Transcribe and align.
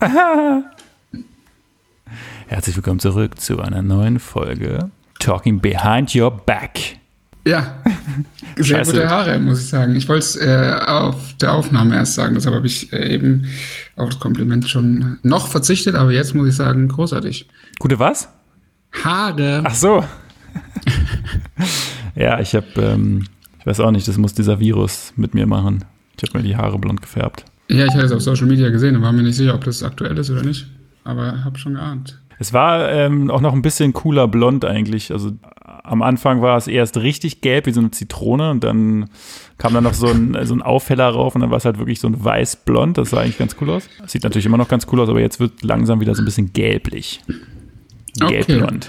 Herzlich 2.46 2.74
willkommen 2.74 3.00
zurück 3.00 3.38
zu 3.38 3.60
einer 3.60 3.82
neuen 3.82 4.18
Folge 4.18 4.90
Talking 5.18 5.60
Behind 5.60 6.14
Your 6.14 6.30
Back. 6.30 6.96
Ja, 7.46 7.82
sehr 8.56 8.78
Scheiße. 8.78 8.92
gute 8.92 9.10
Haare, 9.10 9.38
muss 9.38 9.60
ich 9.60 9.68
sagen. 9.68 9.94
Ich 9.96 10.08
wollte 10.08 10.24
es 10.24 10.36
äh, 10.36 10.80
auf 10.86 11.34
der 11.36 11.52
Aufnahme 11.52 11.96
erst 11.96 12.14
sagen, 12.14 12.34
deshalb 12.34 12.54
habe 12.56 12.66
ich 12.66 12.90
äh, 12.94 13.12
eben 13.12 13.46
auf 13.96 14.08
das 14.08 14.20
Kompliment 14.20 14.70
schon 14.70 15.18
noch 15.22 15.48
verzichtet, 15.48 15.94
aber 15.94 16.12
jetzt 16.12 16.34
muss 16.34 16.48
ich 16.48 16.56
sagen, 16.56 16.88
großartig. 16.88 17.46
Gute 17.78 17.98
was? 17.98 18.30
Haare. 19.04 19.62
Ach 19.66 19.74
so. 19.74 20.02
ja, 22.14 22.40
ich 22.40 22.54
habe, 22.54 22.66
ähm, 22.78 23.26
ich 23.58 23.66
weiß 23.66 23.80
auch 23.80 23.90
nicht, 23.90 24.08
das 24.08 24.16
muss 24.16 24.32
dieser 24.32 24.60
Virus 24.60 25.12
mit 25.16 25.34
mir 25.34 25.46
machen. 25.46 25.84
Ich 26.16 26.22
habe 26.26 26.38
mir 26.38 26.44
die 26.44 26.56
Haare 26.56 26.78
blond 26.78 27.02
gefärbt. 27.02 27.44
Ja, 27.70 27.86
ich 27.86 27.94
hatte 27.94 28.06
es 28.06 28.12
auf 28.12 28.20
Social 28.20 28.46
Media 28.46 28.68
gesehen 28.70 28.96
und 28.96 29.02
war 29.02 29.12
mir 29.12 29.22
nicht 29.22 29.36
sicher, 29.36 29.54
ob 29.54 29.64
das 29.64 29.82
aktuell 29.82 30.18
ist 30.18 30.30
oder 30.30 30.42
nicht, 30.42 30.66
aber 31.04 31.44
habe 31.44 31.58
schon 31.58 31.74
geahnt. 31.74 32.20
Es 32.38 32.52
war 32.52 32.90
ähm, 32.90 33.30
auch 33.30 33.40
noch 33.40 33.52
ein 33.52 33.62
bisschen 33.62 33.92
cooler 33.92 34.26
blond 34.26 34.64
eigentlich. 34.64 35.12
Also 35.12 35.32
am 35.62 36.02
Anfang 36.02 36.40
war 36.40 36.56
es 36.56 36.66
erst 36.66 36.96
richtig 36.96 37.42
gelb 37.42 37.66
wie 37.66 37.72
so 37.72 37.80
eine 37.80 37.90
Zitrone 37.90 38.50
und 38.50 38.64
dann 38.64 39.10
kam 39.58 39.74
dann 39.74 39.84
noch 39.84 39.94
so 39.94 40.06
ein, 40.06 40.36
so 40.44 40.54
ein 40.54 40.62
Aufheller 40.62 41.08
rauf 41.08 41.34
und 41.34 41.42
dann 41.42 41.50
war 41.50 41.58
es 41.58 41.64
halt 41.64 41.78
wirklich 41.78 42.00
so 42.00 42.08
ein 42.08 42.24
weiß-blond. 42.24 42.96
Das 42.98 43.10
sah 43.10 43.20
eigentlich 43.20 43.38
ganz 43.38 43.56
cool 43.60 43.70
aus. 43.70 43.88
Sieht 44.06 44.24
natürlich 44.24 44.46
immer 44.46 44.56
noch 44.56 44.68
ganz 44.68 44.86
cool 44.90 45.00
aus, 45.00 45.08
aber 45.08 45.20
jetzt 45.20 45.38
wird 45.38 45.62
langsam 45.62 46.00
wieder 46.00 46.14
so 46.14 46.22
ein 46.22 46.24
bisschen 46.24 46.52
gelblich. 46.52 47.20
Okay. 48.20 48.42
Gelbblond. 48.44 48.88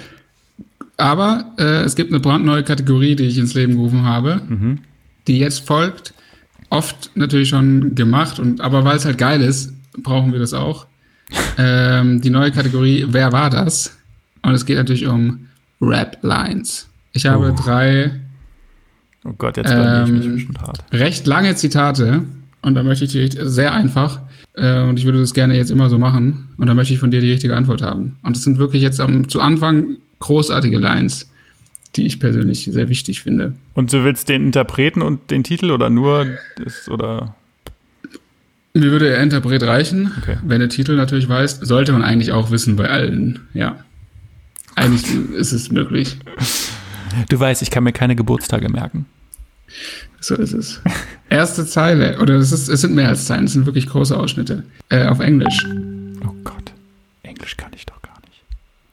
Aber 0.98 1.54
äh, 1.58 1.84
es 1.84 1.96
gibt 1.96 2.12
eine 2.12 2.20
brandneue 2.20 2.63
Kategorie, 2.63 3.16
die 3.16 3.26
ich 3.26 3.38
ins 3.38 3.54
Leben 3.54 3.74
gerufen 3.74 4.04
habe, 4.04 4.41
die 5.27 5.40
jetzt 5.40 5.68
folgt. 5.68 6.13
Oft 6.72 7.12
natürlich 7.16 7.50
schon 7.50 7.94
gemacht, 7.96 8.40
und 8.40 8.62
aber 8.62 8.84
weil 8.84 8.98
es 8.98 9.06
halt 9.06 9.18
geil 9.20 9.42
ist, 9.42 9.74
brauchen 10.02 10.32
wir 10.32 10.40
das 10.40 10.54
auch. 10.54 10.88
ähm, 11.58 12.20
die 12.22 12.30
neue 12.30 12.52
Kategorie 12.52 13.06
Wer 13.10 13.32
war 13.32 13.50
das? 13.50 13.98
Und 14.42 14.54
es 14.54 14.66
geht 14.66 14.78
natürlich 14.78 15.05
um 15.05 15.48
Rap-Lines. 15.80 16.88
Ich 17.13 17.26
habe 17.28 17.54
Oh. 17.54 17.62
drei 17.63 18.12
Oh 19.24 19.34
Gott, 19.38 19.55
jetzt 19.58 19.68
blamier 19.70 20.04
ich 20.20 20.28
mich 20.28 20.44
Ähm, 20.50 20.58
hart. 20.62 20.84
recht 20.91 21.28
lange 21.28 21.54
Zitate 21.55 22.24
und 22.63 22.74
da 22.76 22.82
möchte 22.84 23.06
ich 23.06 23.12
die 23.12 23.30
sehr 23.44 23.72
einfach 23.74 24.20
äh, 24.56 24.82
und 24.82 24.98
ich 24.98 25.06
würde 25.06 25.20
das 25.20 25.34
gerne 25.34 25.56
jetzt 25.56 25.70
immer 25.72 25.90
so 25.90 25.98
machen 26.00 26.50
und 26.58 26.68
da 26.68 26.74
möchte 26.74 26.94
ich 26.94 27.00
von 27.00 27.12
dir 27.12 27.22
die 27.22 27.32
richtige 27.32 27.56
Antwort 27.56 27.82
haben. 27.82 28.18
Und 28.24 28.35
es 28.35 28.44
sind 28.44 28.58
wirklich 28.58 28.82
jetzt 28.82 29.00
am, 29.00 29.30
zu 29.30 29.40
Anfang 29.41 29.98
großartige 30.20 30.78
Lines, 30.80 31.30
die 31.96 32.06
ich 32.06 32.20
persönlich 32.20 32.66
sehr 32.72 32.90
wichtig 32.90 33.22
finde. 33.22 33.54
Und 33.74 33.92
du 33.92 34.04
willst 34.04 34.30
den 34.30 34.46
Interpreten 34.46 35.02
und 35.02 35.30
den 35.32 35.44
Titel 35.44 35.72
oder 35.72 35.90
nur 35.90 36.26
das 36.64 36.88
oder 36.90 37.36
Mir 38.74 38.92
würde 38.92 39.10
der 39.10 39.22
Interpret 39.22 39.64
reichen, 39.64 40.12
Okay. 40.22 40.38
wenn 40.46 40.60
der 40.60 40.70
Titel 40.70 40.96
natürlich 40.96 41.28
weiß, 41.28 41.60
sollte 41.62 41.92
man 41.92 42.04
eigentlich 42.04 42.32
auch 42.32 42.52
wissen 42.52 42.76
bei 42.78 42.88
allen, 42.90 43.40
ja. 43.54 43.84
Eigentlich 44.76 45.04
ist 45.36 45.52
es 45.52 45.70
möglich. 45.70 46.18
Du 47.28 47.38
weißt, 47.38 47.62
ich 47.62 47.72
kann 47.72 47.84
mir 47.84 47.92
keine 47.92 48.16
Geburtstage 48.16 48.70
merken. 48.70 49.06
So 50.22 50.36
ist 50.36 50.54
es. 50.54 50.82
Erste 51.30 51.66
Zeile, 51.66 52.20
oder 52.20 52.36
es, 52.36 52.54
ist, 52.54 52.70
es 52.70 52.80
sind 52.82 52.96
mehr 52.96 53.10
als 53.10 53.26
Zeilen, 53.26 53.46
es 53.46 53.54
sind 53.54 53.66
wirklich 53.66 53.88
große 53.88 54.16
Ausschnitte. 54.18 54.64
Äh, 54.90 55.08
auf 55.08 55.20
Englisch. 55.20 55.66
Oh 56.26 56.34
Gott. 56.46 56.72
Englisch 57.24 57.58
kann 57.58 57.72
ich 57.76 57.86
doch. 57.86 57.91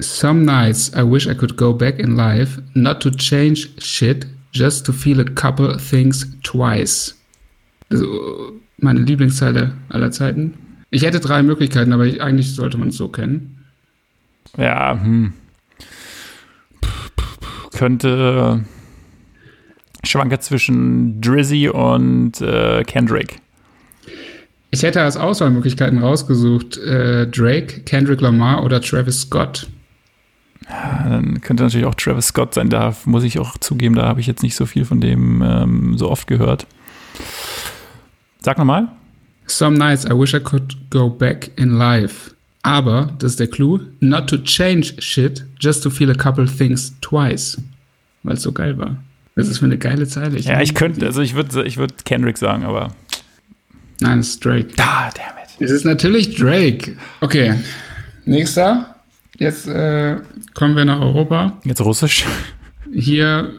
Some 0.00 0.44
nights 0.44 0.92
I 0.94 1.02
wish 1.02 1.26
I 1.26 1.34
could 1.34 1.56
go 1.56 1.72
back 1.72 1.98
in 1.98 2.16
life, 2.16 2.60
not 2.74 3.00
to 3.00 3.10
change 3.10 3.70
shit, 3.82 4.26
just 4.52 4.86
to 4.86 4.92
feel 4.92 5.20
a 5.20 5.24
couple 5.24 5.76
things 5.78 6.26
twice. 6.42 7.14
Also, 7.90 8.52
meine 8.78 9.00
Lieblingszeile 9.00 9.72
aller 9.88 10.10
Zeiten. 10.10 10.54
Ich 10.90 11.02
hätte 11.02 11.20
drei 11.20 11.42
Möglichkeiten, 11.42 11.92
aber 11.92 12.06
ich, 12.06 12.22
eigentlich 12.22 12.54
sollte 12.54 12.78
man 12.78 12.88
es 12.88 12.96
so 12.96 13.08
kennen. 13.08 13.64
Ja, 14.56 14.98
hm. 15.00 15.32
Könnte 17.72 18.62
äh, 18.62 20.06
schwanke 20.06 20.38
zwischen 20.38 21.20
Drizzy 21.20 21.68
und 21.68 22.40
äh, 22.40 22.82
Kendrick. 22.84 23.40
Ich 24.70 24.82
hätte 24.82 25.02
als 25.02 25.16
Auswahlmöglichkeiten 25.16 25.98
rausgesucht 25.98 26.76
äh, 26.78 27.26
Drake, 27.26 27.80
Kendrick 27.82 28.20
Lamar 28.20 28.64
oder 28.64 28.80
Travis 28.80 29.22
Scott. 29.22 29.66
Ja, 30.68 31.06
Dann 31.08 31.40
könnte 31.40 31.62
natürlich 31.62 31.86
auch 31.86 31.94
Travis 31.94 32.26
Scott 32.26 32.54
sein. 32.54 32.68
Da 32.68 32.94
muss 33.04 33.24
ich 33.24 33.38
auch 33.38 33.56
zugeben, 33.58 33.94
da 33.94 34.06
habe 34.06 34.20
ich 34.20 34.26
jetzt 34.26 34.42
nicht 34.42 34.54
so 34.54 34.66
viel 34.66 34.84
von 34.84 35.00
dem 35.00 35.42
ähm, 35.42 35.98
so 35.98 36.10
oft 36.10 36.26
gehört. 36.26 36.66
Sag 38.40 38.58
nochmal. 38.58 38.88
Some 39.46 39.78
nights 39.78 40.04
I 40.04 40.10
wish 40.10 40.34
I 40.34 40.40
could 40.40 40.76
go 40.90 41.08
back 41.08 41.50
in 41.56 41.70
life. 41.78 42.32
Aber, 42.62 43.12
das 43.18 43.32
ist 43.32 43.40
der 43.40 43.46
Clou, 43.46 43.80
not 44.00 44.28
to 44.28 44.36
change 44.38 44.94
shit, 44.98 45.44
just 45.58 45.82
to 45.82 45.90
feel 45.90 46.10
a 46.10 46.14
couple 46.14 46.46
things 46.46 46.92
twice. 47.00 47.56
Weil 48.22 48.34
es 48.34 48.42
so 48.42 48.52
geil 48.52 48.76
war. 48.76 48.96
Das 49.36 49.48
ist 49.48 49.58
für 49.58 49.66
eine 49.66 49.78
geile 49.78 50.06
Zeile. 50.06 50.38
Ja, 50.40 50.60
ich 50.60 50.74
könnte, 50.74 51.06
also 51.06 51.22
ich 51.22 51.34
würde 51.34 51.64
ich 51.64 51.78
würd 51.78 52.04
Kendrick 52.04 52.36
sagen, 52.36 52.64
aber. 52.64 52.92
Nein, 54.00 54.18
es 54.18 54.30
ist 54.30 54.44
Drake. 54.44 54.68
Da, 54.76 55.10
damn 55.14 55.38
it. 55.42 55.60
Es 55.60 55.70
ist 55.70 55.84
natürlich 55.84 56.34
Drake. 56.36 56.96
Okay, 57.20 57.54
nächster. 58.24 58.96
Jetzt 59.38 59.68
äh, 59.68 60.16
kommen 60.54 60.76
wir 60.76 60.84
nach 60.84 61.00
Europa. 61.00 61.58
Jetzt 61.64 61.80
Russisch. 61.80 62.26
Hier, 62.92 63.52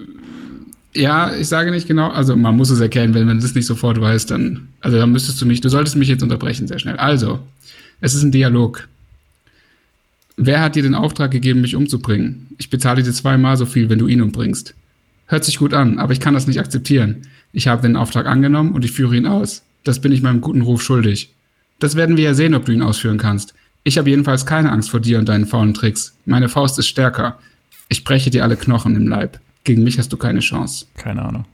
ja, 0.93 1.33
ich 1.35 1.47
sage 1.47 1.71
nicht 1.71 1.87
genau, 1.87 2.09
also 2.09 2.35
man 2.35 2.57
muss 2.57 2.69
es 2.69 2.79
erkennen, 2.79 3.13
wenn 3.13 3.27
man 3.27 3.39
das 3.39 3.55
nicht 3.55 3.65
sofort 3.65 3.99
weiß, 3.99 4.25
dann, 4.25 4.67
also 4.81 4.97
dann 4.97 5.11
müsstest 5.11 5.41
du 5.41 5.45
mich, 5.45 5.61
du 5.61 5.69
solltest 5.69 5.95
mich 5.95 6.09
jetzt 6.09 6.23
unterbrechen 6.23 6.67
sehr 6.67 6.79
schnell. 6.79 6.97
Also, 6.97 7.39
es 8.01 8.13
ist 8.13 8.23
ein 8.23 8.31
Dialog. 8.31 8.87
Wer 10.35 10.61
hat 10.61 10.75
dir 10.75 10.83
den 10.83 10.95
Auftrag 10.95 11.31
gegeben, 11.31 11.61
mich 11.61 11.75
umzubringen? 11.75 12.47
Ich 12.57 12.69
bezahle 12.69 13.03
dir 13.03 13.11
zweimal 13.11 13.57
so 13.57 13.65
viel, 13.65 13.89
wenn 13.89 13.99
du 13.99 14.07
ihn 14.07 14.21
umbringst. 14.21 14.73
Hört 15.27 15.45
sich 15.45 15.59
gut 15.59 15.73
an, 15.73 15.99
aber 15.99 16.13
ich 16.13 16.19
kann 16.19 16.33
das 16.33 16.47
nicht 16.47 16.59
akzeptieren. 16.59 17.27
Ich 17.51 17.67
habe 17.67 17.81
den 17.81 17.95
Auftrag 17.95 18.25
angenommen 18.25 18.73
und 18.73 18.83
ich 18.83 18.91
führe 18.91 19.15
ihn 19.15 19.27
aus. 19.27 19.63
Das 19.83 20.01
bin 20.01 20.11
ich 20.11 20.21
meinem 20.21 20.41
guten 20.41 20.61
Ruf 20.61 20.81
schuldig. 20.81 21.33
Das 21.79 21.95
werden 21.95 22.17
wir 22.17 22.23
ja 22.23 22.33
sehen, 22.33 22.55
ob 22.55 22.65
du 22.65 22.71
ihn 22.71 22.81
ausführen 22.81 23.17
kannst. 23.17 23.53
Ich 23.83 23.97
habe 23.97 24.09
jedenfalls 24.09 24.45
keine 24.45 24.71
Angst 24.71 24.89
vor 24.91 24.99
dir 24.99 25.19
und 25.19 25.29
deinen 25.29 25.45
faulen 25.45 25.73
Tricks. 25.73 26.15
Meine 26.25 26.49
Faust 26.49 26.77
ist 26.79 26.87
stärker. 26.87 27.39
Ich 27.87 28.03
breche 28.03 28.29
dir 28.29 28.43
alle 28.43 28.55
Knochen 28.57 28.95
im 28.95 29.07
Leib. 29.07 29.39
Gegen 29.63 29.83
mich 29.83 29.97
hast 29.97 30.11
du 30.13 30.17
keine 30.17 30.39
Chance. 30.39 30.85
Keine 30.95 31.23
Ahnung. 31.23 31.45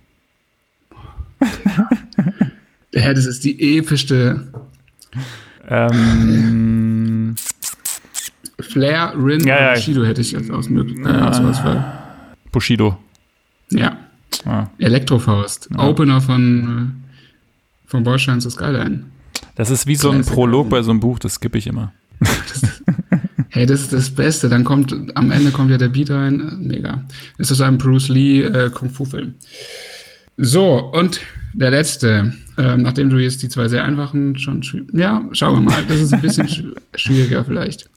Ja, 2.98 3.14
das 3.14 3.26
ist 3.26 3.44
die 3.44 3.78
epischste 3.78 4.48
Ähm, 5.68 7.36
Flair, 8.60 9.14
Rin 9.18 9.46
Ja, 9.46 9.60
ja. 9.62 9.74
Bushido 9.74 10.06
hätte 10.06 10.22
ich 10.22 10.32
jetzt 10.32 10.50
aus 10.50 10.70
äh, 10.70 11.08
Auswahl. 11.10 12.04
Bushido. 12.54 12.98
Ja, 13.70 13.98
Ah. 14.46 14.68
Elektrofaust. 14.78 15.70
Opener 15.78 16.22
von, 16.22 16.94
äh, 17.88 17.90
von 17.90 18.04
Bordstein 18.04 18.40
zu 18.40 18.50
Skyline. 18.50 19.04
Das 19.56 19.70
ist 19.72 19.88
wie 19.88 19.96
so 19.96 20.12
ein. 20.12 20.24
Prolog 20.24 20.70
bei 20.70 20.82
so 20.82 20.92
einem 20.92 21.00
Buch, 21.02 21.20
das 21.20 21.34
skippe 21.36 21.58
ich 21.58 21.68
immer. 21.68 21.92
Hey, 23.50 23.66
das 23.66 23.84
ist 23.84 23.94
das 23.94 24.10
Beste. 24.10 24.50
Dann 24.50 24.66
kommt, 24.66 24.94
am 25.16 25.32
Ende 25.32 25.50
kommt 25.52 25.72
ja 25.72 25.78
der 25.78 25.88
Beat 25.88 26.12
rein. 26.12 26.58
Mega. 26.60 27.06
Das 27.38 27.52
ist 27.52 27.62
ein 27.62 27.78
Bruce 27.78 28.10
Lee 28.10 28.42
äh, 28.42 28.70
Kung-Fu-Film. 28.70 29.36
So, 30.36 30.92
und 30.92 31.22
der 31.54 31.72
letzte. 31.72 32.34
Ähm, 32.58 32.82
nachdem 32.82 33.10
du 33.10 33.18
jetzt 33.18 33.42
die 33.44 33.48
zwei 33.50 33.70
sehr 33.70 33.86
einfachen 33.86 34.38
schon, 34.38 34.62
ja, 34.92 35.24
schauen 35.32 35.56
wir 35.64 35.72
mal. 35.72 35.84
Das 35.88 36.02
ist 36.02 36.14
ein 36.14 36.20
bisschen 36.22 36.48
schw- 36.48 36.76
schwieriger 36.96 37.46
vielleicht. 37.46 37.90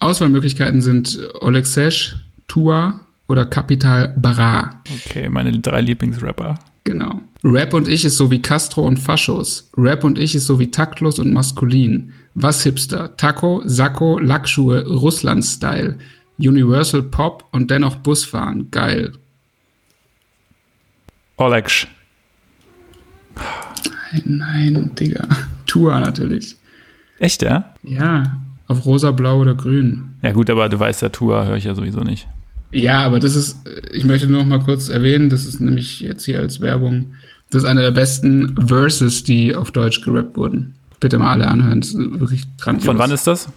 Auswahlmöglichkeiten 0.00 0.82
sind 0.82 1.18
Olexesh, 1.40 2.16
Tua 2.46 3.00
oder 3.28 3.46
Capital 3.46 4.14
Bra. 4.18 4.82
Okay, 5.06 5.28
meine 5.30 5.58
drei 5.58 5.80
Lieblingsrapper. 5.80 6.58
Genau. 6.84 7.22
Rap 7.48 7.74
und 7.74 7.86
ich 7.86 8.04
ist 8.04 8.16
so 8.16 8.30
wie 8.32 8.42
Castro 8.42 8.82
und 8.82 8.98
Faschos. 8.98 9.70
Rap 9.76 10.02
und 10.02 10.18
ich 10.18 10.34
ist 10.34 10.46
so 10.46 10.58
wie 10.58 10.70
taktlos 10.70 11.20
und 11.20 11.32
maskulin. 11.32 12.12
Was 12.34 12.64
Hipster? 12.64 13.16
Taco, 13.16 13.62
Sakko, 13.64 14.18
Lackschuhe, 14.18 14.84
Russland-Style. 14.84 15.96
Universal 16.38 17.04
Pop 17.04 17.44
und 17.52 17.70
dennoch 17.70 17.96
Busfahren. 17.96 18.70
Geil. 18.72 19.12
Olex. 21.36 21.86
Nein, 24.12 24.22
nein, 24.24 24.90
Digga. 24.98 25.28
Tour 25.66 25.98
natürlich. 26.00 26.56
Echt, 27.20 27.42
ja? 27.42 27.74
Ja, 27.84 28.40
auf 28.66 28.84
rosa, 28.84 29.12
blau 29.12 29.40
oder 29.40 29.54
grün. 29.54 30.16
Ja 30.22 30.32
gut, 30.32 30.50
aber 30.50 30.68
du 30.68 30.80
weißt 30.80 31.02
ja, 31.02 31.10
Tour 31.10 31.46
höre 31.46 31.56
ich 31.56 31.64
ja 31.64 31.76
sowieso 31.76 32.00
nicht. 32.00 32.26
Ja, 32.72 33.04
aber 33.04 33.20
das 33.20 33.36
ist, 33.36 33.58
ich 33.92 34.04
möchte 34.04 34.26
nur 34.26 34.40
noch 34.40 34.48
mal 34.48 34.64
kurz 34.64 34.88
erwähnen, 34.88 35.30
das 35.30 35.46
ist 35.46 35.60
nämlich 35.60 36.00
jetzt 36.00 36.24
hier 36.24 36.40
als 36.40 36.60
Werbung, 36.60 37.14
das 37.50 37.62
ist 37.62 37.68
einer 37.68 37.82
der 37.82 37.90
besten 37.90 38.54
Verses, 38.66 39.24
die 39.24 39.54
auf 39.54 39.70
Deutsch 39.70 40.02
gerappt 40.02 40.36
wurden. 40.36 40.74
Bitte 41.00 41.18
mal 41.18 41.32
alle 41.32 41.46
anhören, 41.46 41.80
das 41.80 41.90
ist 41.90 42.20
wirklich 42.20 42.44
grandios. 42.58 42.86
Von 42.86 42.98
wann 42.98 43.10
ist 43.10 43.26
das? 43.26 43.48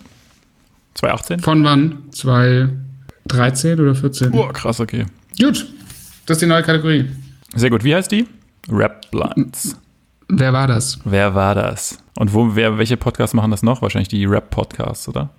2018? 0.95 1.39
Von 1.39 1.63
wann? 1.63 1.97
2013 2.11 3.79
oder 3.79 3.95
14? 3.95 4.31
Boah, 4.31 4.51
krass, 4.51 4.79
okay. 4.79 5.05
Gut, 5.39 5.67
das 6.25 6.37
ist 6.37 6.41
die 6.41 6.47
neue 6.47 6.63
Kategorie. 6.63 7.05
Sehr 7.55 7.69
gut. 7.69 7.83
Wie 7.83 7.95
heißt 7.95 8.11
die? 8.11 8.27
Rap 8.69 9.09
Blunts. 9.11 9.77
Wer 10.27 10.53
war 10.53 10.67
das? 10.67 10.99
Wer 11.05 11.33
war 11.33 11.55
das? 11.55 11.97
Und 12.15 12.33
wo, 12.33 12.55
wer, 12.55 12.77
welche 12.77 12.97
Podcasts 12.97 13.33
machen 13.33 13.49
das 13.49 13.63
noch? 13.63 13.81
Wahrscheinlich 13.81 14.09
die 14.09 14.25
Rap-Podcasts, 14.25 15.07
oder? 15.07 15.29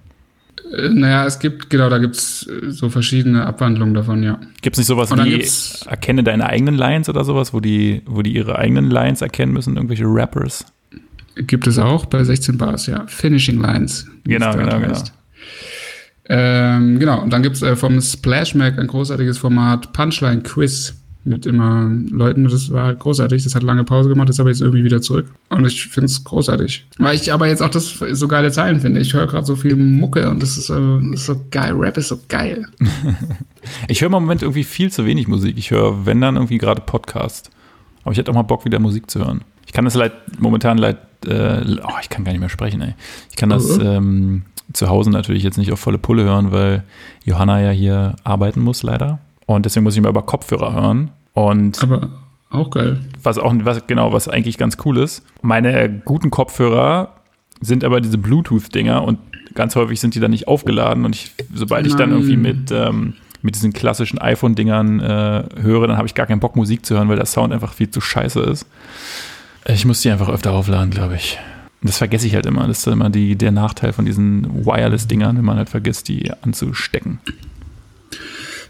Äh, 0.76 0.88
naja, 0.90 1.26
es 1.26 1.38
gibt, 1.38 1.70
genau, 1.70 1.88
da 1.88 1.98
gibt 1.98 2.16
es 2.16 2.48
so 2.68 2.88
verschiedene 2.90 3.44
Abwandlungen 3.46 3.94
davon, 3.94 4.22
ja. 4.22 4.38
Gibt 4.62 4.74
es 4.74 4.78
nicht 4.78 4.86
sowas 4.86 5.10
wie 5.16 5.30
gibt's- 5.30 5.84
erkenne 5.88 6.22
deine 6.22 6.46
eigenen 6.46 6.74
Lines 6.76 7.08
oder 7.08 7.24
sowas, 7.24 7.52
wo 7.52 7.60
die, 7.60 8.02
wo 8.06 8.22
die 8.22 8.34
ihre 8.34 8.58
eigenen 8.58 8.90
Lines 8.90 9.22
erkennen 9.22 9.52
müssen, 9.52 9.76
irgendwelche 9.76 10.04
Rappers? 10.06 10.64
Gibt 11.36 11.66
es 11.66 11.78
auch 11.78 12.06
bei 12.06 12.22
16 12.24 12.58
Bars, 12.58 12.86
ja. 12.86 13.04
Finishing 13.06 13.60
Lines. 13.60 14.06
Genau, 14.24 14.52
genau, 14.54 14.80
heißt. 14.80 15.12
Ähm, 16.32 16.98
genau, 17.00 17.22
und 17.22 17.32
dann 17.32 17.42
gibt 17.42 17.56
es 17.56 17.62
äh, 17.62 17.74
vom 17.74 18.00
Splash 18.00 18.54
Mac 18.54 18.78
ein 18.78 18.86
großartiges 18.86 19.38
Format 19.38 19.92
Punchline 19.92 20.42
Quiz 20.42 20.94
mit 21.24 21.44
immer 21.46 21.90
Leuten. 22.10 22.44
Das 22.44 22.70
war 22.72 22.94
großartig. 22.94 23.44
Das 23.44 23.54
hat 23.54 23.62
lange 23.62 23.84
Pause 23.84 24.08
gemacht, 24.08 24.28
das 24.28 24.38
habe 24.38 24.50
ich 24.50 24.56
jetzt 24.56 24.62
irgendwie 24.62 24.84
wieder 24.84 25.02
zurück. 25.02 25.26
Und 25.50 25.66
ich 25.66 25.86
finde 25.88 26.06
es 26.06 26.24
großartig. 26.24 26.86
Weil 26.98 27.14
ich 27.14 27.32
aber 27.32 27.46
jetzt 27.46 27.62
auch 27.62 27.68
das 27.70 27.98
so 28.12 28.26
geile 28.28 28.50
Zeilen 28.50 28.80
finde. 28.80 29.00
Ich 29.00 29.12
höre 29.12 29.26
gerade 29.26 29.44
so 29.46 29.54
viel 29.56 29.76
Mucke 29.76 30.28
und 30.30 30.42
das 30.42 30.56
ist, 30.56 30.70
äh, 30.70 30.74
das 31.12 31.20
ist 31.20 31.26
so 31.26 31.40
geil. 31.50 31.72
Rap 31.74 31.96
ist 31.98 32.08
so 32.08 32.18
geil. 32.28 32.66
Ich 33.88 34.00
höre 34.00 34.06
im 34.06 34.12
Moment 34.12 34.40
irgendwie 34.42 34.64
viel 34.64 34.90
zu 34.90 35.04
wenig 35.04 35.28
Musik. 35.28 35.58
Ich 35.58 35.70
höre, 35.70 36.06
wenn 36.06 36.20
dann 36.20 36.36
irgendwie 36.36 36.56
gerade 36.56 36.80
Podcast. 36.80 37.50
Aber 38.02 38.12
ich 38.12 38.18
hätte 38.18 38.30
auch 38.30 38.34
mal 38.34 38.42
Bock, 38.42 38.64
wieder 38.64 38.78
Musik 38.78 39.10
zu 39.10 39.18
hören. 39.18 39.42
Ich 39.66 39.72
kann 39.74 39.84
das 39.84 39.94
leid, 39.94 40.12
momentan 40.40 40.78
leid, 40.78 40.96
äh, 41.26 41.60
oh, 41.84 41.98
ich 42.00 42.08
kann 42.08 42.24
gar 42.24 42.32
nicht 42.32 42.40
mehr 42.40 42.48
sprechen, 42.48 42.80
ey. 42.80 42.94
Ich 43.28 43.36
kann 43.36 43.50
das 43.50 43.76
Mhm. 43.76 43.84
ähm, 43.86 44.42
zu 44.72 44.88
Hause 44.88 45.10
natürlich 45.10 45.42
jetzt 45.42 45.58
nicht 45.58 45.72
auf 45.72 45.78
volle 45.80 45.98
Pulle 45.98 46.24
hören, 46.24 46.52
weil 46.52 46.84
Johanna 47.24 47.60
ja 47.60 47.70
hier 47.70 48.16
arbeiten 48.24 48.60
muss, 48.62 48.82
leider. 48.82 49.18
Und 49.54 49.66
deswegen 49.66 49.82
muss 49.82 49.96
ich 49.96 50.00
mal 50.00 50.10
über 50.10 50.22
Kopfhörer 50.22 50.72
hören. 50.74 51.10
Und 51.32 51.82
Aber 51.82 52.08
auch 52.50 52.70
geil. 52.70 53.00
was 53.20 53.36
auch, 53.36 53.52
was, 53.62 53.84
genau, 53.88 54.12
was 54.12 54.28
eigentlich 54.28 54.58
ganz 54.58 54.76
cool 54.84 54.98
ist. 54.98 55.24
Meine 55.42 56.02
guten 56.04 56.30
Kopfhörer 56.30 57.16
sind 57.60 57.82
aber 57.82 58.00
diese 58.00 58.16
Bluetooth-Dinger 58.16 59.02
und 59.02 59.18
ganz 59.54 59.74
häufig 59.74 60.00
sind 60.00 60.14
die 60.14 60.20
dann 60.20 60.30
nicht 60.30 60.46
aufgeladen 60.46 61.04
und 61.04 61.16
ich, 61.16 61.32
sobald 61.52 61.86
ich 61.86 61.96
dann 61.96 62.10
Nein. 62.10 62.20
irgendwie 62.20 62.36
mit, 62.36 62.70
ähm, 62.70 63.14
mit 63.42 63.56
diesen 63.56 63.72
klassischen 63.72 64.20
iPhone-Dingern 64.20 65.00
äh, 65.00 65.44
höre, 65.60 65.88
dann 65.88 65.96
habe 65.96 66.06
ich 66.06 66.14
gar 66.14 66.26
keinen 66.26 66.40
Bock, 66.40 66.54
Musik 66.54 66.86
zu 66.86 66.94
hören, 66.94 67.08
weil 67.08 67.16
der 67.16 67.26
Sound 67.26 67.52
einfach 67.52 67.72
viel 67.72 67.90
zu 67.90 68.00
scheiße 68.00 68.40
ist. 68.40 68.66
Ich 69.66 69.84
muss 69.84 70.00
die 70.00 70.10
einfach 70.10 70.28
öfter 70.28 70.52
aufladen, 70.52 70.90
glaube 70.90 71.16
ich. 71.16 71.38
Und 71.82 71.88
das 71.88 71.98
vergesse 71.98 72.26
ich 72.26 72.34
halt 72.36 72.46
immer. 72.46 72.68
Das 72.68 72.78
ist 72.78 72.86
immer 72.86 73.10
die, 73.10 73.34
der 73.34 73.50
Nachteil 73.50 73.92
von 73.92 74.04
diesen 74.04 74.64
Wireless-Dingern, 74.64 75.36
wenn 75.36 75.44
man 75.44 75.56
halt 75.56 75.70
vergisst, 75.70 76.06
die 76.08 76.30
anzustecken. 76.42 77.18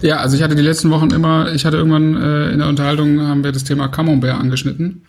Ja, 0.03 0.17
also 0.17 0.37
ich 0.37 0.43
hatte 0.43 0.55
die 0.55 0.63
letzten 0.63 0.91
Wochen 0.91 1.11
immer, 1.11 1.53
ich 1.53 1.67
hatte 1.67 1.77
irgendwann 1.77 2.17
äh, 2.17 2.51
in 2.51 2.59
der 2.59 2.69
Unterhaltung 2.69 3.21
haben 3.21 3.45
wir 3.45 3.53
das 3.53 3.65
Thema 3.65 3.89
Camembert 3.89 4.39
angeschnitten. 4.39 5.03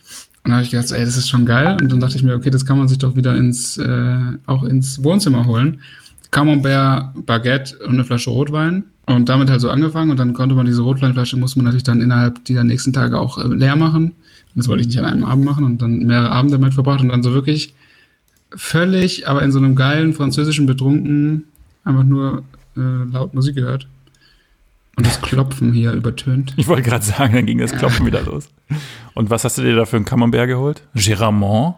Und 0.43 0.49
da 0.49 0.53
habe 0.53 0.63
ich 0.63 0.71
gedacht, 0.71 0.91
ey, 0.91 1.05
das 1.05 1.17
ist 1.17 1.29
schon 1.29 1.45
geil. 1.45 1.77
Und 1.79 1.91
dann 1.91 1.99
dachte 1.99 2.15
ich 2.15 2.23
mir, 2.23 2.35
okay, 2.35 2.49
das 2.49 2.65
kann 2.65 2.77
man 2.77 2.87
sich 2.87 2.97
doch 2.97 3.15
wieder 3.15 3.35
ins, 3.35 3.77
äh, 3.77 4.17
auch 4.47 4.63
ins 4.63 5.03
Wohnzimmer 5.03 5.45
holen. 5.45 5.81
Camembert, 6.31 7.25
Baguette 7.25 7.77
und 7.85 7.93
eine 7.93 8.03
Flasche 8.03 8.31
Rotwein. 8.31 8.83
Und 9.05 9.29
damit 9.29 9.49
halt 9.49 9.61
so 9.61 9.69
angefangen. 9.69 10.11
Und 10.11 10.19
dann 10.19 10.33
konnte 10.33 10.55
man 10.55 10.65
diese 10.65 10.81
Rotweinflasche, 10.81 11.37
musste 11.37 11.59
man 11.59 11.65
natürlich 11.65 11.83
dann 11.83 12.01
innerhalb 12.01 12.43
dieser 12.45 12.63
nächsten 12.63 12.91
Tage 12.91 13.19
auch 13.19 13.37
äh, 13.37 13.47
leer 13.47 13.75
machen. 13.75 14.13
Das 14.55 14.67
wollte 14.67 14.81
ich 14.81 14.87
nicht 14.87 14.99
an 14.99 15.05
einem 15.05 15.23
Abend 15.23 15.45
machen 15.45 15.63
und 15.63 15.81
dann 15.81 15.99
mehrere 15.99 16.31
Abende 16.31 16.57
damit 16.57 16.73
verbracht 16.73 17.01
und 17.01 17.09
dann 17.09 17.23
so 17.23 17.33
wirklich 17.33 17.73
völlig, 18.53 19.29
aber 19.29 19.43
in 19.43 19.51
so 19.51 19.59
einem 19.59 19.75
geilen 19.75 20.13
französischen 20.13 20.65
Betrunken 20.65 21.45
einfach 21.85 22.03
nur 22.03 22.43
äh, 22.75 22.81
laut 23.11 23.33
Musik 23.33 23.55
gehört. 23.55 23.87
Und 25.01 25.07
das 25.07 25.19
Klopfen 25.21 25.73
hier 25.73 25.93
übertönt. 25.93 26.53
Ich 26.57 26.67
wollte 26.67 26.83
gerade 26.83 27.03
sagen, 27.03 27.33
dann 27.33 27.47
ging 27.47 27.57
das 27.57 27.71
Klopfen 27.71 28.05
wieder 28.05 28.21
los. 28.21 28.47
Und 29.15 29.31
was 29.31 29.43
hast 29.43 29.57
du 29.57 29.63
dir 29.63 29.75
da 29.75 29.85
für 29.85 29.95
einen 29.95 30.05
Camembert 30.05 30.47
geholt? 30.47 30.83
Géramont? 30.95 31.73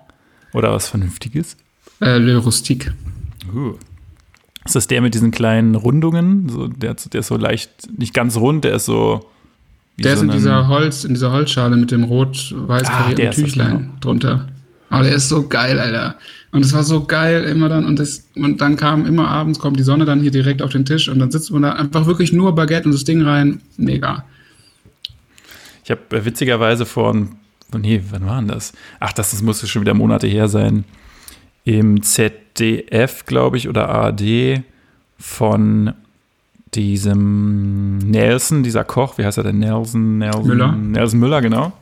Oder 0.52 0.74
was 0.74 0.90
Vernünftiges? 0.90 1.56
Äh, 2.02 2.18
Le 2.18 2.36
Rustique. 2.36 2.94
Uh. 3.56 3.76
Ist 4.66 4.76
das 4.76 4.88
der 4.88 5.02
mit 5.02 5.14
diesen 5.14 5.32
kleinen 5.32 5.76
Rundungen? 5.76 6.50
So, 6.50 6.68
der, 6.68 6.96
der 6.96 7.20
ist 7.22 7.28
so 7.28 7.38
leicht, 7.38 7.72
nicht 7.98 8.14
ganz 8.14 8.36
rund, 8.36 8.66
der 8.66 8.74
ist 8.76 8.86
so. 8.86 9.30
Der 9.98 10.18
so 10.18 10.24
ist 10.24 10.30
in 10.30 10.38
dieser 10.38 10.68
Holz, 10.68 11.06
in 11.06 11.14
dieser 11.14 11.32
Holzschale 11.32 11.78
mit 11.78 11.92
dem 11.92 12.04
rot-weiß 12.04 12.90
Ah, 12.90 13.04
karierten 13.04 13.32
Tüchlein 13.32 13.78
genau. 13.78 13.94
drunter. 14.02 14.48
Aber 14.90 15.04
der 15.04 15.16
ist 15.16 15.30
so 15.30 15.48
geil, 15.48 15.80
Alter. 15.80 16.16
Und 16.54 16.64
es 16.64 16.72
war 16.72 16.84
so 16.84 17.04
geil 17.04 17.46
immer 17.46 17.68
dann 17.68 17.84
und 17.84 17.98
das 17.98 18.26
und 18.36 18.62
dann 18.62 18.78
kam 18.78 19.08
immer 19.08 19.28
abends 19.28 19.58
kommt 19.58 19.80
die 19.80 19.84
Sonne 19.84 20.06
dann 20.06 20.22
hier 20.22 20.30
direkt 20.30 20.62
auf 20.62 20.72
den 20.72 20.86
Tisch 20.86 21.10
und 21.10 21.18
dann 21.18 21.32
sitzt 21.32 21.50
man 21.50 21.64
da 21.64 21.74
einfach 21.74 22.06
wirklich 22.06 22.32
nur 22.32 22.54
Baguette 22.54 22.86
und 22.86 22.94
das 22.94 23.04
Ding 23.04 23.24
rein. 23.24 23.62
Mega. 23.76 24.24
Ich 25.84 25.90
habe 25.90 26.02
äh, 26.12 26.24
witzigerweise 26.24 26.86
vor, 26.86 27.16
oh 27.74 27.78
nee, 27.80 28.02
wann 28.12 28.28
war 28.28 28.38
denn 28.40 28.50
das? 28.50 28.74
Ach, 29.00 29.12
das, 29.12 29.32
das 29.32 29.42
muss 29.42 29.68
schon 29.68 29.82
wieder 29.82 29.96
Monate 29.96 30.28
her 30.28 30.48
sein. 30.48 30.86
Im 31.66 32.04
ZDF, 32.04 33.26
glaube 33.26 33.58
ich, 33.58 33.68
oder 33.68 33.90
ARD 33.90 34.62
von 35.18 35.94
diesem 36.76 37.98
Nelson, 37.98 38.62
dieser 38.62 38.84
Koch, 38.84 39.18
wie 39.18 39.26
heißt 39.26 39.40
er 39.40 39.44
denn? 39.44 39.58
Nelson, 39.58 40.20
Nelson 40.20 40.48
Müller. 40.48 40.72
Nelson 40.72 41.20
Müller, 41.20 41.42
genau. 41.42 41.74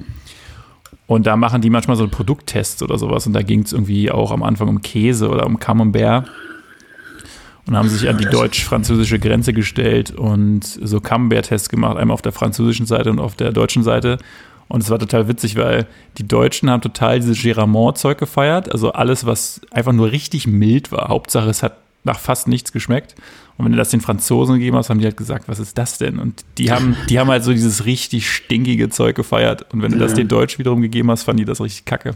Und 1.07 1.27
da 1.27 1.35
machen 1.35 1.61
die 1.61 1.69
manchmal 1.69 1.97
so 1.97 2.07
Produkttests 2.07 2.81
oder 2.83 2.97
sowas. 2.97 3.27
Und 3.27 3.33
da 3.33 3.41
ging 3.41 3.63
es 3.63 3.73
irgendwie 3.73 4.11
auch 4.11 4.31
am 4.31 4.43
Anfang 4.43 4.67
um 4.69 4.81
Käse 4.81 5.29
oder 5.29 5.45
um 5.45 5.59
Camembert. 5.59 6.29
Und 7.67 7.77
haben 7.77 7.89
sich 7.89 8.09
an 8.09 8.17
die 8.17 8.25
deutsch-französische 8.25 9.19
Grenze 9.19 9.53
gestellt 9.53 10.11
und 10.11 10.63
so 10.63 10.99
Camembert-Tests 10.99 11.69
gemacht, 11.69 11.97
einmal 11.97 12.15
auf 12.15 12.21
der 12.21 12.31
französischen 12.31 12.85
Seite 12.85 13.11
und 13.11 13.19
auf 13.19 13.35
der 13.35 13.51
deutschen 13.51 13.83
Seite. 13.83 14.17
Und 14.67 14.81
es 14.81 14.89
war 14.89 14.99
total 14.99 15.27
witzig, 15.27 15.57
weil 15.57 15.85
die 16.17 16.27
Deutschen 16.27 16.69
haben 16.69 16.81
total 16.81 17.19
dieses 17.19 17.41
Géramont-Zeug 17.41 18.17
gefeiert. 18.17 18.71
Also 18.71 18.93
alles, 18.93 19.25
was 19.25 19.61
einfach 19.69 19.91
nur 19.91 20.11
richtig 20.11 20.47
mild 20.47 20.91
war. 20.91 21.09
Hauptsache, 21.09 21.49
es 21.49 21.61
hat 21.61 21.77
nach 22.03 22.19
fast 22.19 22.47
nichts 22.47 22.71
geschmeckt. 22.71 23.15
Und 23.57 23.65
wenn 23.65 23.71
du 23.73 23.77
das 23.77 23.89
den 23.89 24.01
Franzosen 24.01 24.55
gegeben 24.55 24.75
hast, 24.77 24.89
haben 24.89 24.99
die 24.99 25.05
halt 25.05 25.17
gesagt, 25.17 25.47
was 25.47 25.59
ist 25.59 25.77
das 25.77 25.97
denn? 25.97 26.17
Und 26.19 26.43
die 26.57 26.71
haben, 26.71 26.95
die 27.09 27.19
haben 27.19 27.29
halt 27.29 27.43
so 27.43 27.51
dieses 27.51 27.85
richtig 27.85 28.29
stinkige 28.29 28.89
Zeug 28.89 29.15
gefeiert. 29.15 29.71
Und 29.73 29.81
wenn 29.81 29.91
du 29.91 29.99
das 29.99 30.11
Ja. 30.11 30.17
den 30.17 30.27
Deutsch 30.27 30.57
wiederum 30.59 30.81
gegeben 30.81 31.11
hast, 31.11 31.23
fanden 31.23 31.39
die 31.39 31.45
das 31.45 31.61
richtig 31.61 31.85
kacke. 31.85 32.15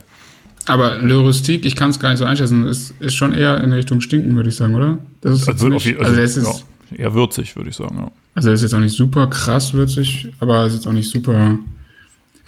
Aber 0.68 0.98
Le 0.98 1.18
Rustique, 1.18 1.66
ich 1.66 1.76
kann 1.76 1.92
es 1.92 2.00
gar 2.00 2.10
nicht 2.10 2.18
so 2.18 2.26
einschätzen, 2.26 2.66
ist, 2.68 2.96
ist 3.00 3.14
schon 3.16 3.34
eher 3.34 3.64
in 3.64 3.72
Richtung 3.72 4.02
Stinken, 4.02 4.36
würde 4.36 4.50
ich 4.50 4.56
sagen, 4.56 4.74
oder? 4.74 4.98
Das 5.22 5.42
ist 5.42 5.48
auf 5.50 5.62
nicht, 5.62 6.00
also, 6.00 6.16
das 6.16 6.38
ist, 6.38 6.66
ja, 6.92 6.98
eher 6.98 7.14
würzig, 7.14 7.56
würde 7.56 7.70
ich 7.70 7.76
sagen. 7.76 7.98
Ja. 8.00 8.12
Also 8.34 8.52
ist 8.52 8.64
jetzt 8.64 8.74
auch 8.74 8.80
nicht 8.80 8.96
super 8.96 9.28
krass 9.28 9.74
würzig, 9.74 10.30
aber 10.40 10.64
es 10.66 10.74
ist 10.74 10.80
jetzt 10.80 10.88
auch 10.88 10.94
nicht 10.94 11.10
super. 11.10 11.58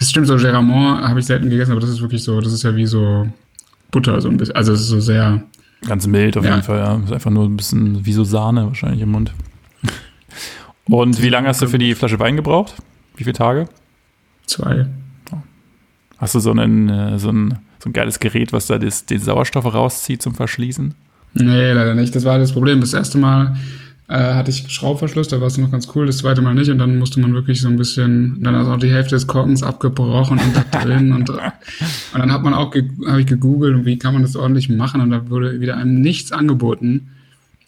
Es 0.00 0.10
stimmt, 0.10 0.26
so 0.26 0.36
Geramont 0.36 1.02
habe 1.02 1.20
ich 1.20 1.26
selten 1.26 1.48
gegessen, 1.48 1.70
aber 1.72 1.80
das 1.80 1.90
ist 1.90 2.00
wirklich 2.00 2.22
so, 2.22 2.40
das 2.40 2.52
ist 2.52 2.62
ja 2.64 2.74
wie 2.74 2.86
so 2.86 3.28
Butter, 3.90 4.20
so 4.20 4.28
ein 4.28 4.36
bisschen. 4.36 4.54
Also 4.56 4.72
es 4.72 4.80
ist 4.80 4.88
so 4.88 5.00
sehr. 5.00 5.42
Ganz 5.86 6.06
mild 6.06 6.36
auf 6.36 6.44
Ja. 6.44 6.50
jeden 6.52 6.62
Fall, 6.62 6.78
ja. 6.78 6.96
Ist 7.04 7.12
einfach 7.12 7.30
nur 7.30 7.44
ein 7.44 7.56
bisschen 7.56 8.04
wie 8.04 8.12
so 8.12 8.24
Sahne 8.24 8.66
wahrscheinlich 8.66 9.00
im 9.02 9.10
Mund. 9.10 9.32
Und 10.86 11.22
wie 11.22 11.28
lange 11.28 11.48
hast 11.48 11.62
du 11.62 11.68
für 11.68 11.78
die 11.78 11.94
Flasche 11.94 12.18
Wein 12.18 12.36
gebraucht? 12.36 12.74
Wie 13.16 13.24
viele 13.24 13.34
Tage? 13.34 13.68
Zwei. 14.46 14.86
Hast 16.18 16.34
du 16.34 16.40
so, 16.40 16.50
einen, 16.50 16.88
äh, 16.88 17.18
so, 17.18 17.30
ein, 17.30 17.58
so 17.78 17.88
ein 17.90 17.92
geiles 17.92 18.18
Gerät, 18.18 18.52
was 18.52 18.66
da 18.66 18.78
das, 18.78 19.06
den 19.06 19.20
Sauerstoff 19.20 19.72
rauszieht 19.72 20.20
zum 20.20 20.34
Verschließen? 20.34 20.94
Nee, 21.34 21.72
leider 21.72 21.94
nicht. 21.94 22.16
Das 22.16 22.24
war 22.24 22.38
das 22.38 22.52
Problem. 22.52 22.80
Das 22.80 22.92
erste 22.92 23.18
Mal 23.18 23.56
hatte 24.14 24.50
ich 24.50 24.64
Schraubverschluss, 24.68 25.28
da 25.28 25.40
war 25.40 25.48
es 25.48 25.58
noch 25.58 25.70
ganz 25.70 25.88
cool, 25.94 26.06
das 26.06 26.18
zweite 26.18 26.40
Mal 26.40 26.54
nicht 26.54 26.70
und 26.70 26.78
dann 26.78 26.98
musste 26.98 27.20
man 27.20 27.34
wirklich 27.34 27.60
so 27.60 27.68
ein 27.68 27.76
bisschen, 27.76 28.42
dann 28.42 28.54
ist 28.54 28.66
auch 28.66 28.78
die 28.78 28.90
Hälfte 28.90 29.14
des 29.14 29.26
Korkens 29.26 29.62
abgebrochen 29.62 30.38
und 30.38 30.56
da 30.56 30.78
drin 30.80 31.12
und, 31.12 31.28
und 31.28 31.38
dann 32.14 32.32
hat 32.32 32.42
man 32.42 32.54
auch, 32.54 32.74
habe 33.06 33.20
ich 33.20 33.26
gegoogelt 33.26 33.74
und 33.74 33.84
wie 33.84 33.98
kann 33.98 34.14
man 34.14 34.22
das 34.22 34.34
ordentlich 34.34 34.70
machen 34.70 35.02
und 35.02 35.10
da 35.10 35.28
wurde 35.28 35.60
wieder 35.60 35.76
einem 35.76 36.00
nichts 36.00 36.32
angeboten. 36.32 37.08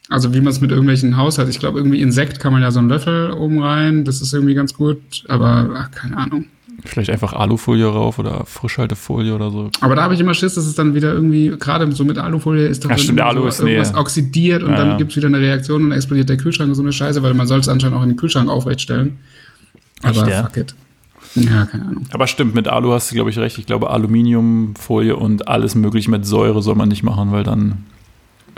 Also 0.09 0.35
wie 0.35 0.41
man 0.41 0.53
es 0.53 0.61
mit 0.61 0.71
irgendwelchen 0.71 1.17
Haushalt, 1.17 1.51
ich 1.51 1.61
glaube 1.61 1.79
irgendwie 1.79 2.01
Insekt 2.01 2.41
kann 2.41 2.53
man 2.53 2.63
ja 2.63 2.71
so 2.71 2.79
einen 2.79 2.89
Löffel 2.89 3.33
oben 3.33 3.63
rein, 3.63 4.05
das 4.05 4.23
ist 4.23 4.33
irgendwie 4.33 4.55
ganz 4.55 4.73
gut, 4.73 4.99
aber 5.29 5.71
ach, 5.77 5.91
keine 5.91 6.17
Ahnung. 6.17 6.47
Vielleicht 6.85 7.11
einfach 7.11 7.33
Alufolie 7.33 7.87
rauf 7.87 8.19
oder 8.19 8.45
Frischhaltefolie 8.47 9.35
oder 9.35 9.51
so. 9.51 9.71
Aber 9.81 9.95
da 9.97 10.03
habe 10.03 10.15
ich 10.15 10.21
immer 10.21 10.35
Schiss, 10.35 10.55
dass 10.55 10.65
es 10.67 10.75
dann 10.75 10.95
wieder 10.95 11.13
irgendwie, 11.13 11.53
gerade 11.59 11.91
so 11.93 12.05
mit 12.05 12.17
Alufolie 12.19 12.67
ist 12.67 12.85
doch 12.85 12.91
Ja, 12.91 12.97
dann 12.97 13.03
stimmt, 13.05 13.21
Alu 13.21 13.43
so 13.43 13.49
ist- 13.49 13.61
irgendwas 13.61 13.93
nee. 13.93 13.99
oxidiert 13.99 14.63
und 14.63 14.71
Ja, 14.71 14.77
dann 14.77 14.89
ja. 14.91 14.97
gibt's 14.97 15.17
wieder 15.17 15.27
eine 15.29 15.39
Reaktion 15.41 15.83
und 15.85 15.91
dann 15.91 15.97
explodiert 15.99 16.29
der 16.29 16.37
Kühlschrank 16.37 16.69
und 16.69 16.75
so 16.75 16.83
eine 16.83 16.93
Scheiße, 16.93 17.23
weil 17.23 17.35
man 17.35 17.47
soll 17.47 17.61
es 17.61 17.69
anscheinend 17.69 17.97
auch 17.97 18.03
in 18.03 18.09
den 18.09 18.17
Kühlschrank 18.17 18.49
aufrecht 18.49 18.81
stellen. 18.81 19.19
Aber 20.03 20.17
Echt, 20.23 20.29
ja? 20.29 20.43
fuck 20.45 20.57
it. 20.57 20.75
Ja, 21.37 21.67
keine 21.67 21.85
Ahnung. 21.87 22.07
Aber 22.13 22.27
stimmt, 22.27 22.55
mit 22.55 22.67
Alu 22.67 22.93
hast 22.93 23.11
du, 23.11 23.15
glaube 23.15 23.31
ich, 23.31 23.39
recht. 23.39 23.59
Ich 23.59 23.67
glaube, 23.67 23.91
Aluminiumfolie 23.91 25.15
und 25.15 25.47
alles 25.49 25.75
mögliche 25.75 26.11
mit 26.11 26.27
Säure 26.27 26.61
soll 26.63 26.75
man 26.75 26.89
nicht 26.89 27.03
machen, 27.05 27.31
weil 27.31 27.45
dann 27.45 27.85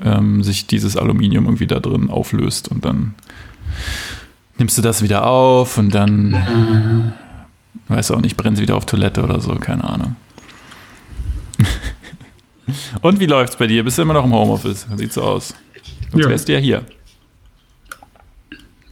ähm, 0.02 0.42
sich 0.42 0.66
dieses 0.66 0.96
Aluminium 0.96 1.44
irgendwie 1.44 1.66
da 1.66 1.80
drin 1.80 2.08
auflöst 2.08 2.68
und 2.68 2.84
dann 2.84 3.14
nimmst 4.58 4.78
du 4.78 4.82
das 4.82 5.02
wieder 5.02 5.26
auf 5.26 5.76
und 5.76 5.94
dann, 5.94 7.12
weiß 7.88 8.10
auch 8.12 8.20
nicht, 8.20 8.36
brennst 8.36 8.60
wieder 8.60 8.76
auf 8.76 8.86
Toilette 8.86 9.22
oder 9.22 9.40
so, 9.40 9.54
keine 9.56 9.84
Ahnung. 9.84 10.16
und 13.02 13.20
wie 13.20 13.26
läuft's 13.26 13.56
bei 13.56 13.66
dir? 13.66 13.84
Bist 13.84 13.98
du 13.98 14.02
immer 14.02 14.14
noch 14.14 14.24
im 14.24 14.32
Homeoffice? 14.32 14.86
Sieht 14.96 15.12
so 15.12 15.22
aus. 15.22 15.54
Sonst 16.10 16.24
Ja. 16.24 16.30
wärst 16.30 16.48
du 16.48 16.52
ja 16.52 16.58
hier. 16.58 16.84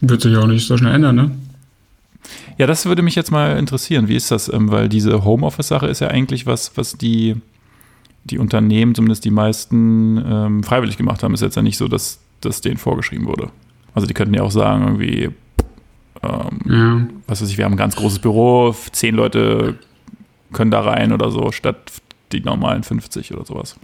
Wird 0.00 0.22
sich 0.22 0.36
auch 0.36 0.46
nicht 0.46 0.66
so 0.66 0.76
schnell 0.76 0.94
ändern, 0.94 1.16
ne? 1.16 1.30
Ja, 2.58 2.66
das 2.66 2.84
würde 2.86 3.02
mich 3.02 3.14
jetzt 3.14 3.30
mal 3.30 3.56
interessieren. 3.58 4.08
Wie 4.08 4.16
ist 4.16 4.30
das? 4.30 4.52
Ähm, 4.52 4.70
weil 4.70 4.88
diese 4.88 5.24
Homeoffice-Sache 5.24 5.86
ist 5.86 6.00
ja 6.00 6.08
eigentlich 6.08 6.46
was, 6.46 6.76
was 6.76 6.94
die 6.96 7.36
die 8.24 8.38
Unternehmen, 8.38 8.94
zumindest 8.94 9.24
die 9.24 9.30
meisten, 9.30 10.18
ähm, 10.18 10.62
freiwillig 10.62 10.98
gemacht 10.98 11.22
haben. 11.22 11.32
Ist 11.32 11.40
jetzt 11.40 11.56
ja 11.56 11.62
nicht 11.62 11.78
so, 11.78 11.88
dass 11.88 12.20
das 12.42 12.60
denen 12.60 12.76
vorgeschrieben 12.76 13.26
wurde. 13.26 13.50
Also 13.94 14.06
die 14.06 14.12
könnten 14.12 14.34
ja 14.34 14.42
auch 14.42 14.50
sagen, 14.50 14.84
irgendwie, 14.84 15.30
ähm, 16.22 16.60
Ja. 16.66 17.06
was 17.26 17.40
weiß 17.42 17.50
ich, 17.50 17.58
wir 17.58 17.64
haben 17.64 17.74
ein 17.74 17.78
ganz 17.78 17.96
großes 17.96 18.18
Büro, 18.20 18.74
zehn 18.92 19.14
Leute 19.14 19.76
können 20.52 20.70
da 20.70 20.80
rein 20.80 21.12
oder 21.12 21.30
so, 21.30 21.52
statt 21.52 21.92
die 22.32 22.40
normalen 22.40 22.82
50 22.82 23.32
oder 23.34 23.44
sowas. 23.44 23.76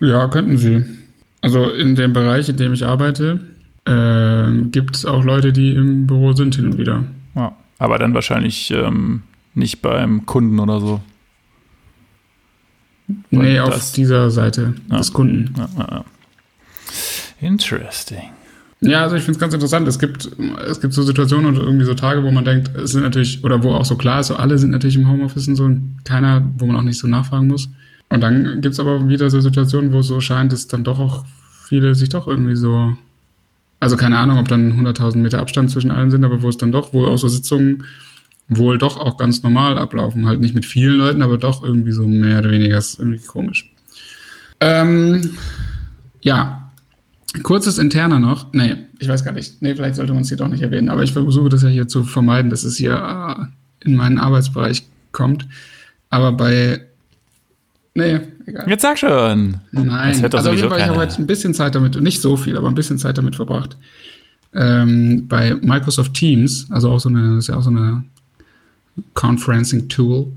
Ja, 0.00 0.28
könnten 0.28 0.56
sie. 0.58 0.84
Also 1.40 1.70
in 1.70 1.94
dem 1.94 2.12
Bereich, 2.12 2.48
in 2.48 2.56
dem 2.56 2.72
ich 2.72 2.84
arbeite, 2.86 3.40
ähm, 3.86 4.70
gibt 4.72 4.96
es 4.96 5.04
auch 5.06 5.24
Leute, 5.24 5.52
die 5.52 5.74
im 5.74 6.06
Büro 6.06 6.32
sind 6.32 6.54
hin 6.56 6.66
und 6.66 6.78
wieder. 6.78 7.04
Ja. 7.34 7.54
Aber 7.78 7.98
dann 7.98 8.12
wahrscheinlich 8.14 8.70
ähm, 8.70 9.22
nicht 9.54 9.82
beim 9.82 10.26
Kunden 10.26 10.58
oder 10.58 10.80
so. 10.80 11.00
Nee, 13.30 13.60
auf 13.60 13.92
dieser 13.92 14.30
Seite 14.30 14.74
Ja. 14.90 14.98
des 14.98 15.12
Kunden. 15.12 15.54
Ja. 15.78 16.04
Interesting. 17.40 18.30
Ja, 18.80 19.02
also 19.02 19.16
ich 19.16 19.22
finde 19.22 19.36
es 19.36 19.40
ganz 19.40 19.54
interessant. 19.54 19.88
Es 19.88 19.98
gibt, 19.98 20.30
es 20.68 20.80
gibt 20.80 20.94
so 20.94 21.02
Situationen 21.02 21.46
und 21.46 21.56
irgendwie 21.56 21.84
so 21.84 21.94
Tage, 21.94 22.22
wo 22.22 22.30
man 22.30 22.44
denkt, 22.44 22.70
es 22.76 22.92
sind 22.92 23.02
natürlich, 23.02 23.42
oder 23.42 23.62
wo 23.62 23.72
auch 23.72 23.84
so 23.84 23.96
klar 23.96 24.20
ist, 24.20 24.28
so 24.28 24.36
alle 24.36 24.56
sind 24.58 24.70
natürlich 24.70 24.96
im 24.96 25.08
Homeoffice 25.08 25.48
und 25.48 25.56
so 25.56 25.64
und 25.64 25.98
keiner, 26.04 26.48
wo 26.58 26.66
man 26.66 26.76
auch 26.76 26.82
nicht 26.82 26.98
so 26.98 27.08
nachfragen 27.08 27.48
muss. 27.48 27.68
Und 28.08 28.20
dann 28.20 28.60
gibt 28.60 28.74
es 28.74 28.80
aber 28.80 29.08
wieder 29.08 29.28
so 29.30 29.40
Situationen, 29.40 29.92
wo 29.92 29.98
es 29.98 30.06
so 30.06 30.20
scheint, 30.20 30.52
dass 30.52 30.68
dann 30.68 30.84
doch 30.84 31.00
auch 31.00 31.24
viele 31.66 31.94
sich 31.94 32.08
doch 32.08 32.28
irgendwie 32.28 32.56
so, 32.56 32.96
also 33.80 33.96
keine 33.96 34.16
Ahnung, 34.18 34.38
ob 34.38 34.48
dann 34.48 34.72
100.000 34.80 35.18
Meter 35.18 35.40
Abstand 35.40 35.70
zwischen 35.70 35.90
allen 35.90 36.10
sind, 36.10 36.24
aber 36.24 36.42
wo 36.42 36.48
es 36.48 36.56
dann 36.56 36.72
doch, 36.72 36.92
wo 36.92 37.04
auch 37.06 37.18
so 37.18 37.28
Sitzungen 37.28 37.84
wohl 38.48 38.78
doch 38.78 38.96
auch 38.96 39.18
ganz 39.18 39.42
normal 39.42 39.76
ablaufen. 39.76 40.26
Halt 40.26 40.40
nicht 40.40 40.54
mit 40.54 40.64
vielen 40.64 40.96
Leuten, 40.96 41.20
aber 41.20 41.36
doch 41.36 41.62
irgendwie 41.62 41.92
so 41.92 42.06
mehr 42.06 42.38
oder 42.38 42.50
weniger 42.50 42.78
ist 42.78 42.98
irgendwie 42.98 43.24
komisch. 43.26 43.70
Ähm, 44.60 45.30
ja, 46.22 46.67
Kurzes 47.42 47.78
interner 47.78 48.18
noch. 48.18 48.52
Nee, 48.52 48.76
ich 48.98 49.08
weiß 49.08 49.24
gar 49.24 49.32
nicht. 49.32 49.60
Nee, 49.60 49.74
vielleicht 49.74 49.96
sollte 49.96 50.12
man 50.14 50.22
es 50.22 50.28
hier 50.28 50.38
doch 50.38 50.48
nicht 50.48 50.62
erwähnen, 50.62 50.88
aber 50.88 51.02
ich 51.02 51.12
versuche 51.12 51.48
das 51.48 51.62
ja 51.62 51.68
hier 51.68 51.86
zu 51.86 52.04
vermeiden, 52.04 52.50
dass 52.50 52.64
es 52.64 52.76
hier 52.76 52.94
äh, 52.94 53.86
in 53.86 53.96
meinen 53.96 54.18
Arbeitsbereich 54.18 54.84
kommt. 55.12 55.46
Aber 56.10 56.32
bei. 56.32 56.80
Nee, 57.94 58.20
egal. 58.46 58.68
Jetzt 58.68 58.82
sag 58.82 58.98
schon. 58.98 59.58
Nein, 59.72 60.24
also 60.24 60.50
auf 60.50 60.56
jeden 60.56 60.68
Fall, 60.68 60.78
ich 60.78 60.86
habe 60.86 60.96
heute 60.96 61.20
ein 61.20 61.26
bisschen 61.26 61.52
Zeit 61.52 61.74
damit, 61.74 62.00
nicht 62.00 62.20
so 62.20 62.36
viel, 62.36 62.56
aber 62.56 62.68
ein 62.68 62.74
bisschen 62.74 62.98
Zeit 62.98 63.18
damit 63.18 63.36
verbracht. 63.36 63.76
Ähm, 64.54 65.26
bei 65.28 65.54
Microsoft 65.56 66.14
Teams, 66.14 66.66
also 66.70 66.90
auch 66.90 67.00
so 67.00 67.08
eine, 67.08 67.34
das 67.34 67.44
ist 67.44 67.48
ja 67.48 67.56
auch 67.56 67.62
so 67.62 67.70
eine 67.70 68.04
Conferencing-Tool, 69.14 70.28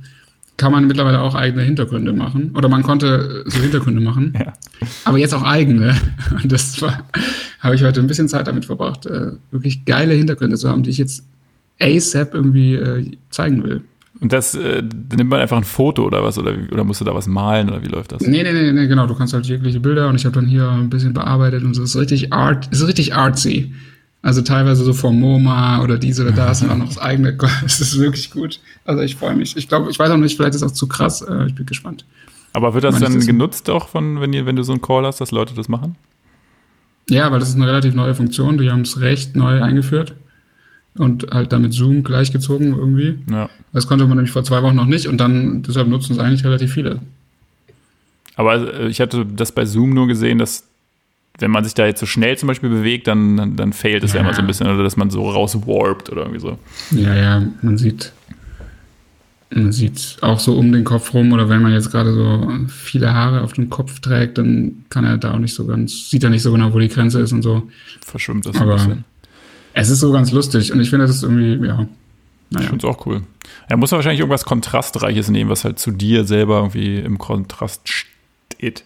kann 0.58 0.72
man 0.72 0.86
mittlerweile 0.86 1.22
auch 1.22 1.34
eigene 1.34 1.63
Hintergründe 1.63 2.13
machen. 2.13 2.51
Oder 2.55 2.70
man 2.70 2.84
konnte 2.84 3.43
so 3.48 3.60
Hintergründe 3.60 4.01
machen. 4.01 4.34
Ja. 4.38 4.53
Aber 5.05 5.17
jetzt 5.17 5.34
auch 5.34 5.43
eigene. 5.43 5.96
Und 6.43 6.51
das 6.51 6.81
war, 6.81 7.03
habe 7.60 7.75
ich 7.75 7.84
heute 7.84 8.00
ein 8.00 8.08
bisschen 8.08 8.27
Zeit 8.27 8.48
damit 8.48 8.65
verbracht, 8.65 9.05
äh, 9.05 9.31
wirklich 9.51 9.86
geile 9.86 10.13
Hintergründe 10.13 10.58
zu 10.58 10.70
haben, 10.70 10.84
die 10.84 10.91
ich 10.91 10.98
jetzt 10.98 11.25
ASAP 11.79 12.34
irgendwie 12.34 12.75
äh, 12.75 13.12
zeigen 13.29 13.63
will. 13.63 13.81
Und 14.20 14.31
das 14.31 14.53
äh, 14.53 14.84
nimmt 15.17 15.31
man 15.31 15.39
einfach 15.39 15.58
ein 15.58 15.63
Foto 15.63 16.05
oder 16.05 16.24
was? 16.24 16.38
Oder, 16.38 16.55
oder 16.72 16.84
musst 16.84 17.01
du 17.01 17.05
da 17.05 17.15
was 17.15 17.25
malen 17.25 17.70
oder 17.70 17.81
wie 17.81 17.88
läuft 17.88 18.12
das? 18.12 18.22
Nee, 18.22 18.43
nee, 18.43 18.53
nee, 18.53 18.72
nee, 18.72 18.88
genau. 18.88 19.08
Du 19.08 19.15
kannst 19.15 19.34
halt 19.34 19.48
jegliche 19.48 19.79
Bilder 19.79 20.10
und 20.10 20.15
ich 20.15 20.25
habe 20.25 20.36
dann 20.36 20.46
hier 20.46 20.70
ein 20.70 20.91
bisschen 20.91 21.13
bearbeitet 21.13 21.63
und 21.63 21.74
so. 21.74 21.81
Es 21.81 21.96
ist 21.96 22.01
richtig 22.01 22.31
art, 22.31 22.70
es 22.72 22.81
ist 22.81 22.88
richtig 22.88 23.15
artsy. 23.15 23.74
Also 24.24 24.42
teilweise 24.44 24.84
so 24.84 24.94
vom 24.94 25.20
MoMA 25.20 25.82
oder 25.82 25.98
dies 25.98 26.20
oder 26.20 26.32
das 26.32 26.62
und 26.62 26.70
auch 26.70 26.78
noch 26.78 26.88
das 26.88 27.00
eigene. 27.00 27.36
Es 27.66 27.82
ist 27.82 27.98
wirklich 28.00 28.30
gut. 28.30 28.60
Also 28.86 29.01
ich 29.01 29.16
freue 29.16 29.36
mich. 29.36 29.58
Ich 29.58 29.68
glaube, 29.68 29.90
ich 29.90 29.98
weiß 29.98 30.12
auch 30.12 30.18
nicht, 30.18 30.36
vielleicht 30.38 30.54
ist 30.56 30.62
es 30.62 30.72
auch 30.72 30.74
zu 30.75 30.88
krass. 30.88 31.22
Äh, 31.22 31.48
ich 31.48 31.56
bin 31.56 31.66
gespannt. 31.66 32.06
Aber 32.54 32.74
wird 32.74 32.84
das 32.84 33.00
dann 33.00 33.16
das- 33.16 33.25
genutzt 33.25 33.70
auch 33.70 33.88
von, 33.88 34.22
wenn, 34.22 34.32
ihr, 34.34 34.46
wenn 34.46 34.56
du 34.56 34.63
so 34.63 34.74
einen 34.74 34.82
Call 34.82 35.06
hast, 35.06 35.22
dass 35.22 35.32
Leute 35.32 35.54
das 35.56 35.70
machen? 35.70 35.96
Ja, 37.10 37.32
weil 37.32 37.40
das 37.40 37.50
ist 37.50 37.56
eine 37.56 37.66
relativ 37.68 37.96
neue 37.96 38.13
Funktion. 38.13 38.58
Die 38.60 38.70
haben 38.70 38.82
es 38.82 39.00
recht 39.01 39.36
neu 39.36 39.62
eingeführt 39.62 40.13
und 40.96 41.32
halt 41.32 41.51
damit 41.51 41.74
Zoom 41.74 42.04
gleichgezogen 42.04 42.75
irgendwie. 42.75 43.18
Ja. 43.32 43.50
Das 43.74 43.88
konnte 43.88 44.06
man 44.06 44.18
nämlich 44.18 44.32
vor 44.32 44.44
zwei 44.44 44.62
Wochen 44.62 44.75
noch 44.75 44.86
nicht 44.86 45.08
und 45.08 45.18
dann 45.18 45.63
deshalb 45.63 45.88
nutzen 45.88 46.13
es 46.13 46.20
eigentlich 46.20 46.44
relativ 46.46 46.72
viele. 46.74 47.00
Aber 48.36 48.74
äh, 48.82 48.88
ich 48.88 49.01
hatte 49.01 49.25
das 49.25 49.51
bei 49.51 49.66
Zoom 49.66 49.94
nur 49.94 50.08
gesehen, 50.08 50.38
dass 50.38 50.66
wenn 51.41 51.51
man 51.51 51.63
sich 51.63 51.74
da 51.74 51.86
jetzt 51.86 52.00
so 52.00 52.05
schnell 52.05 52.38
zum 52.38 52.48
Beispiel 52.48 52.69
bewegt, 52.69 53.07
dann, 53.07 53.38
dann, 53.38 53.55
dann 53.55 53.74
failt 53.74 54.03
es 54.03 54.13
ja. 54.13 54.17
Ja. 54.19 54.25
immer 54.25 54.33
so 54.33 54.41
ein 54.41 54.48
bisschen 54.48 54.67
oder 54.67 54.83
dass 54.83 54.98
man 54.98 55.10
so 55.10 55.29
rauswarpt 55.29 56.10
oder 56.10 56.21
irgendwie 56.21 56.39
so. 56.39 56.57
Ja, 56.91 57.15
ja, 57.15 57.43
man 57.62 57.77
sieht, 57.77 58.13
man 59.50 59.71
sieht 59.71 60.17
auch 60.21 60.39
so 60.39 60.55
um 60.57 60.71
den 60.71 60.83
Kopf 60.83 61.13
rum 61.13 61.31
oder 61.33 61.50
wenn 61.50 61.62
man 61.62 61.74
jetzt 61.74 61.91
gerade 61.91 62.13
so 62.13 62.50
viele 62.67 63.13
Haare 63.13 63.41
auf 63.41 63.53
dem 63.53 63.69
Kopf 63.69 64.00
trägt, 64.00 64.38
dann 64.38 64.86
kann 64.89 65.03
er 65.03 65.17
da 65.17 65.33
auch 65.33 65.39
nicht 65.39 65.53
so 65.53 65.65
ganz, 65.65 66.10
sieht 66.10 66.24
er 66.24 66.29
nicht 66.29 66.43
so 66.43 66.51
genau, 66.51 66.74
wo 66.74 66.79
die 66.79 66.88
Grenze 66.88 67.19
ist 67.19 67.31
und 67.33 67.41
so. 67.41 67.63
Verschwimmt 68.01 68.45
das 68.45 68.55
ein 68.55 68.62
Aber 68.62 68.75
bisschen. 68.75 69.03
es 69.74 69.89
ist 69.89 70.00
so 70.00 70.12
ganz 70.12 70.31
lustig 70.31 70.71
und 70.71 70.79
ich 70.79 70.89
finde, 70.89 71.05
das 71.07 71.15
ist 71.17 71.24
irgendwie, 71.24 71.67
ja, 71.67 71.81
Ich 71.81 71.88
naja. 72.55 72.67
finde 72.69 72.88
es 72.88 72.93
auch 72.95 73.05
cool. 73.05 73.24
Er 73.67 73.77
muss 73.77 73.91
wahrscheinlich 73.91 74.19
irgendwas 74.19 74.45
Kontrastreiches 74.45 75.29
nehmen, 75.29 75.50
was 75.50 75.63
halt 75.65 75.79
zu 75.79 75.91
dir 75.91 76.24
selber 76.25 76.57
irgendwie 76.57 76.98
im 77.00 77.17
Kontrast 77.17 77.81
steht. 77.89 78.86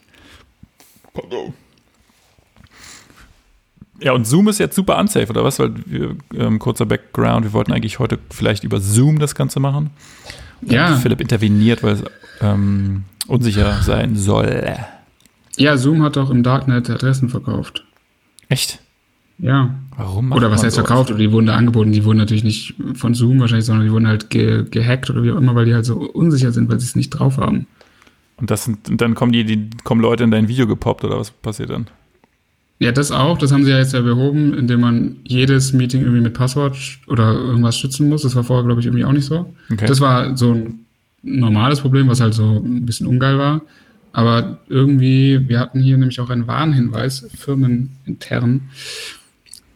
Ja, 4.06 4.12
und 4.12 4.28
Zoom 4.28 4.48
ist 4.50 4.60
jetzt 4.60 4.76
super 4.76 5.00
unsafe, 5.00 5.30
oder 5.32 5.44
was? 5.44 5.58
Weil 5.58 5.72
wir, 5.88 6.16
ähm, 6.36 6.60
kurzer 6.60 6.86
Background, 6.86 7.44
wir 7.44 7.54
wollten 7.54 7.72
eigentlich 7.72 7.98
heute 7.98 8.20
vielleicht 8.30 8.64
über 8.64 8.80
Zoom 8.80 9.18
das 9.18 9.34
Ganze 9.34 9.60
machen. 9.60 9.90
Und 10.62 10.72
Ja. 10.72 10.96
Philipp 10.98 11.22
interveniert, 11.22 11.82
weil 11.82 11.94
es 11.96 12.04
ähm, 12.40 13.06
unsicher 13.26 13.82
sein 13.82 14.16
soll. 14.16 14.76
Ja, 15.58 15.76
Zoom 15.78 16.04
hat 16.04 16.18
doch 16.18 16.30
im 16.30 16.44
Darknet 16.44 16.88
Adressen 16.88 17.30
verkauft. 17.30 17.84
Echt? 18.48 18.78
Ja. 19.40 19.74
Warum 19.98 20.32
Oder 20.34 20.52
was 20.52 20.64
heißt 20.64 20.76
verkauft? 20.76 21.10
Oder 21.10 21.18
die 21.18 21.32
wurden 21.32 21.48
da 21.48 21.56
angeboten. 21.56 21.92
Die 21.92 22.06
wurden 22.06 22.20
natürlich 22.20 22.44
nicht 22.44 22.76
von 22.94 23.16
Zoom 23.16 23.40
wahrscheinlich, 23.40 23.66
sondern 23.66 23.88
die 23.88 23.92
wurden 23.92 24.08
halt 24.08 24.30
ge 24.30 24.66
gehackt 24.70 25.10
oder 25.10 25.24
wie 25.24 25.32
auch 25.32 25.38
immer, 25.38 25.56
weil 25.56 25.66
die 25.66 25.74
halt 25.74 25.86
so 25.86 25.96
unsicher 25.96 26.52
sind, 26.52 26.70
weil 26.70 26.80
sie 26.80 26.86
es 26.86 26.96
nicht 26.96 27.10
drauf 27.10 27.38
haben. 27.38 27.66
Und, 28.38 28.52
das 28.52 28.66
sind, 28.66 28.88
und 28.88 29.02
dann 29.02 29.16
kommen 29.16 29.32
die, 29.32 29.46
die 29.46 29.70
kommen 29.84 30.02
Leute 30.02 30.24
in 30.26 30.30
dein 30.30 30.48
Video 30.48 30.68
gepoppt 30.68 31.04
oder 31.04 31.18
was 31.18 31.32
passiert 31.32 31.72
dann? 31.72 31.88
Ja, 32.80 32.92
das 32.92 33.12
auch. 33.12 33.38
Das 33.38 33.52
haben 33.52 33.64
sie 33.64 33.72
ja 33.72 33.78
jetzt 33.78 33.94
ja 33.94 34.02
behoben, 34.02 34.54
indem 34.54 34.82
man 34.82 35.16
jedes 35.24 35.72
Meeting 35.72 36.02
irgendwie 36.02 36.22
mit 36.22 36.34
Passwort 36.34 36.78
oder 37.08 37.34
irgendwas 37.34 37.78
schützen 37.78 38.10
muss. 38.10 38.24
Das 38.24 38.36
war 38.36 38.44
vorher, 38.44 38.66
glaube 38.66 38.82
ich, 38.82 38.88
irgendwie 38.88 39.06
auch 39.06 39.14
nicht 39.14 39.26
so. 39.26 39.54
Okay. 39.72 39.86
Das 39.86 40.02
war 40.02 40.36
so 40.36 40.54
ein 40.54 40.86
normales 41.24 41.80
Problem, 41.80 42.10
was 42.10 42.20
halt 42.20 42.34
so 42.34 42.62
ein 42.64 42.86
bisschen 42.86 43.08
ungeil 43.08 43.38
war. 43.38 43.62
Aber 44.12 44.60
irgendwie, 44.70 45.48
wir 45.48 45.60
hatten 45.60 45.82
hier 45.82 45.98
nämlich 45.98 46.20
auch 46.20 46.30
einen 46.30 46.48
Warnhinweis, 46.48 47.28
firmenintern, 47.38 48.62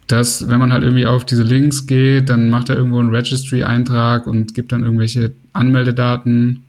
dass 0.06 0.48
wenn 0.48 0.58
man 0.58 0.72
halt 0.72 0.82
irgendwie 0.82 1.06
auf 1.06 1.24
diese 1.24 1.42
Links 1.42 1.86
geht, 1.86 2.30
dann 2.30 2.50
macht 2.50 2.68
er 2.68 2.76
irgendwo 2.76 2.98
einen 2.98 3.14
Registry-Eintrag 3.14 4.26
und 4.26 4.54
gibt 4.54 4.72
dann 4.72 4.82
irgendwelche 4.82 5.32
Anmeldedaten. 5.52 6.64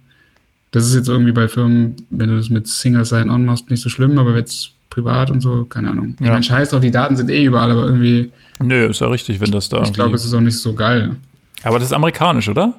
Das 0.72 0.86
ist 0.86 0.96
jetzt 0.96 1.10
irgendwie 1.10 1.32
bei 1.32 1.48
Firmen, 1.48 1.96
wenn 2.10 2.30
du 2.30 2.38
das 2.38 2.50
mit 2.50 2.68
Single 2.68 3.06
Sign-On 3.06 3.46
machst, 3.46 3.70
nicht 3.70 3.82
so 3.82 3.90
schlimm, 3.90 4.18
aber 4.18 4.36
jetzt 4.38 4.74
privat 4.92 5.32
und 5.32 5.42
so, 5.42 5.66
keine 5.66 5.90
Ahnung. 5.90 6.16
Ich 6.20 6.26
Ja. 6.26 6.34
meine, 6.34 6.44
scheiß 6.44 6.70
drauf, 6.70 6.82
die 6.82 6.92
Daten 6.92 7.16
sind 7.16 7.32
eh 7.32 7.44
überall, 7.44 7.72
aber 7.72 7.86
irgendwie, 7.86 8.32
Nö, 8.60 8.86
ist 8.88 9.02
ja 9.02 9.08
richtig, 9.08 9.40
wenn 9.40 9.50
das 9.50 9.70
da 9.70 9.82
ich 9.82 9.92
glaube, 9.94 10.16
es 10.16 10.24
ist 10.24 10.34
auch 10.36 10.40
nicht 10.42 10.58
so 10.58 10.76
geil. 10.76 11.16
Aber 11.64 11.80
das 11.80 11.88
ist 11.88 11.94
amerikanisch, 11.94 12.48
oder? 12.50 12.76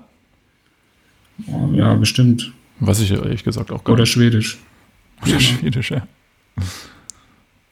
Oh, 1.49 1.71
ja, 1.73 1.95
bestimmt. 1.95 2.53
Was 2.79 3.01
ich 3.01 3.11
ehrlich 3.11 3.43
gesagt 3.43 3.73
auch 3.73 3.83
gar 3.83 3.95
Oder 3.95 4.03
nicht. 4.03 4.13
Schwedisch. 4.13 4.59
Oder 5.27 5.41
Schwedisch, 5.41 5.91
ja. 5.91 6.07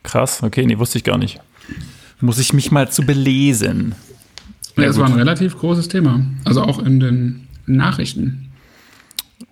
Krass, 0.02 0.42
okay, 0.42 0.66
nee, 0.66 0.78
wusste 0.78 0.98
ich 0.98 1.04
gar 1.04 1.18
nicht. 1.18 1.38
Muss 2.20 2.38
ich 2.38 2.52
mich 2.52 2.70
mal 2.70 2.90
zu 2.90 3.02
belesen. 3.02 3.94
Ja, 4.76 4.84
es 4.84 4.98
war 4.98 5.06
ein 5.06 5.14
relativ 5.14 5.56
großes 5.58 5.88
Thema. 5.88 6.24
Also 6.44 6.62
auch 6.62 6.78
in 6.78 7.00
den 7.00 7.48
Nachrichten. 7.66 8.48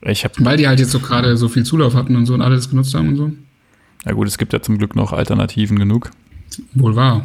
Ich 0.02 0.24
habe, 0.24 0.34
Weil 0.38 0.56
die 0.56 0.68
halt 0.68 0.80
jetzt 0.80 0.92
so 0.92 1.00
gerade 1.00 1.36
so 1.36 1.48
viel 1.48 1.64
Zulauf 1.64 1.94
hatten 1.94 2.16
und 2.16 2.26
so 2.26 2.34
und 2.34 2.40
alle 2.42 2.56
das 2.56 2.70
genutzt 2.70 2.94
haben 2.94 3.08
und 3.08 3.16
so. 3.16 3.32
Ja 4.06 4.12
gut, 4.12 4.26
es 4.28 4.38
gibt 4.38 4.52
ja 4.52 4.60
zum 4.62 4.78
Glück 4.78 4.94
noch 4.96 5.12
Alternativen 5.12 5.78
genug. 5.78 6.10
Wohl 6.74 6.96
wahr. 6.96 7.24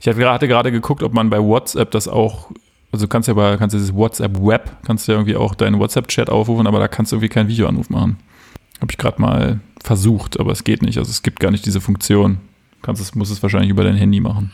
Ich 0.00 0.06
hatte 0.06 0.18
gerade- 0.18 0.34
hatte 0.34 0.48
gerade 0.48 0.72
geguckt, 0.72 1.02
ob 1.02 1.12
man 1.14 1.30
bei 1.30 1.40
WhatsApp 1.40 1.90
das 1.90 2.06
auch, 2.08 2.50
also 2.92 3.06
du 3.06 3.08
kannst 3.08 3.28
ja 3.28 3.34
bei, 3.34 3.56
kannst 3.56 3.74
dieses 3.74 3.94
WhatsApp 3.94 4.38
Web, 4.40 4.70
kannst 4.84 5.06
du 5.08 5.12
ja 5.12 5.18
irgendwie 5.18 5.36
auch 5.36 5.54
deinen 5.54 5.78
WhatsApp-Chat 5.78 6.30
aufrufen, 6.30 6.66
aber 6.66 6.78
da 6.78 6.88
kannst 6.88 7.12
du 7.12 7.16
irgendwie 7.16 7.28
keinen 7.30 7.48
Videoanruf 7.48 7.90
machen. 7.90 8.16
Habe 8.80 8.90
ich 8.92 8.98
gerade 8.98 9.20
mal 9.20 9.60
versucht, 9.82 10.38
aber 10.40 10.52
es 10.52 10.64
geht 10.64 10.82
nicht. 10.82 10.98
Also 10.98 11.10
es 11.10 11.22
gibt 11.22 11.40
gar 11.40 11.50
nicht 11.50 11.64
diese 11.66 11.80
Funktion. 11.80 12.34
Du 12.80 12.86
kannst 12.86 13.00
es, 13.00 13.14
musst 13.14 13.30
es 13.32 13.42
wahrscheinlich 13.42 13.70
über 13.70 13.84
dein 13.84 13.94
Handy 13.96 14.20
machen. 14.20 14.50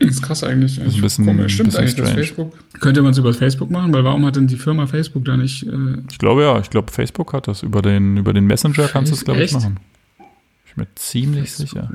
Das 0.00 0.10
ist 0.10 0.22
krass 0.22 0.42
eigentlich. 0.44 0.78
ist 0.78 0.96
ein 0.96 1.00
bisschen- 1.02 1.24
Komisch. 1.26 1.54
Stimmt 1.54 1.68
bisschen 1.68 1.80
eigentlich, 1.80 1.94
das 1.96 2.08
strange. 2.08 2.24
Facebook. 2.24 2.52
Könnte 2.80 3.02
man 3.02 3.12
es 3.12 3.18
über 3.18 3.32
Facebook 3.34 3.70
machen? 3.70 3.92
Weil 3.92 4.04
warum 4.04 4.24
hat 4.26 4.36
denn 4.36 4.46
die 4.48 4.56
Firma 4.56 4.86
Facebook 4.86 5.24
da 5.24 5.36
nicht... 5.36 5.64
Äh, 5.64 5.70
Ich 6.10 6.18
glaube 6.18 6.42
ja, 6.42 6.58
ich 6.60 6.70
glaube 6.70 6.92
Facebook 6.92 7.32
hat 7.32 7.46
das. 7.48 7.62
Über 7.62 7.80
den, 7.82 8.16
über 8.16 8.32
den 8.32 8.46
Messenger 8.46 8.88
kannst 8.88 9.12
du 9.12 9.16
es, 9.16 9.24
glaube 9.24 9.42
ich, 9.42 9.52
machen. 9.52 9.78
Ich 10.78 10.86
mir 10.86 10.94
ziemlich 10.94 11.52
sicher. 11.52 11.90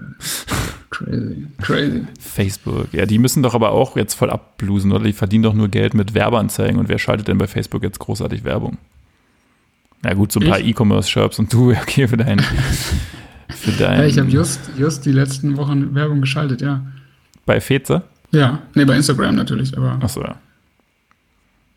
crazy. 0.89 1.47
Crazy. 1.61 2.03
Facebook. 2.19 2.93
Ja, 2.93 3.05
die 3.05 3.17
müssen 3.17 3.43
doch 3.43 3.53
aber 3.53 3.71
auch 3.71 3.95
jetzt 3.95 4.13
voll 4.13 4.29
abblusen, 4.29 4.91
oder? 4.91 5.05
Die 5.05 5.13
verdienen 5.13 5.43
doch 5.43 5.53
nur 5.53 5.69
Geld 5.69 5.93
mit 5.93 6.13
Werbeanzeigen. 6.13 6.79
Und 6.79 6.89
wer 6.89 6.99
schaltet 6.99 7.27
denn 7.27 7.37
bei 7.37 7.47
Facebook 7.47 7.83
jetzt 7.83 7.99
großartig 7.99 8.43
Werbung? 8.43 8.77
Ja 10.03 10.13
gut, 10.13 10.31
so 10.31 10.39
ein 10.39 10.49
paar 10.49 10.59
E-Commerce-Shops 10.59 11.39
und 11.39 11.53
du, 11.53 11.71
okay, 11.81 12.07
für 12.07 12.17
deinen. 12.17 12.43
Für 13.49 13.71
dein, 13.71 13.99
ja, 13.99 14.05
ich 14.05 14.19
habe 14.19 14.29
just, 14.29 14.59
just 14.77 15.05
die 15.05 15.11
letzten 15.11 15.55
Wochen 15.57 15.95
Werbung 15.95 16.21
geschaltet, 16.21 16.61
ja. 16.61 16.85
Bei 17.45 17.61
Feze? 17.61 18.03
Ja, 18.31 18.63
nee, 18.73 18.83
bei 18.83 18.95
Instagram 18.95 19.35
natürlich, 19.35 19.77
aber. 19.77 19.99
Achso, 20.01 20.21
ja. 20.21 20.35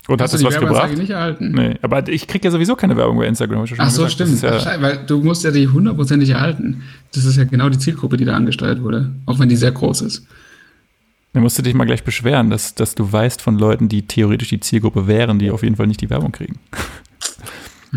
Und 0.07 0.21
hast 0.21 0.33
hat 0.33 0.39
das 0.39 0.45
was 0.45 0.59
gebracht? 0.59 0.97
nicht 0.97 1.09
erhalten? 1.09 1.51
Nee, 1.51 1.75
aber 1.81 2.07
ich 2.07 2.27
kriege 2.27 2.45
ja 2.47 2.51
sowieso 2.51 2.75
keine 2.75 2.95
Werbung 2.95 3.17
bei 3.17 3.27
Instagram. 3.27 3.65
Ach 3.77 3.89
so, 3.89 4.05
gesagt. 4.05 4.11
stimmt. 4.13 4.41
Ja 4.41 4.81
weil 4.81 4.99
du 5.05 5.21
musst 5.21 5.43
ja 5.43 5.51
die 5.51 5.67
hundertprozentig 5.67 6.29
erhalten. 6.29 6.83
Das 7.13 7.25
ist 7.25 7.35
ja 7.35 7.43
genau 7.43 7.67
die 7.69 7.77
Zielgruppe, 7.77 8.15
die 8.15 8.23
da 8.23 8.33
angesteuert 8.35 8.81
wurde. 8.81 9.11
Auch 9.25 9.39
wenn 9.39 9.49
die 9.49 9.57
sehr 9.57 9.71
groß 9.71 10.01
ist. 10.01 10.25
Dann 11.33 11.43
musst 11.43 11.57
du 11.57 11.61
dich 11.61 11.73
mal 11.73 11.85
gleich 11.85 12.03
beschweren, 12.03 12.49
dass, 12.49 12.73
dass 12.73 12.95
du 12.95 13.11
weißt 13.11 13.41
von 13.41 13.59
Leuten, 13.59 13.89
die 13.89 14.07
theoretisch 14.07 14.49
die 14.49 14.59
Zielgruppe 14.59 15.07
wären, 15.07 15.39
die 15.39 15.51
auf 15.51 15.61
jeden 15.61 15.75
Fall 15.75 15.87
nicht 15.87 16.01
die 16.01 16.09
Werbung 16.09 16.31
kriegen. 16.31 16.57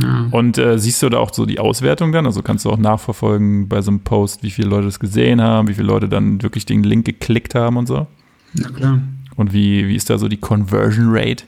Ja. 0.00 0.28
Und 0.30 0.58
äh, 0.58 0.78
siehst 0.78 1.02
du 1.02 1.08
da 1.08 1.18
auch 1.18 1.32
so 1.32 1.46
die 1.46 1.58
Auswertung 1.58 2.12
dann? 2.12 2.26
Also 2.26 2.42
kannst 2.42 2.64
du 2.64 2.70
auch 2.70 2.76
nachverfolgen 2.76 3.68
bei 3.68 3.82
so 3.82 3.90
einem 3.90 4.00
Post, 4.00 4.42
wie 4.42 4.50
viele 4.50 4.68
Leute 4.68 4.86
das 4.86 5.00
gesehen 5.00 5.40
haben, 5.40 5.68
wie 5.68 5.74
viele 5.74 5.86
Leute 5.86 6.08
dann 6.08 6.42
wirklich 6.42 6.66
den 6.66 6.82
Link 6.82 7.06
geklickt 7.06 7.54
haben 7.54 7.76
und 7.76 7.86
so? 7.86 8.06
Na 8.54 8.68
klar. 8.68 9.00
Und 9.36 9.52
wie, 9.52 9.88
wie 9.88 9.96
ist 9.96 10.10
da 10.10 10.18
so 10.18 10.28
die 10.28 10.36
Conversion 10.36 11.08
Rate? 11.10 11.44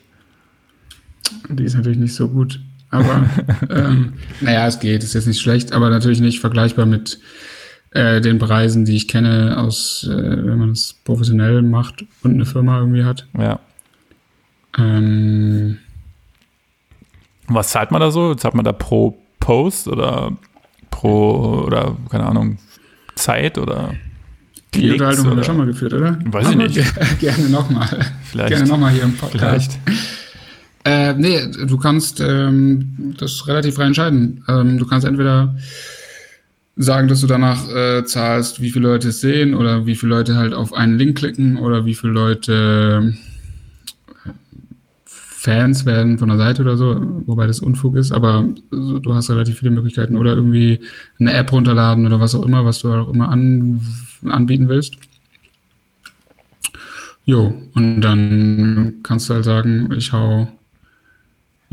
Die 1.49 1.63
ist 1.63 1.75
natürlich 1.75 1.97
nicht 1.97 2.15
so 2.15 2.27
gut. 2.27 2.59
Aber 2.89 3.25
ähm, 3.69 4.13
naja, 4.41 4.67
es 4.67 4.79
geht, 4.79 5.03
ist 5.03 5.13
jetzt 5.13 5.27
nicht 5.27 5.41
schlecht, 5.41 5.73
aber 5.73 5.89
natürlich 5.89 6.21
nicht 6.21 6.39
vergleichbar 6.39 6.85
mit 6.85 7.19
äh, 7.91 8.21
den 8.21 8.39
Preisen, 8.39 8.85
die 8.85 8.95
ich 8.95 9.07
kenne, 9.07 9.57
aus, 9.57 10.07
äh, 10.09 10.15
wenn 10.15 10.57
man 10.57 10.71
es 10.71 10.93
professionell 11.03 11.61
macht 11.61 12.05
und 12.23 12.33
eine 12.33 12.45
Firma 12.45 12.79
irgendwie 12.79 13.03
hat. 13.03 13.27
Ja. 13.37 13.59
Ähm, 14.77 15.77
Was 17.47 17.69
zahlt 17.69 17.91
man 17.91 18.01
da 18.01 18.11
so? 18.11 18.35
Zahlt 18.35 18.55
man 18.55 18.65
da 18.65 18.71
pro 18.71 19.17
Post 19.39 19.87
oder 19.87 20.31
pro, 20.89 21.63
oder 21.65 21.97
keine 22.09 22.25
Ahnung, 22.25 22.57
Zeit 23.15 23.57
oder 23.57 23.93
die 24.73 24.91
Unterhaltung 24.91 25.27
haben 25.27 25.37
wir 25.37 25.43
schon 25.43 25.57
mal 25.57 25.67
geführt, 25.67 25.93
oder? 25.93 26.17
Weiß 26.25 26.49
ich 26.49 26.55
nicht. 26.55 26.75
Gerne 27.19 27.49
nochmal. 27.49 27.87
Vielleicht. 28.23 28.49
Gerne 28.49 28.67
nochmal 28.67 28.91
hier 28.91 29.03
im 29.03 29.15
Podcast. 29.15 29.77
Vielleicht. 29.85 30.12
Äh, 30.85 31.13
nee, 31.13 31.39
du 31.65 31.77
kannst 31.77 32.19
ähm, 32.19 33.15
das 33.17 33.47
relativ 33.47 33.75
frei 33.75 33.85
entscheiden. 33.85 34.43
Ähm, 34.49 34.77
du 34.77 34.85
kannst 34.85 35.07
entweder 35.07 35.55
sagen, 36.75 37.07
dass 37.07 37.21
du 37.21 37.27
danach 37.27 37.69
äh, 37.69 38.03
zahlst, 38.03 38.61
wie 38.61 38.71
viele 38.71 38.89
Leute 38.89 39.09
es 39.09 39.21
sehen 39.21 39.53
oder 39.53 39.85
wie 39.85 39.95
viele 39.95 40.15
Leute 40.15 40.35
halt 40.35 40.53
auf 40.53 40.73
einen 40.73 40.97
Link 40.97 41.17
klicken 41.17 41.57
oder 41.57 41.85
wie 41.85 41.93
viele 41.95 42.13
Leute 42.13 43.13
Fans 45.05 45.85
werden 45.85 46.17
von 46.17 46.29
der 46.29 46.37
Seite 46.37 46.61
oder 46.61 46.77
so, 46.77 46.95
wobei 47.25 47.47
das 47.47 47.59
Unfug 47.59 47.97
ist, 47.97 48.13
aber 48.13 48.47
du 48.71 49.13
hast 49.13 49.29
relativ 49.29 49.59
viele 49.59 49.71
Möglichkeiten 49.71 50.15
oder 50.15 50.35
irgendwie 50.35 50.79
eine 51.19 51.33
App 51.33 51.51
runterladen 51.51 52.05
oder 52.05 52.21
was 52.21 52.33
auch 52.33 52.45
immer, 52.45 52.63
was 52.63 52.79
du 52.79 52.93
auch 52.93 53.13
immer 53.13 53.27
an, 53.27 53.81
anbieten 54.25 54.69
willst. 54.69 54.95
Jo, 57.25 57.53
und 57.75 58.01
dann 58.01 58.95
kannst 59.03 59.29
du 59.29 59.33
halt 59.33 59.43
sagen, 59.43 59.93
ich 59.97 60.13
hau 60.13 60.47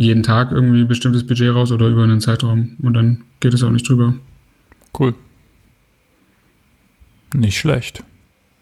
jeden 0.00 0.22
Tag 0.22 0.50
irgendwie 0.50 0.80
ein 0.80 0.88
bestimmtes 0.88 1.26
Budget 1.26 1.54
raus 1.54 1.70
oder 1.72 1.86
über 1.86 2.04
einen 2.04 2.22
Zeitraum 2.22 2.76
und 2.82 2.94
dann 2.94 3.22
geht 3.40 3.52
es 3.52 3.62
auch 3.62 3.70
nicht 3.70 3.86
drüber. 3.86 4.14
Cool. 4.98 5.14
Nicht 7.34 7.58
schlecht. 7.58 8.02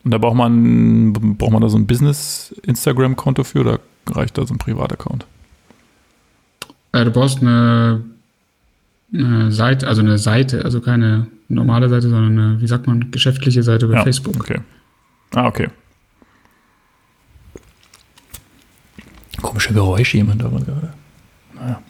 Und 0.02 0.11
da 0.11 0.18
braucht 0.18 0.35
man, 0.35 1.12
braucht 1.12 1.52
man 1.52 1.62
da 1.62 1.68
so 1.68 1.78
ein 1.78 1.87
Business-Instagram-Konto 1.87 3.45
für 3.45 3.61
oder 3.61 3.80
reicht 4.11 4.37
da 4.37 4.47
so 4.47 4.54
ein 4.54 4.59
Privataccount? 4.59 5.26
Äh, 6.90 7.04
du 7.04 7.12
brauchst 7.12 7.40
eine, 7.40 8.02
eine, 9.14 9.52
Seite, 9.52 9.87
also 9.87 10.02
eine 10.02 10.18
Seite, 10.18 10.64
also 10.64 10.80
keine 10.80 11.28
normale 11.49 11.88
Seite, 11.88 12.09
sondern 12.09 12.37
eine, 12.37 12.61
wie 12.61 12.66
sagt 12.66 12.88
man, 12.88 13.12
geschäftliche 13.12 13.62
Seite 13.62 13.87
bei 13.87 13.95
ja, 13.95 14.02
Facebook. 14.02 14.35
Okay. 14.40 14.59
Ah, 15.37 15.47
okay. 15.47 15.68
Komische 19.41 19.73
Geräusche 19.73 20.17
jemand 20.17 20.43
da 20.43 20.49
gerade. 20.49 20.98
Naja. 21.60 21.82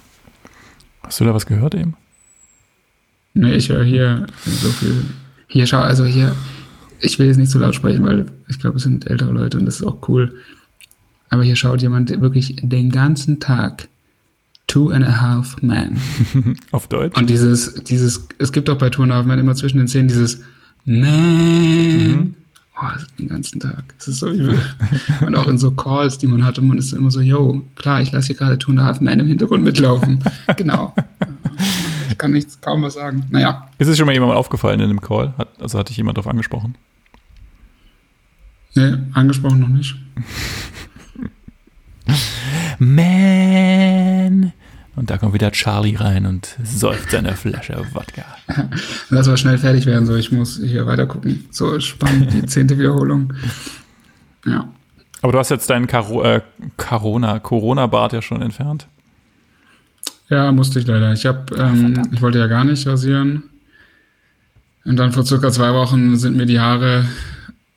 Hast 1.02 1.20
du 1.20 1.24
da 1.24 1.34
was 1.34 1.46
gehört 1.46 1.74
eben? 1.74 1.96
Nee, 3.34 3.54
ich 3.54 3.68
höre 3.68 3.84
hier 3.84 4.26
so 4.44 4.68
viel. 4.70 5.04
Hier, 5.46 5.66
schau, 5.66 5.78
also 5.78 6.04
hier, 6.04 6.34
ich 7.00 7.18
will 7.18 7.26
jetzt 7.26 7.36
nicht 7.36 7.50
so 7.50 7.58
laut 7.58 7.74
sprechen, 7.74 8.04
weil 8.04 8.26
ich 8.48 8.58
glaube, 8.58 8.76
es 8.76 8.82
sind 8.82 9.06
ältere 9.06 9.32
Leute 9.32 9.58
und 9.58 9.66
das 9.66 9.76
ist 9.76 9.86
auch 9.86 10.08
cool. 10.08 10.34
Aber 11.30 11.42
hier 11.44 11.56
schaut 11.56 11.82
jemand 11.82 12.20
wirklich 12.20 12.56
den 12.62 12.90
ganzen 12.90 13.38
Tag 13.38 13.88
Two 14.66 14.90
and 14.90 15.04
a 15.04 15.20
Half 15.20 15.62
Men. 15.62 15.98
Auf 16.72 16.88
Deutsch? 16.88 17.16
Und 17.18 17.30
dieses, 17.30 17.74
dieses, 17.84 18.28
es 18.38 18.52
gibt 18.52 18.68
auch 18.68 18.78
bei 18.78 18.90
Two 18.90 19.02
and 19.02 19.12
a 19.12 19.16
Half 19.16 19.26
Men 19.26 19.38
immer 19.38 19.54
zwischen 19.54 19.78
den 19.78 19.88
Szenen 19.88 20.08
dieses 20.08 20.42
Man. 20.84 22.08
Mhm. 22.08 22.34
Oh, 22.80 22.86
den 23.18 23.28
ganzen 23.28 23.58
Tag. 23.58 23.82
Das 23.98 24.06
ist 24.06 24.20
so 24.20 24.30
übel. 24.30 24.56
und 25.26 25.34
auch 25.34 25.48
in 25.48 25.58
so 25.58 25.72
Calls, 25.72 26.18
die 26.18 26.28
man 26.28 26.44
hat, 26.44 26.58
und 26.60 26.68
man 26.68 26.78
ist 26.78 26.92
immer 26.92 27.10
so, 27.10 27.20
yo, 27.20 27.62
klar, 27.74 28.00
ich 28.00 28.12
lasse 28.12 28.28
hier 28.28 28.36
gerade 28.36 28.56
Two 28.56 28.70
and 28.70 28.80
a 28.80 28.84
Half 28.84 29.00
Men 29.00 29.18
im 29.18 29.26
Hintergrund 29.26 29.64
mitlaufen. 29.64 30.22
genau. 30.56 30.94
Ich 32.08 32.16
kann 32.18 32.30
nichts, 32.30 32.60
kaum 32.60 32.82
was 32.82 32.94
sagen. 32.94 33.26
Naja. 33.30 33.68
Ist 33.78 33.88
es 33.88 33.96
schon 33.98 34.06
mal 34.06 34.12
jemand 34.12 34.32
aufgefallen 34.32 34.78
in 34.78 34.88
dem 34.88 35.00
Call? 35.00 35.34
Hat, 35.38 35.48
also 35.60 35.76
hatte 35.78 35.90
ich 35.90 35.96
jemand 35.96 36.18
darauf 36.18 36.30
angesprochen? 36.30 36.76
Nee, 38.76 38.94
angesprochen 39.12 39.58
noch 39.58 39.68
nicht. 39.68 39.96
Man. 42.78 44.52
Und 44.98 45.10
da 45.10 45.16
kommt 45.16 45.32
wieder 45.32 45.52
Charlie 45.52 45.94
rein 45.94 46.26
und 46.26 46.56
säuft 46.64 47.12
seine 47.12 47.36
Flasche 47.36 47.86
Wodka. 47.92 48.24
Lass 49.10 49.28
mal 49.28 49.36
schnell 49.36 49.56
fertig 49.56 49.86
werden, 49.86 50.06
so 50.06 50.16
ich 50.16 50.32
muss 50.32 50.58
hier 50.60 50.86
weiter 50.86 51.06
gucken. 51.06 51.44
So 51.52 51.78
spannend, 51.78 52.32
die 52.32 52.44
zehnte 52.46 52.76
Wiederholung. 52.78 53.32
Ja. 54.44 54.68
Aber 55.22 55.30
du 55.30 55.38
hast 55.38 55.50
jetzt 55.50 55.70
deinen 55.70 55.86
Caro 55.86 56.24
äh, 56.24 56.40
Corona, 56.76 57.38
Corona-Bart 57.38 58.12
ja 58.12 58.22
schon 58.22 58.42
entfernt. 58.42 58.88
Ja, 60.30 60.50
musste 60.50 60.80
ich 60.80 60.86
leider. 60.88 61.12
Ich 61.12 61.26
habe, 61.26 61.54
ähm, 61.56 62.02
ich 62.12 62.20
wollte 62.20 62.40
ja 62.40 62.48
gar 62.48 62.64
nicht 62.64 62.84
rasieren. 62.84 63.44
Und 64.84 64.96
dann 64.96 65.12
vor 65.12 65.24
circa 65.24 65.52
zwei 65.52 65.74
Wochen 65.74 66.16
sind 66.16 66.36
mir 66.36 66.46
die 66.46 66.58
Haare 66.58 67.04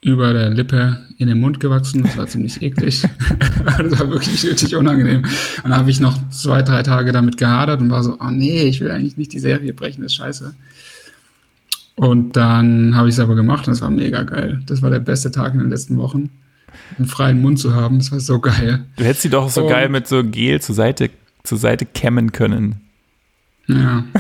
über 0.04 0.34
der 0.34 0.50
Lippe 0.50 1.06
in 1.18 1.28
den 1.28 1.40
Mund 1.40 1.60
gewachsen. 1.60 2.04
Das 2.04 2.18
war 2.18 2.28
ziemlich 2.28 2.62
eklig. 2.62 3.04
das 3.78 4.00
war 4.00 4.10
wirklich 4.10 4.44
richtig 4.44 4.76
unangenehm. 4.76 5.24
Und 5.24 5.64
dann 5.64 5.78
habe 5.78 5.92
ich 5.92 6.00
noch 6.00 6.18
zwei, 6.30 6.64
drei 6.64 6.82
Tage 6.82 7.12
damit 7.12 7.38
gehadert 7.38 7.82
und 7.82 7.92
war 7.92 8.04
so, 8.04 8.18
oh 8.20 8.30
nee, 8.32 8.64
ich 8.64 8.82
will 8.82 8.90
eigentlich 8.90 9.18
nicht 9.18 9.34
die 9.34 9.40
Serie 9.40 9.74
brechen, 9.74 10.02
das 10.02 10.14
ist 10.14 10.18
scheiße. 10.18 10.56
Und 11.96 12.36
dann 12.36 12.96
habe 12.96 13.10
ich 13.10 13.16
es 13.16 13.20
aber 13.20 13.36
gemacht 13.36 13.68
und 13.68 13.74
es 13.74 13.82
war 13.82 13.92
mega 13.92 14.24
geil. 14.24 14.62
Das 14.66 14.82
war 14.82 14.90
der 14.90 15.00
beste 15.00 15.30
Tag 15.30 15.54
in 15.54 15.60
den 15.60 15.70
letzten 15.70 15.98
Wochen. 15.98 16.32
Einen 16.98 17.08
freien 17.08 17.42
Mund 17.42 17.60
zu 17.60 17.76
haben, 17.76 18.00
das 18.00 18.12
war 18.12 18.20
so 18.20 18.40
geil. 18.40 18.86
Du 18.96 19.04
hättest 19.04 19.22
sie 19.22 19.30
doch 19.30 19.50
so 19.50 19.64
und, 19.64 19.70
geil 19.70 19.88
mit 19.90 20.08
so 20.08 20.24
Gel 20.24 20.62
zur 20.62 20.74
Seite, 20.74 21.12
zur 21.44 21.60
Seite 21.60 21.86
kämmen 21.86 22.32
können. 22.32 22.82
Ja. 23.68 24.04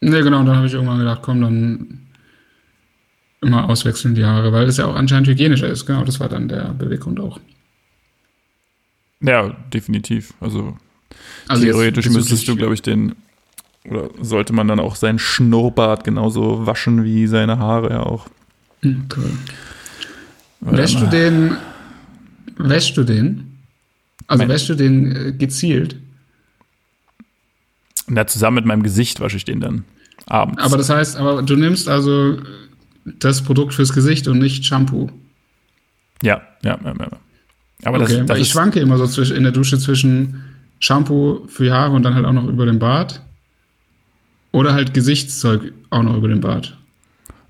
Ne, 0.00 0.22
genau, 0.22 0.44
dann 0.44 0.56
habe 0.56 0.66
ich 0.66 0.74
irgendwann 0.74 0.98
gedacht, 0.98 1.20
komm, 1.22 1.40
dann 1.40 2.06
immer 3.40 3.68
auswechseln 3.68 4.14
die 4.14 4.24
Haare, 4.24 4.52
weil 4.52 4.66
es 4.66 4.76
ja 4.76 4.86
auch 4.86 4.96
anscheinend 4.96 5.28
hygienischer 5.28 5.68
ist. 5.68 5.86
Genau, 5.86 6.04
das 6.04 6.20
war 6.20 6.28
dann 6.28 6.48
der 6.48 6.74
Beweggrund 6.74 7.20
auch. 7.20 7.40
Ja, 9.20 9.56
definitiv. 9.72 10.34
Also, 10.40 10.76
also 11.48 11.64
theoretisch 11.64 12.06
jetzt, 12.06 12.14
müsstest 12.14 12.48
du, 12.48 12.56
glaube 12.56 12.74
ich, 12.74 12.82
den, 12.82 13.14
oder 13.88 14.10
sollte 14.20 14.52
man 14.52 14.68
dann 14.68 14.80
auch 14.80 14.96
seinen 14.96 15.18
Schnurrbart 15.18 16.04
genauso 16.04 16.66
waschen 16.66 17.04
wie 17.04 17.26
seine 17.26 17.58
Haare 17.58 17.90
ja 17.90 18.02
auch. 18.02 18.28
Mhm, 18.82 19.06
cool. 19.16 19.30
Wäschst 20.60 21.00
du 21.00 21.06
den, 21.06 21.56
wäschst 22.56 22.96
du 22.96 23.04
den? 23.04 23.58
Also 24.26 24.42
mein, 24.42 24.48
wäschst 24.48 24.68
du 24.68 24.74
den 24.74 25.12
äh, 25.14 25.32
gezielt? 28.06 28.16
Na, 28.16 28.26
zusammen 28.26 28.56
mit 28.56 28.64
meinem 28.64 28.82
Gesicht 28.82 29.20
wasche 29.20 29.36
ich 29.36 29.44
den 29.44 29.60
dann 29.60 29.84
abends. 30.26 30.62
Aber 30.62 30.76
das 30.76 30.90
heißt, 30.90 31.16
aber 31.16 31.42
du 31.42 31.56
nimmst 31.56 31.88
also 31.88 32.38
das 33.04 33.42
Produkt 33.42 33.74
fürs 33.74 33.92
Gesicht 33.92 34.28
und 34.28 34.38
nicht 34.38 34.64
Shampoo. 34.64 35.08
Ja, 36.22 36.42
ja, 36.64 36.78
ja, 36.82 36.94
ja. 36.98 37.08
Aber 37.84 38.00
okay, 38.00 38.18
das, 38.18 38.26
das 38.26 38.38
ich 38.38 38.48
schwanke 38.48 38.80
immer 38.80 39.04
so 39.06 39.22
in 39.22 39.42
der 39.42 39.52
Dusche 39.52 39.78
zwischen 39.78 40.42
Shampoo 40.78 41.46
für 41.48 41.64
die 41.64 41.72
Haare 41.72 41.94
und 41.94 42.02
dann 42.02 42.14
halt 42.14 42.24
auch 42.24 42.32
noch 42.32 42.46
über 42.46 42.66
den 42.66 42.78
Bart. 42.78 43.22
Oder 44.52 44.72
halt 44.72 44.94
Gesichtszeug 44.94 45.72
auch 45.90 46.02
noch 46.02 46.16
über 46.16 46.28
den 46.28 46.40
Bart. 46.40 46.76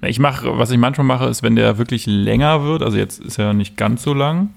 Ich 0.03 0.19
mache, 0.19 0.59
was 0.59 0.71
ich 0.71 0.79
manchmal 0.79 1.07
mache, 1.07 1.27
ist, 1.27 1.43
wenn 1.43 1.57
der 1.57 1.79
wirklich 1.79 2.07
länger 2.07 2.65
wird, 2.65 2.83
also 2.83 2.97
jetzt 2.97 3.21
ist 3.21 3.39
er 3.39 3.55
nicht 3.55 3.77
ganz 3.77 4.03
so 4.03 4.13
lang. 4.13 4.51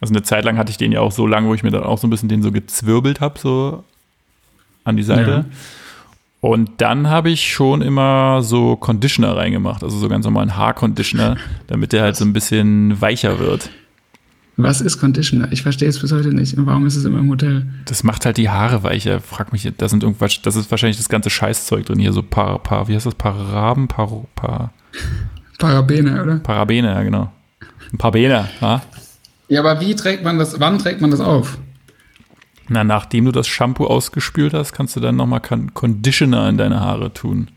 Also 0.00 0.12
eine 0.12 0.22
Zeit 0.22 0.44
lang 0.44 0.58
hatte 0.58 0.70
ich 0.70 0.76
den 0.76 0.92
ja 0.92 1.00
auch 1.00 1.12
so 1.12 1.26
lang, 1.26 1.46
wo 1.46 1.54
ich 1.54 1.62
mir 1.62 1.70
dann 1.70 1.84
auch 1.84 1.98
so 1.98 2.06
ein 2.06 2.10
bisschen 2.10 2.28
den 2.28 2.42
so 2.42 2.52
gezwirbelt 2.52 3.20
habe, 3.20 3.38
so 3.38 3.84
an 4.84 4.96
die 4.96 5.02
Seite. 5.02 5.30
Ja. 5.30 5.44
Und 6.40 6.70
dann 6.78 7.08
habe 7.08 7.30
ich 7.30 7.50
schon 7.50 7.80
immer 7.80 8.42
so 8.42 8.76
Conditioner 8.76 9.34
reingemacht, 9.36 9.82
also 9.82 9.96
so 9.96 10.08
ganz 10.08 10.26
normalen 10.26 10.56
Haarconditioner, 10.56 11.38
damit 11.68 11.92
der 11.92 12.02
halt 12.02 12.16
so 12.16 12.24
ein 12.24 12.34
bisschen 12.34 13.00
weicher 13.00 13.38
wird. 13.38 13.70
Was 14.56 14.80
ist 14.80 15.00
Conditioner? 15.00 15.48
Ich 15.50 15.62
verstehe 15.62 15.88
es 15.88 15.98
bis 15.98 16.12
heute 16.12 16.28
nicht. 16.28 16.56
Und 16.56 16.66
warum 16.66 16.86
ist 16.86 16.94
es 16.94 17.04
immer 17.04 17.18
im 17.18 17.30
Hotel? 17.30 17.66
Das 17.86 18.04
macht 18.04 18.24
halt 18.24 18.36
die 18.36 18.50
Haare 18.50 18.82
weicher. 18.84 19.20
Frag 19.20 19.52
mich, 19.52 19.68
da 19.76 19.88
sind 19.88 20.02
irgendwas, 20.02 20.42
das 20.42 20.54
ist 20.54 20.70
wahrscheinlich 20.70 20.98
das 20.98 21.08
ganze 21.08 21.30
Scheißzeug 21.30 21.86
drin 21.86 21.98
hier, 21.98 22.12
so 22.12 22.22
paar, 22.22 22.58
paar, 22.60 22.86
wie 22.88 22.94
heißt 22.94 23.06
das, 23.06 23.14
Paraben, 23.14 23.88
paar, 23.88 24.08
paar, 24.36 24.72
Parabene, 25.58 26.22
oder? 26.22 26.36
Parabene, 26.36 26.88
ja 26.88 27.02
genau. 27.02 27.32
Ein 27.92 27.98
paar 27.98 28.12
Bene, 28.12 28.48
ja? 28.60 28.82
Ja, 29.48 29.60
aber 29.60 29.80
wie 29.80 29.94
trägt 29.94 30.24
man 30.24 30.38
das, 30.38 30.58
wann 30.58 30.78
trägt 30.78 31.00
man 31.00 31.10
das 31.10 31.20
auf? 31.20 31.58
Na, 32.68 32.82
nachdem 32.82 33.26
du 33.26 33.32
das 33.32 33.46
Shampoo 33.46 33.86
ausgespült 33.86 34.54
hast, 34.54 34.72
kannst 34.72 34.96
du 34.96 35.00
dann 35.00 35.16
nochmal 35.16 35.40
Conditioner 35.40 36.48
in 36.48 36.56
deine 36.56 36.80
Haare 36.80 37.12
tun. 37.12 37.48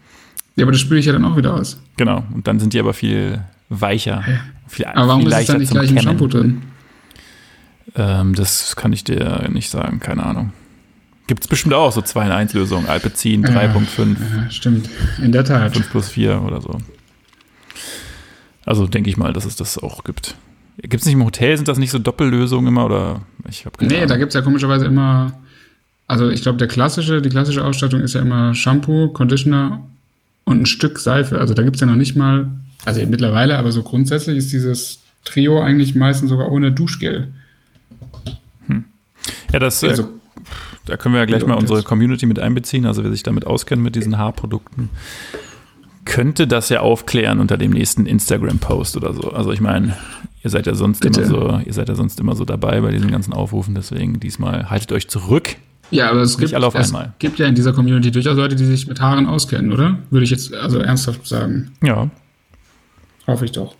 Ja, 0.56 0.66
aber 0.66 0.72
das 0.72 0.82
spüle 0.82 1.00
ich 1.00 1.06
ja 1.06 1.14
dann 1.14 1.24
auch 1.24 1.38
wieder 1.38 1.54
aus. 1.54 1.82
Genau, 1.98 2.24
und 2.34 2.48
dann 2.48 2.60
sind 2.60 2.74
die 2.74 2.80
aber 2.80 2.94
viel 2.94 3.42
weicher. 3.70 4.24
Viel, 4.68 4.86
Aber 4.86 5.08
warum 5.08 5.22
viel 5.22 5.32
ist 5.32 5.40
es 5.40 5.46
dann 5.48 5.60
nicht 5.60 5.72
gleich 5.72 5.90
im 5.90 5.96
Kämmen. 5.96 6.04
Shampoo 6.04 6.28
drin? 6.28 6.62
Ähm, 7.96 8.36
das 8.36 8.76
kann 8.76 8.92
ich 8.92 9.04
dir 9.04 9.48
nicht 9.52 9.70
sagen, 9.70 10.00
keine 10.00 10.26
Ahnung. 10.26 10.52
Gibt 11.28 11.44
es 11.44 11.48
bestimmt 11.48 11.74
auch 11.74 11.92
so 11.92 12.02
2 12.02 12.26
in 12.26 12.32
1 12.32 12.54
Lösungen. 12.54 12.88
Alpecin 12.88 13.46
3.5, 13.46 14.16
Ja, 14.20 14.50
stimmt. 14.50 14.90
In 15.22 15.32
der 15.32 15.44
Tat. 15.44 15.74
5 15.74 15.90
plus 15.92 16.10
4 16.10 16.42
oder 16.42 16.62
so. 16.62 16.78
Also 18.66 18.88
denke 18.88 19.10
ich 19.10 19.18
mal, 19.18 19.34
dass 19.34 19.46
es 19.46 19.56
das 19.56 19.78
auch 19.78 20.04
gibt. 20.04 20.36
Gibt 20.80 21.02
es 21.02 21.06
nicht 21.06 21.16
im 21.16 21.26
Hotel, 21.26 21.56
sind 21.58 21.68
das 21.68 21.78
nicht 21.78 21.92
so 21.92 22.00
Doppellösungen 22.00 22.68
immer 22.68 22.86
oder 22.86 23.22
ich 23.50 23.66
habe 23.66 23.78
keine 23.78 23.92
Nee, 23.92 24.00
da 24.00 24.04
Ahnung. 24.06 24.20
gibt 24.20 24.30
es 24.30 24.36
ja 24.36 24.42
komischerweise 24.42 24.86
immer, 24.86 25.34
also 26.08 26.30
ich 26.30 26.42
glaube, 26.44 26.58
der 26.60 26.68
klassische, 26.68 27.22
die 27.22 27.30
klassische 27.30 27.66
Ausstattung 27.66 28.02
ist 28.02 28.14
ja 28.14 28.22
immer 28.22 28.54
Shampoo, 28.54 29.10
Conditioner 29.10 29.82
und 30.46 30.62
ein 30.62 30.66
Stück 30.68 31.00
Seife. 31.00 31.40
Also 31.40 31.54
da 31.56 31.64
gibt 31.64 31.78
es 31.78 31.82
ja 31.82 31.88
noch 31.88 31.96
nicht 31.96 32.16
mal, 32.16 32.48
also 32.86 33.04
mittlerweile, 33.08 33.58
aber 33.58 33.72
so 33.72 33.82
grundsätzlich 33.82 34.38
ist 34.38 34.52
dieses 34.54 35.00
Trio 35.26 35.60
eigentlich 35.62 35.96
meistens 35.96 36.30
sogar 36.30 36.52
ohne 36.52 36.72
Duschgel. 36.72 37.30
Ja, 39.52 39.60
das, 39.60 39.82
äh, 39.84 39.90
Also, 39.90 40.10
da 40.86 40.98
können 40.98 41.14
wir 41.16 41.20
ja 41.20 41.26
gleich 41.26 41.46
mal 41.46 41.56
unsere 41.56 41.84
Community 41.84 42.26
mit 42.26 42.40
einbeziehen, 42.40 42.86
also 42.86 43.04
wer 43.04 43.12
sich 43.12 43.24
damit 43.24 43.46
auskennt 43.46 43.82
mit 43.82 43.96
diesen 43.96 44.18
Haarprodukten, 44.18 44.90
könnte 46.06 46.48
das 46.48 46.70
ja 46.70 46.80
aufklären 46.82 47.40
unter 47.40 47.58
dem 47.58 47.72
nächsten 47.72 48.06
Instagram-Post 48.06 48.96
oder 48.96 49.14
so. 49.14 49.32
Also 49.32 49.52
ich 49.52 49.60
meine, 49.60 49.98
ihr 50.44 50.50
seid 50.50 50.68
ja 50.68 50.76
sonst 50.76 51.02
Bitte. 51.02 51.22
immer 51.22 51.30
so, 51.30 51.62
ihr 51.66 51.74
seid 51.74 51.90
ja 51.90 51.96
sonst 51.96 52.20
immer 52.20 52.36
so 52.36 52.46
dabei 52.46 52.82
bei 52.82 52.92
diesen 52.92 53.12
ganzen 53.12 53.34
Aufrufen, 53.34 53.76
deswegen 53.76 54.20
diesmal 54.20 54.70
haltet 54.70 54.92
euch 54.92 55.08
zurück. 55.08 55.56
ja, 55.92 56.10
aber 56.10 56.22
es 56.22 56.38
gibt, 56.38 56.54
es 56.54 56.76
einmal. 56.76 57.14
gibt 57.20 57.40
ja 57.40 57.48
in 57.48 57.56
dieser 57.56 57.74
Community 57.74 58.12
durchaus 58.12 58.38
Leute, 58.38 58.56
die 58.56 58.66
sich 58.66 58.88
mit 58.88 59.02
Haaren 59.02 59.26
auskennen, 59.26 59.72
oder? 59.72 60.00
Würde 60.10 60.24
ich 60.24 60.32
jetzt 60.32 60.54
also 60.54 60.80
ernsthaft 60.80 61.26
sagen. 61.28 61.72
Ja, 61.82 62.10
Hoffe 63.28 63.44
ich 63.44 63.52
doch. 63.52 63.76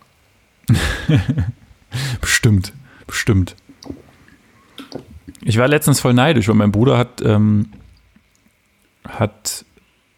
bestimmt, 2.20 2.74
bestimmt. 3.06 3.56
Ich 5.40 5.56
war 5.56 5.66
letztens 5.66 6.00
voll 6.00 6.12
neidisch, 6.12 6.48
weil 6.48 6.54
mein 6.54 6.70
Bruder 6.70 6.98
hat, 6.98 7.22
ähm, 7.22 7.70
hat 9.08 9.64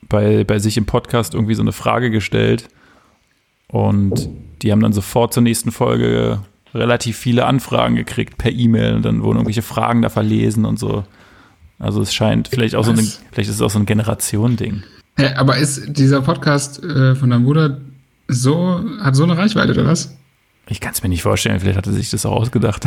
bei, 0.09 0.42
bei 0.42 0.59
sich 0.59 0.76
im 0.76 0.87
Podcast 0.87 1.35
irgendwie 1.35 1.55
so 1.55 1.62
eine 1.62 1.70
Frage 1.72 2.11
gestellt 2.11 2.68
und 3.71 4.29
die 4.63 4.73
haben 4.73 4.81
dann 4.81 4.93
sofort 4.93 5.33
zur 5.33 5.43
nächsten 5.43 5.73
Folge 5.73 6.41
relativ 6.75 7.17
viele 7.17 7.47
Anfragen 7.47 7.97
gekriegt 7.97 8.39
per 8.39 8.53
E-Mail 8.53 8.95
und 8.95 9.05
dann 9.05 9.23
wurden 9.23 9.39
irgendwelche 9.39 9.63
Fragen 9.63 10.03
da 10.03 10.09
verlesen 10.09 10.65
und 10.65 10.79
so. 10.79 11.05
Also 11.79 12.03
es 12.03 12.13
scheint 12.13 12.49
vielleicht 12.49 12.75
auch 12.75 12.85
so 12.85 12.91
ein, 12.91 12.99
Was? 12.99 13.21
vielleicht 13.33 13.49
ist 13.49 13.57
es 13.57 13.63
auch 13.63 13.71
so 13.71 13.79
ein 13.79 13.87
Generation-Ding. 13.87 14.83
Hä, 15.17 15.35
aber 15.35 15.57
ist 15.57 15.97
dieser 15.97 16.21
Podcast 16.21 16.83
äh, 16.85 17.15
von 17.15 17.31
deinem 17.31 17.45
Bruder 17.45 17.81
so, 18.29 18.85
hat 19.01 19.17
so 19.17 19.25
eine 19.25 19.37
Reichweite, 19.37 19.73
oder 19.73 19.87
was? 19.87 20.17
Ich 20.69 20.81
kann 20.81 20.93
es 20.93 21.03
mir 21.03 21.09
nicht 21.09 21.23
vorstellen, 21.23 21.59
vielleicht 21.59 21.79
hat 21.79 21.87
er 21.87 21.93
sich 21.93 22.11
das 22.11 22.27
auch 22.27 22.37
ausgedacht. 22.37 22.85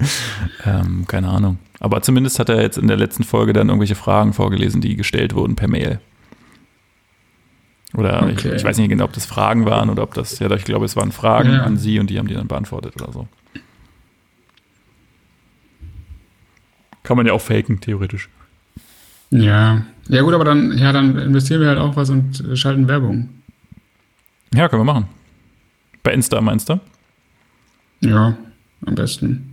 ähm, 0.64 1.04
keine 1.06 1.28
Ahnung. 1.28 1.58
Aber 1.78 2.02
zumindest 2.02 2.38
hat 2.38 2.48
er 2.48 2.60
jetzt 2.62 2.78
in 2.78 2.88
der 2.88 2.96
letzten 2.96 3.22
Folge 3.22 3.52
dann 3.52 3.68
irgendwelche 3.68 3.94
Fragen 3.94 4.32
vorgelesen, 4.32 4.80
die 4.80 4.96
gestellt 4.96 5.34
wurden 5.34 5.54
per 5.54 5.68
Mail. 5.68 6.00
Oder 7.94 8.28
ich, 8.28 8.38
Okay. 8.38 8.56
ich 8.56 8.64
weiß 8.64 8.78
nicht 8.78 8.88
genau, 8.88 9.04
ob 9.04 9.12
das 9.12 9.26
Fragen 9.26 9.64
waren 9.64 9.88
oder 9.90 10.02
ob 10.02 10.14
das, 10.14 10.38
ja, 10.38 10.50
ich 10.50 10.64
glaube, 10.64 10.84
es 10.84 10.96
waren 10.96 11.12
Fragen 11.12 11.52
Ja. 11.52 11.62
an 11.62 11.76
sie 11.76 11.98
und 11.98 12.10
die 12.10 12.18
haben 12.18 12.26
die 12.28 12.34
dann 12.34 12.48
beantwortet 12.48 13.00
oder 13.00 13.12
so. 13.12 13.28
Kann 17.02 17.16
man 17.16 17.26
ja 17.26 17.32
auch 17.32 17.40
faken, 17.40 17.80
theoretisch. 17.80 18.28
Ja. 19.30 19.82
Ja 20.08 20.22
gut, 20.22 20.34
aber 20.34 20.44
dann, 20.44 20.76
ja, 20.78 20.92
dann 20.92 21.16
investieren 21.18 21.60
wir 21.60 21.68
halt 21.68 21.78
auch 21.78 21.96
was 21.96 22.10
und 22.10 22.42
schalten 22.54 22.88
Werbung. 22.88 23.28
Ja, 24.54 24.68
können 24.68 24.80
wir 24.80 24.92
machen. 24.92 25.06
Bei 26.02 26.12
Insta 26.12 26.40
meinst 26.40 26.68
du? 26.68 26.80
Ja, 28.00 28.36
am 28.84 28.94
besten. 28.94 29.52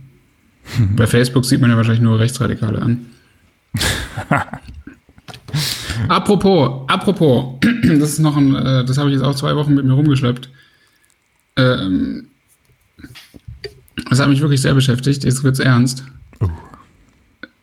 Bei 0.96 1.06
Facebook 1.06 1.44
sieht 1.44 1.60
man 1.60 1.70
ja 1.70 1.76
wahrscheinlich 1.76 2.02
nur 2.02 2.18
Rechtsradikale 2.18 2.80
an. 2.80 3.06
apropos, 6.08 6.88
apropos, 6.88 7.54
das 7.82 8.10
ist 8.10 8.18
noch 8.18 8.36
ein, 8.36 8.54
äh, 8.54 8.84
das 8.84 8.98
habe 8.98 9.10
ich 9.10 9.16
jetzt 9.16 9.24
auch 9.24 9.34
zwei 9.34 9.56
Wochen 9.56 9.74
mit 9.74 9.84
mir 9.84 9.92
rumgeschleppt. 9.92 10.48
Ähm, 11.56 12.26
das 14.10 14.20
hat 14.20 14.28
mich 14.28 14.40
wirklich 14.40 14.60
sehr 14.60 14.74
beschäftigt. 14.74 15.24
Jetzt 15.24 15.44
wird's 15.44 15.60
ernst. 15.60 16.04
Oh. 16.40 16.48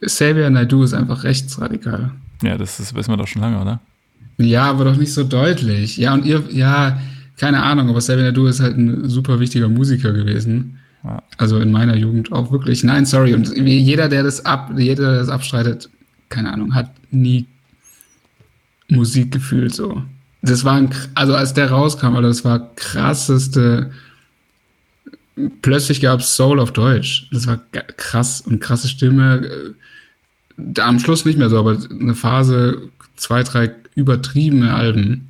Xavier 0.03 0.49
Naidoo 0.49 0.83
ist 0.83 0.93
einfach 0.93 1.23
rechtsradikal. 1.23 2.11
Ja, 2.41 2.57
das 2.57 2.79
ist, 2.79 2.95
wissen 2.95 3.11
wir 3.11 3.17
doch 3.17 3.27
schon 3.27 3.41
lange, 3.41 3.61
oder? 3.61 3.79
Ja, 4.37 4.63
aber 4.63 4.85
doch 4.85 4.95
nicht 4.95 5.13
so 5.13 5.23
deutlich. 5.23 5.97
Ja, 5.97 6.13
und 6.13 6.25
ihr, 6.25 6.43
ja, 6.49 6.99
keine 7.37 7.61
Ahnung, 7.61 7.89
aber 7.89 7.99
Xavier 7.99 8.23
Naidoo 8.23 8.47
ist 8.47 8.59
halt 8.59 8.77
ein 8.77 9.07
super 9.09 9.39
wichtiger 9.39 9.69
Musiker 9.69 10.13
gewesen. 10.13 10.79
Ja. 11.03 11.21
Also 11.37 11.59
in 11.59 11.71
meiner 11.71 11.95
Jugend 11.95 12.31
auch 12.31 12.51
wirklich. 12.51 12.83
Nein, 12.83 13.05
sorry. 13.05 13.33
Und 13.33 13.55
jeder, 13.55 14.09
der 14.09 14.23
das 14.23 14.45
ab, 14.45 14.71
jeder, 14.77 15.11
der 15.11 15.19
das 15.19 15.29
abstreitet, 15.29 15.89
keine 16.29 16.53
Ahnung, 16.53 16.73
hat 16.73 16.91
nie 17.11 17.45
Musik 18.91 19.31
gefühlt 19.31 19.73
so. 19.73 20.03
Das 20.41 20.63
war 20.65 20.73
ein, 20.75 20.89
also 21.15 21.35
als 21.35 21.53
der 21.53 21.69
rauskam, 21.71 22.15
das 22.21 22.43
war 22.43 22.69
krasseste. 22.75 23.91
Plötzlich 25.61 26.01
gab 26.01 26.19
es 26.19 26.35
Soul 26.35 26.59
auf 26.59 26.71
Deutsch. 26.73 27.27
Das 27.31 27.47
war 27.47 27.57
krass 27.97 28.41
und 28.41 28.59
krasse 28.59 28.87
Stimme. 28.87 29.45
Äh, 29.45 29.73
Da 30.57 30.87
am 30.87 30.99
Schluss 30.99 31.25
nicht 31.25 31.37
mehr 31.39 31.49
so, 31.49 31.57
aber 31.57 31.77
eine 31.89 32.13
Phase, 32.13 32.89
zwei, 33.15 33.41
drei 33.43 33.71
übertriebene 33.95 34.73
Alben. 34.73 35.29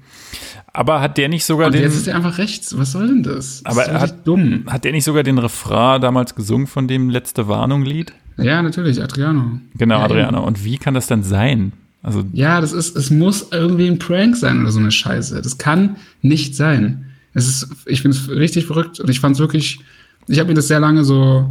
Aber 0.73 1.01
hat 1.01 1.17
der 1.17 1.27
nicht 1.29 1.45
sogar 1.45 1.67
Und 1.67 1.73
den, 1.75 1.81
jetzt 1.83 1.95
ist 1.95 2.07
er 2.07 2.15
einfach 2.15 2.37
rechts. 2.37 2.77
Was 2.77 2.93
soll 2.93 3.07
denn 3.07 3.23
das? 3.23 3.61
das 3.63 3.65
Aber 3.65 3.85
er 3.85 4.03
richtig 4.03 4.23
dumm. 4.23 4.63
hat 4.67 4.83
der 4.85 4.91
nicht 4.93 5.03
sogar 5.03 5.23
den 5.23 5.37
Refrain 5.37 6.01
damals 6.01 6.33
gesungen 6.35 6.67
von 6.67 6.87
dem 6.87 7.09
Letzte 7.09 7.47
Warnung-Lied? 7.47 8.13
Ja, 8.37 8.61
natürlich, 8.61 9.01
Adriano. 9.03 9.59
Genau, 9.75 9.99
ja, 9.99 10.05
Adriano. 10.05 10.43
Und 10.45 10.63
wie 10.63 10.77
kann 10.77 10.93
das 10.93 11.07
dann 11.07 11.23
sein? 11.23 11.73
Also, 12.03 12.25
Ja, 12.33 12.61
das 12.61 12.73
ist, 12.73 12.95
es 12.95 13.09
muss 13.09 13.47
irgendwie 13.51 13.87
ein 13.87 13.99
Prank 13.99 14.35
sein 14.35 14.61
oder 14.61 14.71
so 14.71 14.79
eine 14.79 14.91
Scheiße. 14.91 15.41
Das 15.41 15.57
kann 15.57 15.97
nicht 16.21 16.55
sein. 16.55 17.05
Es 17.33 17.47
ist, 17.47 17.69
ich 17.85 18.01
finde 18.01 18.17
es 18.17 18.29
richtig 18.29 18.65
verrückt 18.65 18.99
und 18.99 19.09
ich 19.09 19.19
fand 19.19 19.35
es 19.35 19.39
wirklich, 19.39 19.79
ich 20.27 20.39
habe 20.39 20.49
mir 20.49 20.55
das 20.55 20.67
sehr 20.67 20.79
lange 20.79 21.03
so, 21.03 21.49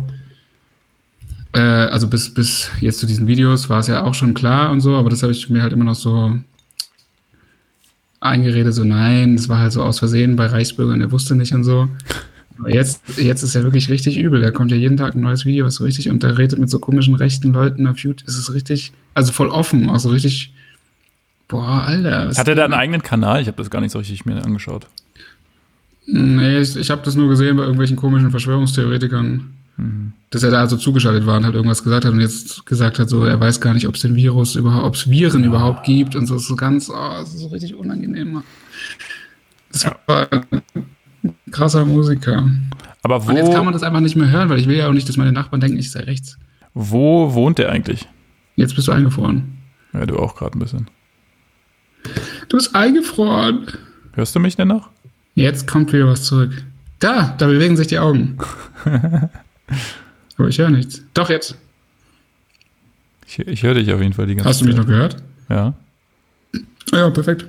äh, 1.52 1.60
also 1.60 2.08
bis, 2.08 2.34
bis 2.34 2.70
jetzt 2.80 2.98
zu 2.98 3.06
diesen 3.06 3.26
Videos 3.26 3.68
war 3.68 3.80
es 3.80 3.86
ja 3.86 4.02
auch 4.02 4.14
schon 4.14 4.34
klar 4.34 4.70
und 4.70 4.80
so, 4.80 4.96
aber 4.96 5.10
das 5.10 5.22
habe 5.22 5.32
ich 5.32 5.48
mir 5.48 5.62
halt 5.62 5.72
immer 5.72 5.84
noch 5.84 5.94
so 5.94 6.38
eingeredet, 8.20 8.74
so 8.74 8.84
nein, 8.84 9.36
das 9.36 9.48
war 9.48 9.58
halt 9.58 9.72
so 9.72 9.82
aus 9.82 9.98
Versehen 9.98 10.36
bei 10.36 10.46
Reichsbürgern, 10.46 10.98
der 10.98 11.12
wusste 11.12 11.34
nicht 11.34 11.54
und 11.54 11.64
so. 11.64 11.88
Jetzt, 12.68 13.02
jetzt 13.16 13.42
ist 13.42 13.54
er 13.54 13.62
wirklich 13.62 13.88
richtig 13.88 14.18
übel. 14.18 14.40
Da 14.40 14.50
kommt 14.50 14.70
ja 14.70 14.76
jeden 14.76 14.96
Tag 14.96 15.14
ein 15.14 15.20
neues 15.20 15.44
Video, 15.44 15.66
was 15.66 15.76
so 15.76 15.84
richtig, 15.84 16.10
und 16.10 16.22
der 16.22 16.38
redet 16.38 16.58
mit 16.58 16.70
so 16.70 16.78
komischen 16.78 17.14
rechten 17.14 17.52
Leuten 17.52 17.86
auf 17.86 17.98
YouTube. 17.98 18.28
Es 18.28 18.36
ist 18.36 18.52
richtig, 18.52 18.92
also 19.14 19.32
voll 19.32 19.48
offen, 19.48 19.88
auch 19.88 19.98
so 19.98 20.10
richtig, 20.10 20.52
boah, 21.48 21.84
Alter. 21.86 22.32
hat 22.36 22.48
er 22.48 22.54
da 22.54 22.64
einen 22.64 22.74
eigenen 22.74 23.02
Kanal? 23.02 23.40
Ich 23.40 23.46
habe 23.46 23.56
das 23.56 23.70
gar 23.70 23.80
nicht 23.80 23.92
so 23.92 23.98
richtig 23.98 24.24
mir 24.24 24.44
angeschaut. 24.44 24.86
Nee, 26.06 26.58
ich, 26.58 26.76
ich 26.76 26.90
habe 26.90 27.02
das 27.04 27.14
nur 27.14 27.28
gesehen 27.28 27.56
bei 27.56 27.62
irgendwelchen 27.62 27.96
komischen 27.96 28.30
Verschwörungstheoretikern, 28.30 29.52
dass 30.30 30.42
er 30.42 30.50
da 30.50 30.60
also 30.60 30.76
zugeschaltet 30.76 31.26
war 31.26 31.38
und 31.38 31.44
halt 31.44 31.54
irgendwas 31.54 31.82
gesagt 31.82 32.04
hat 32.04 32.12
und 32.12 32.20
jetzt 32.20 32.66
gesagt 32.66 32.98
hat, 32.98 33.08
so, 33.08 33.24
er 33.24 33.40
weiß 33.40 33.60
gar 33.60 33.74
nicht, 33.74 33.86
ob 33.86 33.94
es 33.94 34.02
den 34.02 34.14
Virus 34.14 34.56
überhaupt, 34.56 34.84
ob 34.86 34.94
es 34.94 35.08
Viren 35.08 35.44
überhaupt 35.44 35.84
gibt 35.84 36.14
und 36.16 36.26
so, 36.26 36.38
so 36.38 36.56
ganz, 36.56 36.90
oh, 36.90 37.10
das 37.12 37.34
ist 37.34 37.40
so 37.40 37.48
richtig 37.48 37.74
unangenehm. 37.74 38.42
Das 39.72 39.86
war 40.06 40.28
ein 40.32 40.62
krasser 41.50 41.84
Musiker. 41.84 42.48
Aber 43.02 43.16
Und 43.26 43.36
jetzt 43.36 43.52
kann 43.52 43.64
man 43.64 43.68
wo, 43.68 43.70
das 43.72 43.82
einfach 43.82 44.00
nicht 44.00 44.16
mehr 44.16 44.30
hören, 44.30 44.48
weil 44.48 44.58
ich 44.58 44.66
will 44.68 44.76
ja 44.76 44.88
auch 44.88 44.92
nicht, 44.92 45.08
dass 45.08 45.16
meine 45.16 45.32
Nachbarn 45.32 45.60
denken, 45.60 45.78
ich 45.78 45.90
sei 45.90 46.00
rechts. 46.00 46.38
wo 46.74 47.32
wohnt 47.34 47.58
der 47.58 47.70
eigentlich? 47.70 48.06
Jetzt 48.56 48.74
bist 48.76 48.88
du 48.88 48.92
eingefroren. 48.92 49.58
Ja, 49.92 50.04
du 50.06 50.18
auch 50.18 50.36
gerade 50.36 50.56
ein 50.56 50.60
bisschen. 50.60 50.86
Du 52.48 52.56
bist 52.56 52.74
eingefroren. 52.74 53.66
Hörst 54.12 54.34
du 54.34 54.40
mich 54.40 54.56
denn 54.56 54.68
noch? 54.68 54.90
Jetzt 55.34 55.66
kommt 55.66 55.92
wieder 55.92 56.06
was 56.08 56.24
zurück. 56.24 56.62
Da, 56.98 57.34
da 57.38 57.46
bewegen 57.46 57.76
sich 57.76 57.86
die 57.86 57.98
Augen. 57.98 58.36
Aber 60.36 60.48
ich 60.48 60.58
höre 60.58 60.70
nichts. 60.70 61.02
Doch, 61.14 61.30
jetzt. 61.30 61.56
Ich, 63.26 63.38
ich 63.38 63.62
höre 63.62 63.74
dich 63.74 63.92
auf 63.92 64.00
jeden 64.00 64.12
Fall 64.12 64.26
die 64.26 64.34
ganze 64.34 64.48
Hast 64.48 64.60
du 64.60 64.64
mich 64.66 64.74
Zeit. 64.74 64.82
noch 64.82 64.88
gehört? 64.88 65.16
Ja. 65.48 65.74
Ja, 66.92 67.10
perfekt. 67.10 67.46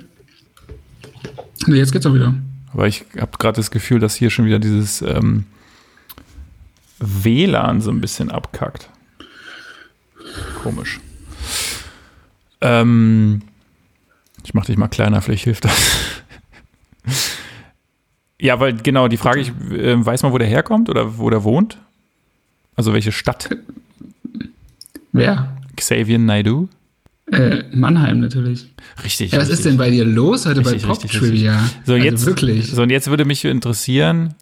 Nee, 1.66 1.76
jetzt 1.76 1.92
geht's 1.92 2.06
auch 2.06 2.14
wieder. 2.14 2.34
Aber 2.72 2.86
ich 2.86 3.04
habe 3.18 3.38
gerade 3.38 3.56
das 3.56 3.70
Gefühl, 3.70 4.00
dass 4.00 4.14
hier 4.14 4.30
schon 4.30 4.46
wieder 4.46 4.58
dieses 4.58 5.02
ähm, 5.02 5.44
WLAN 6.98 7.80
so 7.80 7.90
ein 7.90 8.00
bisschen 8.00 8.30
abkackt. 8.30 8.88
Komisch. 10.62 11.00
Ähm, 12.60 13.42
ich 14.44 14.54
mach 14.54 14.64
dich 14.64 14.76
mal 14.76 14.88
kleiner, 14.88 15.20
vielleicht 15.20 15.44
hilft 15.44 15.64
das. 15.64 16.20
ja, 18.40 18.58
weil 18.60 18.74
genau, 18.74 19.08
die 19.08 19.16
Frage, 19.16 19.40
ich, 19.40 19.48
äh, 19.70 20.04
weiß 20.04 20.22
man, 20.22 20.32
wo 20.32 20.38
der 20.38 20.48
herkommt 20.48 20.88
oder 20.88 21.18
wo 21.18 21.28
der 21.28 21.44
wohnt? 21.44 21.78
Also 22.76 22.92
welche 22.92 23.12
Stadt? 23.12 23.50
Wer? 25.12 25.56
Xavier 25.76 26.18
Naidu? 26.18 26.68
Äh, 27.32 27.64
Mannheim 27.72 28.20
natürlich. 28.20 28.66
Richtig. 29.02 29.32
Ja, 29.32 29.38
was 29.38 29.44
richtig. 29.48 29.58
ist 29.58 29.64
denn 29.66 29.78
bei 29.78 29.90
dir 29.90 30.04
los 30.04 30.44
heute 30.46 30.60
Richtig, 30.60 30.82
bei 30.82 30.88
Pop 30.88 31.02
richtig, 31.02 31.18
Trivia? 31.18 31.58
So, 31.84 31.94
also 31.94 32.04
jetzt, 32.04 32.26
wirklich. 32.26 32.70
so, 32.70 32.82
und 32.82 32.90
jetzt 32.90 33.08
würde 33.08 33.24
mich 33.24 33.44
interessieren, 33.44 34.34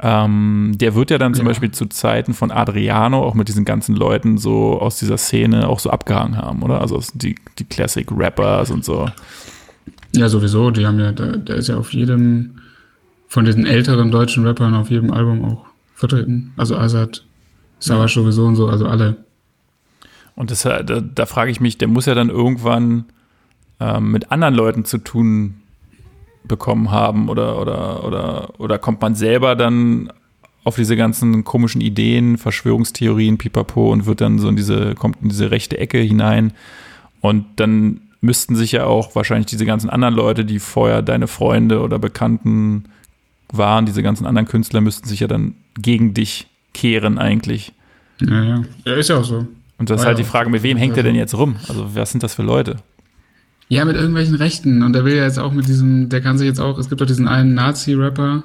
ähm, 0.00 0.72
der 0.76 0.94
wird 0.94 1.10
ja 1.10 1.18
dann 1.18 1.34
zum 1.34 1.46
Ja. 1.46 1.50
Beispiel 1.50 1.70
zu 1.70 1.86
Zeiten 1.86 2.34
von 2.34 2.50
Adriano 2.50 3.24
auch 3.24 3.34
mit 3.34 3.48
diesen 3.48 3.64
ganzen 3.64 3.94
Leuten 3.94 4.38
so 4.38 4.80
aus 4.80 4.98
dieser 4.98 5.16
Szene 5.16 5.68
auch 5.68 5.78
so 5.80 5.90
abgehangen 5.90 6.36
haben, 6.36 6.62
oder? 6.62 6.80
Also 6.80 7.00
die, 7.14 7.36
die 7.58 7.64
Classic 7.64 8.06
Rappers 8.10 8.70
und 8.70 8.84
so. 8.84 9.08
Ja, 10.14 10.28
sowieso. 10.28 10.70
Die 10.70 10.86
haben 10.86 10.98
ja, 10.98 11.12
der, 11.12 11.36
der 11.36 11.56
ist 11.56 11.68
ja 11.68 11.76
auf 11.76 11.92
jedem 11.92 12.58
von 13.28 13.44
diesen 13.44 13.66
älteren 13.66 14.10
deutschen 14.10 14.46
Rappern 14.46 14.74
auf 14.74 14.90
jedem 14.90 15.12
Album 15.12 15.44
auch 15.44 15.66
vertreten. 15.94 16.52
Also 16.56 16.76
Azad, 16.76 17.24
Savage 17.78 18.14
sowieso 18.14 18.46
und 18.46 18.56
so, 18.56 18.68
also 18.68 18.86
alle. 18.86 19.16
Und 20.38 20.52
das, 20.52 20.62
da, 20.62 20.82
da 20.82 21.26
frage 21.26 21.50
ich 21.50 21.60
mich, 21.60 21.78
der 21.78 21.88
muss 21.88 22.06
ja 22.06 22.14
dann 22.14 22.28
irgendwann 22.30 23.06
ähm, 23.80 24.12
mit 24.12 24.30
anderen 24.30 24.54
Leuten 24.54 24.84
zu 24.84 24.98
tun 24.98 25.62
bekommen 26.44 26.92
haben 26.92 27.28
oder, 27.28 27.60
oder, 27.60 28.04
oder, 28.04 28.60
oder 28.60 28.78
kommt 28.78 29.02
man 29.02 29.16
selber 29.16 29.56
dann 29.56 30.12
auf 30.62 30.76
diese 30.76 30.94
ganzen 30.94 31.42
komischen 31.42 31.80
Ideen, 31.80 32.38
Verschwörungstheorien, 32.38 33.36
pipapo 33.36 33.90
und 33.92 34.06
wird 34.06 34.20
dann 34.20 34.38
so 34.38 34.48
in 34.48 34.54
diese, 34.54 34.94
kommt 34.94 35.16
in 35.22 35.28
diese 35.28 35.50
rechte 35.50 35.76
Ecke 35.76 35.98
hinein 35.98 36.52
und 37.20 37.44
dann 37.56 38.02
müssten 38.20 38.54
sich 38.54 38.70
ja 38.70 38.84
auch 38.84 39.16
wahrscheinlich 39.16 39.46
diese 39.46 39.66
ganzen 39.66 39.90
anderen 39.90 40.14
Leute, 40.14 40.44
die 40.44 40.60
vorher 40.60 41.02
deine 41.02 41.26
Freunde 41.26 41.80
oder 41.80 41.98
Bekannten 41.98 42.84
waren, 43.50 43.86
diese 43.86 44.04
ganzen 44.04 44.24
anderen 44.24 44.46
Künstler 44.46 44.80
müssten 44.82 45.08
sich 45.08 45.18
ja 45.18 45.26
dann 45.26 45.56
gegen 45.76 46.14
dich 46.14 46.46
kehren 46.74 47.18
eigentlich. 47.18 47.72
Ja, 48.20 48.44
ja. 48.44 48.62
Ja, 48.84 48.94
ist 48.94 49.10
ja 49.10 49.18
auch 49.18 49.24
so. 49.24 49.44
Und 49.78 49.90
das 49.90 50.00
ist 50.00 50.04
War 50.04 50.08
halt 50.08 50.18
die 50.18 50.24
Frage, 50.24 50.50
mit 50.50 50.62
wem 50.62 50.76
hängt 50.76 50.96
er 50.96 51.02
denn 51.02 51.14
jetzt 51.14 51.34
rum? 51.34 51.56
Also 51.68 51.94
was 51.94 52.10
sind 52.10 52.22
das 52.22 52.34
für 52.34 52.42
Leute? 52.42 52.76
Ja, 53.68 53.84
mit 53.84 53.96
irgendwelchen 53.96 54.34
Rechten. 54.34 54.82
Und 54.82 54.92
der 54.92 55.04
will 55.04 55.14
ja 55.14 55.24
jetzt 55.24 55.38
auch 55.38 55.52
mit 55.52 55.68
diesem, 55.68 56.08
der 56.08 56.20
kann 56.20 56.38
sich 56.38 56.46
jetzt 56.46 56.60
auch, 56.60 56.78
es 56.78 56.88
gibt 56.88 57.00
doch 57.00 57.06
diesen 57.06 57.28
einen 57.28 57.54
Nazi-Rapper 57.54 58.44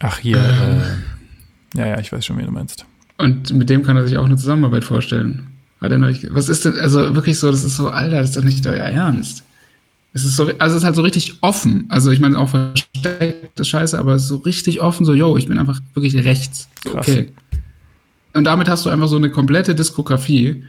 Ach 0.00 0.18
hier, 0.18 0.38
äh, 0.38 1.78
ja, 1.78 1.86
ja, 1.86 2.00
ich 2.00 2.10
weiß 2.10 2.24
schon, 2.24 2.38
wie 2.38 2.44
du 2.44 2.50
meinst. 2.50 2.86
und 3.18 3.52
mit 3.52 3.68
dem 3.68 3.82
kann 3.82 3.96
er 3.96 4.08
sich 4.08 4.16
auch 4.16 4.24
eine 4.24 4.36
Zusammenarbeit 4.36 4.82
vorstellen. 4.82 5.46
Hat 5.80 5.92
er 5.92 5.98
neulich, 5.98 6.26
was 6.30 6.48
ist 6.48 6.64
denn, 6.64 6.78
also 6.78 7.14
wirklich 7.14 7.38
so, 7.38 7.50
das 7.50 7.64
ist 7.64 7.76
so, 7.76 7.90
Alter, 7.90 8.16
das 8.16 8.30
ist 8.30 8.36
doch 8.36 8.44
nicht 8.44 8.66
euer 8.66 8.76
Ernst. 8.76 9.44
Es 10.12 10.24
ist 10.24 10.36
so, 10.36 10.50
also 10.58 10.76
es 10.76 10.82
ist 10.82 10.84
halt 10.84 10.96
so 10.96 11.02
richtig 11.02 11.38
offen. 11.42 11.84
Also 11.88 12.10
ich 12.10 12.18
meine 12.18 12.36
auch 12.38 12.48
versteckt, 12.48 13.58
das 13.58 13.68
Scheiße, 13.68 13.98
aber 13.98 14.14
es 14.14 14.22
ist 14.22 14.28
so 14.28 14.36
richtig 14.38 14.80
offen, 14.80 15.04
so, 15.04 15.14
yo, 15.14 15.36
ich 15.36 15.46
bin 15.46 15.58
einfach 15.58 15.80
wirklich 15.94 16.16
rechts. 16.24 16.68
Krass. 16.82 17.08
Okay. 17.08 17.32
Und 18.32 18.44
damit 18.44 18.68
hast 18.68 18.86
du 18.86 18.90
einfach 18.90 19.08
so 19.08 19.16
eine 19.16 19.30
komplette 19.30 19.74
Diskografie. 19.74 20.64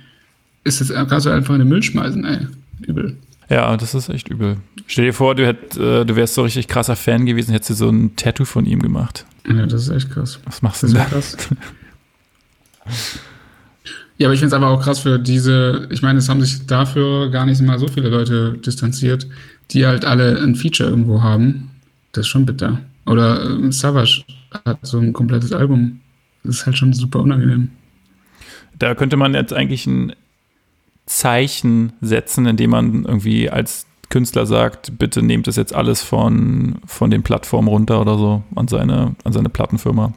Ist 0.64 0.80
jetzt, 0.80 0.94
kannst 0.94 1.26
du 1.26 1.30
einfach 1.30 1.54
in 1.54 1.60
den 1.60 1.70
Müll 1.70 1.84
schmeißen, 1.84 2.24
ey. 2.26 2.48
Übel. 2.82 3.18
Ja, 3.50 3.76
das 3.76 3.94
ist 3.94 4.10
echt 4.10 4.30
übel. 4.30 4.58
Stell 4.88 5.06
dir 5.06 5.14
vor, 5.14 5.36
du, 5.36 5.46
hätt, 5.46 5.76
äh, 5.76 6.06
du 6.06 6.16
wärst 6.16 6.36
so 6.36 6.44
richtig 6.44 6.68
krasser 6.68 6.96
Fan 6.96 7.26
gewesen, 7.26 7.52
hättest 7.52 7.72
du 7.72 7.74
so 7.74 7.90
ein 7.90 8.16
Tattoo 8.16 8.46
von 8.46 8.66
ihm 8.66 8.82
gemacht. 8.82 9.26
Ja, 9.48 9.66
das 9.66 9.84
ist 9.84 9.90
echt 9.90 10.10
krass. 10.10 10.40
Was 10.46 10.62
machst 10.62 10.84
du 10.84 10.88
denn 10.88 10.96
da? 10.96 11.02
ja 11.02 11.10
krass. 11.10 11.38
Ja, 14.18 14.28
aber 14.28 14.36
ich 14.36 14.40
finde 14.40 14.56
es 14.56 14.62
aber 14.62 14.70
auch 14.70 14.84
krass 14.84 15.00
für 15.00 15.18
diese, 15.18 15.88
ich 15.90 16.04
meine, 16.04 16.20
es 16.20 16.30
haben 16.30 16.42
sich 16.44 16.68
dafür 16.68 17.32
gar 17.32 17.48
nicht 17.48 17.60
mal 17.60 17.80
so 17.80 17.88
viele 17.88 18.10
Leute 18.10 18.56
distanziert, 18.64 19.26
die 19.72 19.88
halt 19.88 20.06
alle 20.06 20.40
ein 20.40 20.54
Feature 20.54 20.92
irgendwo 20.92 21.24
haben. 21.24 21.72
Das 22.12 22.26
ist 22.26 22.28
schon 22.28 22.46
bitter. 22.46 22.80
Oder 23.08 23.44
ähm, 23.44 23.72
Savage 23.72 24.24
hat 24.64 24.78
so 24.84 25.00
ein 25.00 25.12
komplettes 25.12 25.52
Album. 25.54 26.02
Das 26.44 26.58
ist 26.58 26.66
halt 26.66 26.78
schon 26.78 26.94
super 26.94 27.20
unangenehm. 27.20 27.70
Da 28.78 28.96
könnte 28.96 29.18
man 29.18 29.34
jetzt 29.34 29.54
eigentlich 29.54 29.86
ein 29.86 30.14
Zeichen 31.06 31.94
setzen, 32.02 32.46
indem 32.46 32.72
man 32.72 33.06
irgendwie 33.06 33.50
als 33.50 33.86
Künstler 34.10 34.46
sagt, 34.46 34.98
bitte 35.00 35.22
nehmt 35.22 35.48
das 35.48 35.56
jetzt 35.56 35.74
alles 35.74 36.02
von, 36.02 36.76
von 36.86 37.10
den 37.10 37.24
Plattformen 37.24 37.68
runter 37.68 38.02
oder 38.02 38.18
so, 38.18 38.44
an 38.56 38.68
seine, 38.68 39.16
an 39.24 39.34
seine 39.34 39.50
Plattenfirma. 39.50 40.14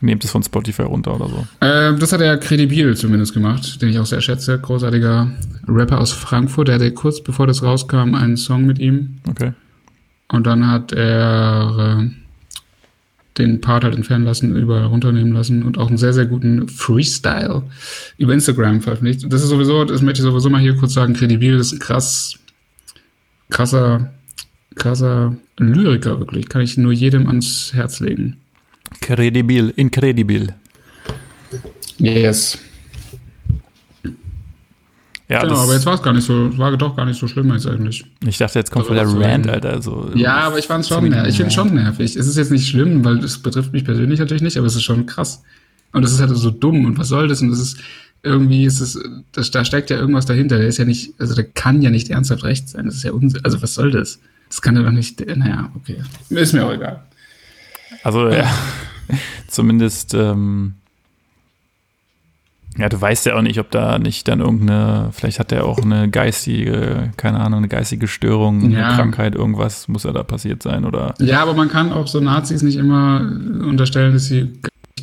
Nehmt 0.00 0.24
es 0.24 0.30
von 0.30 0.42
Spotify 0.42 0.82
runter 0.82 1.14
oder 1.14 1.28
so. 1.28 1.46
Äh, 1.60 1.96
das 1.96 2.12
hat 2.12 2.20
er 2.20 2.36
Credibil 2.36 2.96
zumindest 2.96 3.32
gemacht, 3.32 3.80
den 3.80 3.88
ich 3.88 3.98
auch 3.98 4.06
sehr 4.06 4.20
schätze. 4.20 4.58
Großartiger 4.58 5.30
Rapper 5.66 6.00
aus 6.00 6.12
Frankfurt. 6.12 6.68
Der 6.68 6.74
hatte 6.74 6.92
kurz 6.92 7.22
bevor 7.22 7.46
das 7.46 7.62
rauskam 7.62 8.14
einen 8.14 8.36
Song 8.36 8.66
mit 8.66 8.78
ihm. 8.78 9.18
Okay. 9.28 9.52
Und 10.28 10.46
dann 10.46 10.68
hat 10.68 10.92
er 10.92 12.02
äh, 12.02 12.23
den 13.38 13.60
Part 13.60 13.84
halt 13.84 13.94
entfernen 13.94 14.24
lassen, 14.24 14.56
überall 14.56 14.86
runternehmen 14.86 15.32
lassen 15.32 15.62
und 15.64 15.78
auch 15.78 15.88
einen 15.88 15.96
sehr, 15.96 16.12
sehr 16.12 16.26
guten 16.26 16.68
Freestyle 16.68 17.64
über 18.16 18.32
Instagram 18.32 18.80
veröffentlicht. 18.80 19.32
Das 19.32 19.42
ist 19.42 19.48
sowieso, 19.48 19.84
das 19.84 20.02
möchte 20.02 20.20
ich 20.20 20.24
sowieso 20.24 20.50
mal 20.50 20.60
hier 20.60 20.76
kurz 20.76 20.94
sagen, 20.94 21.14
Credibil 21.14 21.56
ist 21.56 21.72
ein 21.72 21.78
krass, 21.80 22.38
krasser, 23.50 24.12
krasser 24.76 25.36
Lyriker 25.58 26.18
wirklich. 26.18 26.48
Kann 26.48 26.62
ich 26.62 26.76
nur 26.76 26.92
jedem 26.92 27.26
ans 27.26 27.72
Herz 27.74 28.00
legen. 28.00 28.36
Credibil, 29.00 29.72
incredibil. 29.74 30.54
Yes. 31.98 32.58
Ja, 35.28 35.40
genau, 35.40 35.56
aber 35.56 35.72
jetzt 35.72 35.86
war 35.86 35.94
es 35.94 36.02
gar 36.02 36.12
nicht 36.12 36.24
so, 36.26 36.56
war 36.58 36.76
doch 36.76 36.94
gar 36.96 37.06
nicht 37.06 37.18
so 37.18 37.26
schlimm 37.26 37.50
jetzt 37.52 37.66
eigentlich. 37.66 38.04
ich 38.26 38.36
dachte, 38.36 38.58
jetzt 38.58 38.70
kommt 38.70 38.86
voll 38.86 38.98
Also, 38.98 39.18
der 39.18 39.42
soll- 39.42 39.50
Alter. 39.50 39.80
So, 39.82 40.10
Ja, 40.14 40.34
aber 40.40 40.58
ich 40.58 40.66
fand 40.66 40.82
es 40.84 40.88
schon, 40.88 41.04
ner- 41.08 41.26
ich 41.26 41.36
finde 41.36 41.50
schon 41.50 41.72
nervig. 41.74 42.14
Es 42.14 42.26
ist 42.26 42.36
jetzt 42.36 42.50
nicht 42.50 42.68
schlimm, 42.68 43.04
weil 43.04 43.18
es 43.24 43.38
betrifft 43.38 43.72
mich 43.72 43.84
persönlich 43.84 44.18
natürlich 44.20 44.42
nicht, 44.42 44.58
aber 44.58 44.66
es 44.66 44.74
ist 44.76 44.82
schon 44.82 45.06
krass. 45.06 45.42
Und 45.92 46.04
es 46.04 46.12
ist 46.12 46.20
halt 46.20 46.30
so 46.36 46.50
dumm 46.50 46.84
und 46.84 46.98
was 46.98 47.08
soll 47.08 47.28
das? 47.28 47.40
Und 47.40 47.50
das 47.50 47.58
ist 47.60 47.78
irgendwie, 48.22 48.64
ist 48.64 48.80
es, 48.80 48.98
das, 49.32 49.50
da 49.50 49.64
steckt 49.64 49.88
ja 49.90 49.96
irgendwas 49.96 50.26
dahinter. 50.26 50.58
Der 50.58 50.66
ist 50.68 50.76
ja 50.78 50.84
nicht, 50.84 51.14
also 51.18 51.34
der 51.34 51.44
kann 51.44 51.80
ja 51.82 51.88
nicht 51.90 52.10
ernsthaft 52.10 52.44
recht 52.44 52.68
sein. 52.68 52.84
Das 52.86 52.96
ist 52.96 53.04
ja 53.04 53.12
Unsinn. 53.12 53.40
Also 53.44 53.62
was 53.62 53.74
soll 53.74 53.90
das? 53.92 54.18
Das 54.50 54.60
kann 54.60 54.76
er 54.76 54.82
doch 54.82 54.90
nicht, 54.92 55.24
naja, 55.36 55.70
okay. 55.74 55.96
Ist 56.30 56.52
mir 56.52 56.66
auch 56.66 56.72
egal. 56.72 57.02
Also, 58.02 58.28
ja, 58.28 58.50
zumindest, 59.48 60.14
ähm, 60.14 60.74
ja, 62.76 62.88
du 62.88 63.00
weißt 63.00 63.26
ja 63.26 63.36
auch 63.36 63.42
nicht, 63.42 63.58
ob 63.60 63.70
da 63.70 63.98
nicht 63.98 64.26
dann 64.28 64.40
irgendeine, 64.40 65.10
vielleicht 65.12 65.38
hat 65.38 65.52
er 65.52 65.64
auch 65.64 65.78
eine 65.82 66.08
geistige, 66.10 67.12
keine 67.16 67.40
Ahnung, 67.40 67.58
eine 67.58 67.68
geistige 67.68 68.08
Störung, 68.08 68.70
Ja. 68.70 68.88
eine 68.88 68.96
Krankheit, 68.96 69.34
irgendwas 69.34 69.88
muss 69.88 70.04
ja 70.04 70.12
da 70.12 70.22
passiert 70.22 70.62
sein 70.62 70.84
oder. 70.84 71.14
Ja, 71.20 71.40
aber 71.42 71.54
man 71.54 71.68
kann 71.68 71.92
auch 71.92 72.06
so 72.08 72.20
Nazis 72.20 72.62
nicht 72.62 72.76
immer 72.76 73.20
unterstellen, 73.66 74.12
dass 74.12 74.26
sie 74.26 74.50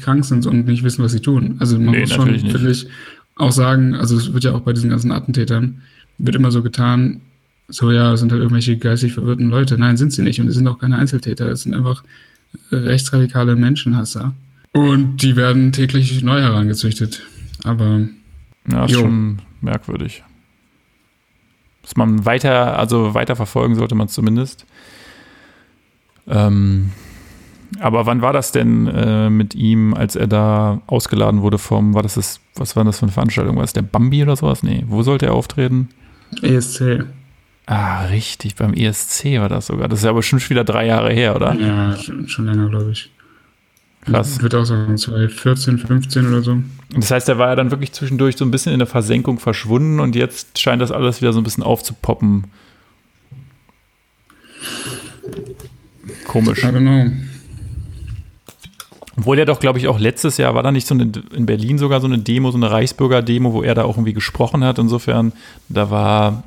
krank 0.02 0.26
sind 0.26 0.46
und 0.48 0.66
nicht 0.66 0.84
wissen, 0.84 1.04
was 1.04 1.12
sie 1.12 1.20
tun. 1.22 1.56
Also 1.60 1.78
man 1.78 1.92
Nee, 1.92 2.02
muss 2.02 2.12
schon, 2.14 2.28
finde 2.40 2.72
ich, 2.72 2.88
auch 3.36 3.52
sagen, 3.52 3.96
also 3.96 4.18
es 4.18 4.34
wird 4.34 4.44
ja 4.44 4.54
auch 4.54 4.62
bei 4.62 4.74
diesen 4.74 4.90
ganzen 4.90 5.12
Attentätern, 5.12 5.82
wird 6.18 6.36
immer 6.36 6.52
so 6.52 6.62
getan, 6.64 7.22
so 7.68 7.92
ja, 7.92 8.12
es 8.14 8.20
sind 8.20 8.32
halt 8.32 8.42
irgendwelche 8.42 8.78
geistig 8.78 9.14
verwirrten 9.14 9.50
Leute. 9.50 9.78
Nein, 9.78 9.96
sind 9.96 10.12
sie 10.12 10.24
nicht. 10.24 10.42
Und 10.42 10.48
es 10.48 10.56
sind 10.56 10.68
auch 10.68 10.78
keine 10.78 10.98
Einzeltäter. 10.98 11.48
Es 11.50 11.62
sind 11.62 11.74
einfach 11.74 12.04
rechtsradikale 12.72 13.56
Menschenhasser. 13.56 14.34
Und 14.74 15.22
die 15.22 15.36
werden 15.36 15.72
täglich 15.72 16.22
neu 16.24 16.42
herangezüchtet. 16.42 17.22
Aber 17.64 18.02
Ja, 18.72 18.86
ist 18.86 18.92
Jo. 18.92 19.00
schon 19.02 19.40
merkwürdig. 19.62 20.24
Dass 21.82 21.96
man 21.96 22.26
weiter, 22.26 22.78
also 22.78 23.14
weiter 23.14 23.36
verfolgen 23.36 23.76
sollte 23.76 23.96
man 23.96 24.08
zumindest. 24.08 24.66
Ähm, 26.28 26.92
aber 27.80 28.06
wann 28.06 28.22
war 28.22 28.34
das 28.34 28.52
denn 28.52 28.88
äh, 28.88 29.30
mit 29.30 29.56
ihm, 29.56 29.94
als 29.94 30.16
er 30.16 30.28
da 30.28 30.82
ausgeladen 30.88 31.42
wurde 31.42 31.58
vom, 31.58 31.94
war 31.94 32.04
das 32.04 32.16
das, 32.16 32.40
was 32.56 32.76
war 32.76 32.84
das 32.84 33.00
für 33.00 33.04
eine 33.04 33.12
Veranstaltung? 33.12 33.56
War 33.56 33.64
das 33.64 33.74
der 33.74 33.82
Bambi 33.82 34.22
oder 34.22 34.36
sowas? 34.36 34.62
Nee, 34.64 34.84
wo 34.88 35.04
sollte 35.04 35.28
er 35.28 35.34
auftreten? 35.34 35.90
ESC. 36.42 37.04
Ah, 37.66 38.02
richtig, 38.06 38.56
beim 38.56 38.74
ESC 38.74 39.40
war 39.40 39.50
das 39.50 39.68
sogar. 39.68 39.88
Das 39.88 40.00
ist 40.00 40.06
ja 40.06 40.12
aber 40.12 40.22
schon 40.24 40.40
wieder 40.50 40.64
drei 40.64 40.86
Jahre 40.88 41.14
her, 41.14 41.36
oder? 41.36 41.54
Ja, 41.56 41.96
schon, 41.98 42.28
schon 42.28 42.46
länger, 42.46 42.70
glaube 42.70 42.92
ich. 42.92 43.12
Krass. 44.06 44.38
Ich 44.38 44.42
würde 44.42 44.60
auch 44.60 44.66
sagen 44.66 44.98
2014, 44.98 45.78
15 45.78 46.28
oder 46.28 46.42
so. 46.42 46.58
Das 46.94 47.12
heißt, 47.12 47.30
er 47.30 47.38
war 47.38 47.50
ja 47.50 47.56
dann 47.56 47.72
wirklich 47.72 47.92
zwischendurch 47.92 48.36
so 48.36 48.44
ein 48.44 48.52
bisschen 48.52 48.74
in 48.74 48.80
der 48.80 48.88
Versenkung 48.88 49.40
verschwunden 49.40 50.00
und 50.00 50.16
jetzt 50.16 50.60
scheint 50.60 50.82
das 50.82 50.92
alles 50.92 51.22
wieder 51.22 51.34
so 51.34 51.40
ein 51.40 51.44
bisschen 51.44 51.64
aufzupoppen. 51.64 52.46
Komisch. 56.28 56.64
I 56.64 56.68
don't 56.68 56.80
know. 56.80 57.12
Obwohl 59.18 59.38
er 59.38 59.46
doch, 59.46 59.60
glaube 59.60 59.78
ich, 59.78 59.88
auch 59.88 60.00
letztes 60.00 60.38
Jahr 60.38 60.56
war 60.56 60.64
da 60.64 60.72
nicht 60.72 60.88
so 60.88 60.96
eine, 60.96 61.12
in 61.36 61.46
Berlin 61.46 61.78
sogar 61.78 62.02
so 62.02 62.08
eine 62.08 62.18
Demo, 62.18 62.50
so 62.50 62.58
eine 62.58 62.72
Reichsbürger-Demo, 62.72 63.54
wo 63.54 63.62
er 63.62 63.76
da 63.76 63.84
auch 63.84 63.98
irgendwie 63.98 64.14
gesprochen 64.14 64.64
hat. 64.64 64.80
Insofern, 64.80 65.34
da 65.70 65.92
war, 65.92 66.44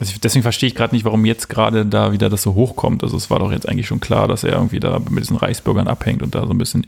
deswegen 0.00 0.42
verstehe 0.42 0.68
ich 0.68 0.74
gerade 0.74 0.94
nicht, 0.94 1.04
warum 1.04 1.24
jetzt 1.24 1.48
gerade 1.48 1.84
da 1.86 2.12
wieder 2.12 2.28
das 2.28 2.42
so 2.42 2.54
hochkommt. 2.54 3.02
Also 3.02 3.16
es 3.16 3.30
war 3.30 3.38
doch 3.38 3.52
jetzt 3.52 3.68
eigentlich 3.68 3.86
schon 3.86 4.00
klar, 4.00 4.28
dass 4.28 4.44
er 4.44 4.52
irgendwie 4.52 4.80
da 4.80 4.98
mit 4.98 5.22
diesen 5.22 5.36
Reichsbürgern 5.36 5.88
abhängt 5.88 6.22
und 6.22 6.34
da 6.34 6.44
so 6.46 6.50
ein 6.50 6.58
bisschen 6.58 6.86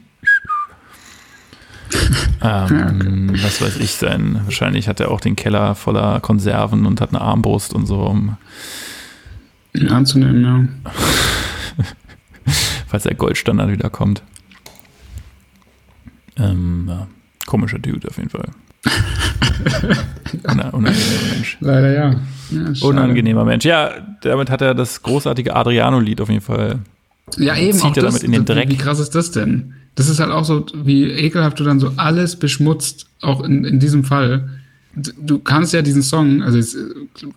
ähm, 2.43 3.33
was 3.43 3.61
weiß 3.61 3.77
ich 3.77 3.93
sein. 3.93 4.41
Wahrscheinlich 4.45 4.89
hat 4.89 5.01
er 5.01 5.11
auch 5.11 5.21
den 5.21 5.37
Keller 5.37 5.75
voller 5.75 6.21
Konserven 6.21 6.87
und 6.87 7.01
hat 7.01 7.11
eine 7.11 7.21
Armbrust 7.21 7.75
und 7.75 7.87
so, 7.87 8.01
um 8.01 8.37
ihn 9.75 9.89
anzunehmen, 9.89 10.43
ja. 10.95 11.85
Falls 12.87 13.05
der 13.05 13.15
Goldstandard 13.15 13.71
wieder 13.71 13.91
kommt. 13.91 14.23
Ähm, 16.37 16.87
ja. 16.89 17.07
Komischer 17.47 17.79
Dude 17.79 18.09
auf 18.09 18.17
jeden 18.17 18.31
Fall. 18.31 18.49
unangenehmer 20.45 20.81
Mensch. 20.81 21.57
Leider 21.61 21.93
ja. 21.93 22.11
ja 22.51 22.87
unangenehmer 22.87 23.45
Mensch. 23.45 23.65
Ja, 23.65 23.91
damit 24.23 24.51
hat 24.51 24.61
er 24.63 24.75
das 24.75 25.03
großartige 25.03 25.55
Adriano-Lied 25.55 26.21
auf 26.21 26.29
jeden 26.29 26.41
Fall. 26.41 26.81
Ja, 27.37 27.57
eben. 27.57 27.79
Zieht 27.79 27.97
er 27.97 28.03
das, 28.03 28.15
damit 28.15 28.23
in 28.25 28.33
den 28.33 28.45
Dreck. 28.45 28.69
Wie 28.69 28.77
krass 28.77 28.99
ist 28.99 29.15
das 29.15 29.31
denn? 29.31 29.75
Das 29.95 30.09
ist 30.09 30.21
halt 30.21 30.31
auch 30.31 30.45
so, 30.45 30.67
wie 30.75 31.05
ekelhaft 31.05 31.61
du 31.61 31.65
dann 31.65 31.79
so 31.79 31.93
alles 31.97 32.37
beschmutzt, 32.37 33.07
auch 33.21 33.43
in, 33.45 33.65
in 33.65 33.79
diesem 33.79 34.05
Fall. 34.05 34.49
Du 34.95 35.39
kannst 35.39 35.73
ja 35.73 35.81
diesen 35.81 36.03
Song, 36.03 36.43
also 36.43 36.59
jetzt, 36.59 36.77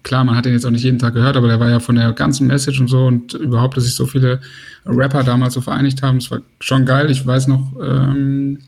klar, 0.04 0.24
man 0.26 0.36
hat 0.36 0.46
den 0.46 0.54
jetzt 0.54 0.66
auch 0.66 0.72
nicht 0.72 0.84
jeden 0.84 1.00
Tag 1.00 1.14
gehört, 1.14 1.38
aber 1.38 1.48
der 1.48 1.60
war 1.60 1.70
ja 1.70 1.80
von 1.80 1.96
der 1.96 2.12
ganzen 2.12 2.48
Message 2.48 2.80
und 2.82 2.88
so 2.90 3.06
und 3.06 3.34
überhaupt, 3.34 3.78
dass 3.78 3.86
sich 3.86 3.96
so 3.96 4.06
viele 4.06 4.42
Rapper 4.86 5.24
damals 5.24 5.54
so 5.54 5.62
vereinigt 5.62 6.02
haben, 6.02 6.20
das 6.20 6.32
war 6.32 6.42
schon 6.60 6.86
geil. 6.86 7.10
Ich 7.10 7.26
weiß 7.26 7.48
noch, 7.48 7.74
ähm, 7.82 8.60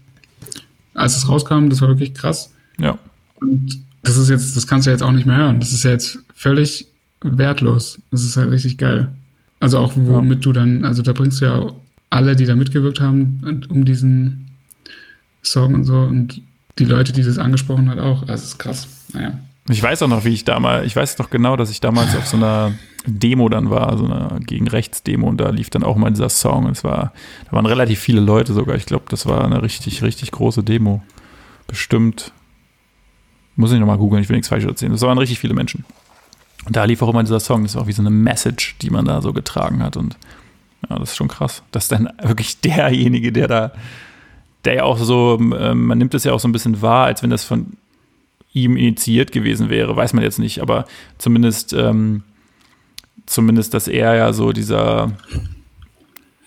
als 0.93 1.17
es 1.17 1.27
rauskam, 1.29 1.69
das 1.69 1.81
war 1.81 1.89
wirklich 1.89 2.13
krass. 2.13 2.51
Ja. 2.79 2.97
Und 3.39 3.79
das 4.03 4.17
ist 4.17 4.29
jetzt, 4.29 4.55
das 4.55 4.67
kannst 4.67 4.87
du 4.87 4.91
jetzt 4.91 5.03
auch 5.03 5.11
nicht 5.11 5.25
mehr 5.25 5.37
hören. 5.37 5.59
Das 5.59 5.73
ist 5.73 5.83
ja 5.83 5.91
jetzt 5.91 6.19
völlig 6.33 6.87
wertlos. 7.21 7.99
Das 8.11 8.23
ist 8.23 8.37
halt 8.37 8.51
richtig 8.51 8.77
geil. 8.77 9.09
Also 9.59 9.79
auch 9.79 9.93
womit 9.95 10.39
ja. 10.39 10.43
du 10.43 10.53
dann, 10.53 10.85
also 10.85 11.01
da 11.01 11.13
bringst 11.13 11.41
du 11.41 11.45
ja 11.45 11.71
alle, 12.09 12.35
die 12.35 12.45
da 12.45 12.55
mitgewirkt 12.55 13.01
haben, 13.01 13.65
um 13.69 13.85
diesen 13.85 14.47
Song 15.43 15.73
und 15.73 15.83
so 15.83 15.99
und 15.99 16.41
die 16.79 16.85
Leute, 16.85 17.11
die 17.11 17.23
das 17.23 17.37
angesprochen 17.37 17.89
hat, 17.89 17.99
auch. 17.99 18.25
Das 18.25 18.43
ist 18.43 18.59
krass. 18.59 18.87
Naja. 19.13 19.37
Ich 19.69 19.81
weiß 19.81 20.03
auch 20.03 20.07
noch, 20.07 20.23
wie 20.23 20.33
ich 20.33 20.45
damals, 20.45 20.85
ich 20.85 20.95
weiß 20.95 21.17
noch 21.17 21.29
genau, 21.29 21.57
dass 21.57 21.69
ich 21.69 21.81
damals 21.81 22.15
auf 22.15 22.27
so 22.27 22.37
einer 22.37 22.73
Demo 23.05 23.49
dann 23.49 23.69
war, 23.69 23.97
so 23.97 24.05
einer 24.05 24.39
gegen 24.45 24.67
rechts 24.67 25.03
Demo 25.03 25.27
und 25.27 25.37
da 25.37 25.49
lief 25.49 25.69
dann 25.69 25.83
auch 25.83 25.97
mal 25.97 26.11
dieser 26.11 26.29
Song. 26.29 26.65
Und 26.65 26.71
es 26.71 26.83
war, 26.83 27.13
da 27.45 27.51
waren 27.51 27.65
relativ 27.65 27.99
viele 27.99 28.21
Leute 28.21 28.53
sogar. 28.53 28.75
Ich 28.75 28.85
glaube, 28.85 29.05
das 29.09 29.25
war 29.25 29.43
eine 29.43 29.61
richtig, 29.61 30.03
richtig 30.03 30.31
große 30.31 30.63
Demo. 30.63 31.01
Bestimmt. 31.67 32.31
Muss 33.57 33.73
ich 33.73 33.79
nochmal 33.79 33.97
googeln, 33.97 34.23
ich 34.23 34.29
will 34.29 34.37
nichts 34.37 34.47
falsch 34.47 34.63
erzählen. 34.63 34.91
Das 34.91 35.01
waren 35.01 35.17
richtig 35.17 35.39
viele 35.39 35.53
Menschen. 35.53 35.83
Und 36.65 36.75
da 36.75 36.85
lief 36.85 37.01
auch 37.01 37.09
immer 37.09 37.23
dieser 37.23 37.39
Song. 37.41 37.63
Das 37.63 37.75
war 37.75 37.81
auch 37.81 37.87
wie 37.87 37.93
so 37.93 38.01
eine 38.01 38.09
Message, 38.09 38.77
die 38.81 38.89
man 38.89 39.03
da 39.05 39.21
so 39.21 39.33
getragen 39.33 39.83
hat. 39.83 39.97
Und 39.97 40.15
ja, 40.89 40.97
das 40.99 41.11
ist 41.11 41.17
schon 41.17 41.27
krass. 41.27 41.63
Dass 41.71 41.89
dann 41.89 42.09
wirklich 42.21 42.61
derjenige, 42.61 43.33
der 43.33 43.47
da, 43.49 43.71
der 44.63 44.75
ja 44.75 44.83
auch 44.83 44.97
so, 44.97 45.37
ähm, 45.39 45.87
man 45.87 45.97
nimmt 45.97 46.13
es 46.13 46.23
ja 46.23 46.31
auch 46.31 46.39
so 46.39 46.47
ein 46.47 46.53
bisschen 46.53 46.81
wahr, 46.81 47.05
als 47.05 47.23
wenn 47.23 47.29
das 47.29 47.43
von 47.43 47.73
ihm 48.53 48.77
initiiert 48.77 49.31
gewesen 49.31 49.69
wäre, 49.69 49.95
weiß 49.95 50.13
man 50.13 50.23
jetzt 50.23 50.39
nicht, 50.39 50.61
aber 50.61 50.85
zumindest 51.17 51.73
ähm, 51.73 52.23
zumindest, 53.27 53.75
dass 53.75 53.87
er 53.87 54.15
ja 54.15 54.33
so 54.33 54.51
dieser, 54.51 55.11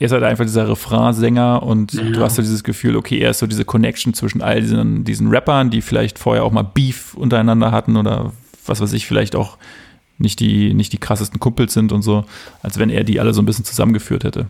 er 0.00 0.06
ist 0.06 0.12
halt 0.12 0.24
einfach 0.24 0.44
dieser 0.44 0.66
Refrainsänger 0.66 1.62
und 1.62 1.92
ja. 1.92 2.02
du 2.02 2.20
hast 2.22 2.36
so 2.36 2.42
dieses 2.42 2.64
Gefühl, 2.64 2.96
okay, 2.96 3.18
er 3.18 3.30
ist 3.30 3.38
so 3.38 3.46
diese 3.46 3.66
Connection 3.66 4.14
zwischen 4.14 4.40
all 4.40 4.62
diesen, 4.62 5.04
diesen 5.04 5.28
Rappern, 5.28 5.70
die 5.70 5.82
vielleicht 5.82 6.18
vorher 6.18 6.42
auch 6.44 6.52
mal 6.52 6.62
Beef 6.62 7.12
untereinander 7.14 7.70
hatten 7.70 7.96
oder 7.96 8.32
was 8.64 8.80
weiß 8.80 8.94
ich, 8.94 9.06
vielleicht 9.06 9.36
auch 9.36 9.58
nicht 10.16 10.40
die, 10.40 10.72
nicht 10.72 10.94
die 10.94 10.98
krassesten 10.98 11.38
Kumpels 11.38 11.74
sind 11.74 11.92
und 11.92 12.00
so, 12.00 12.24
als 12.62 12.78
wenn 12.78 12.88
er 12.88 13.04
die 13.04 13.20
alle 13.20 13.34
so 13.34 13.42
ein 13.42 13.46
bisschen 13.46 13.66
zusammengeführt 13.66 14.24
hätte. 14.24 14.46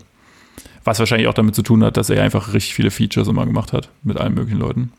Was 0.84 1.00
wahrscheinlich 1.00 1.26
auch 1.26 1.34
damit 1.34 1.56
zu 1.56 1.62
tun 1.62 1.82
hat, 1.82 1.96
dass 1.96 2.10
er 2.10 2.22
einfach 2.22 2.54
richtig 2.54 2.74
viele 2.74 2.92
Features 2.92 3.26
immer 3.26 3.44
gemacht 3.44 3.72
hat 3.72 3.90
mit 4.04 4.18
allen 4.18 4.34
möglichen 4.34 4.58
Leuten. 4.58 4.92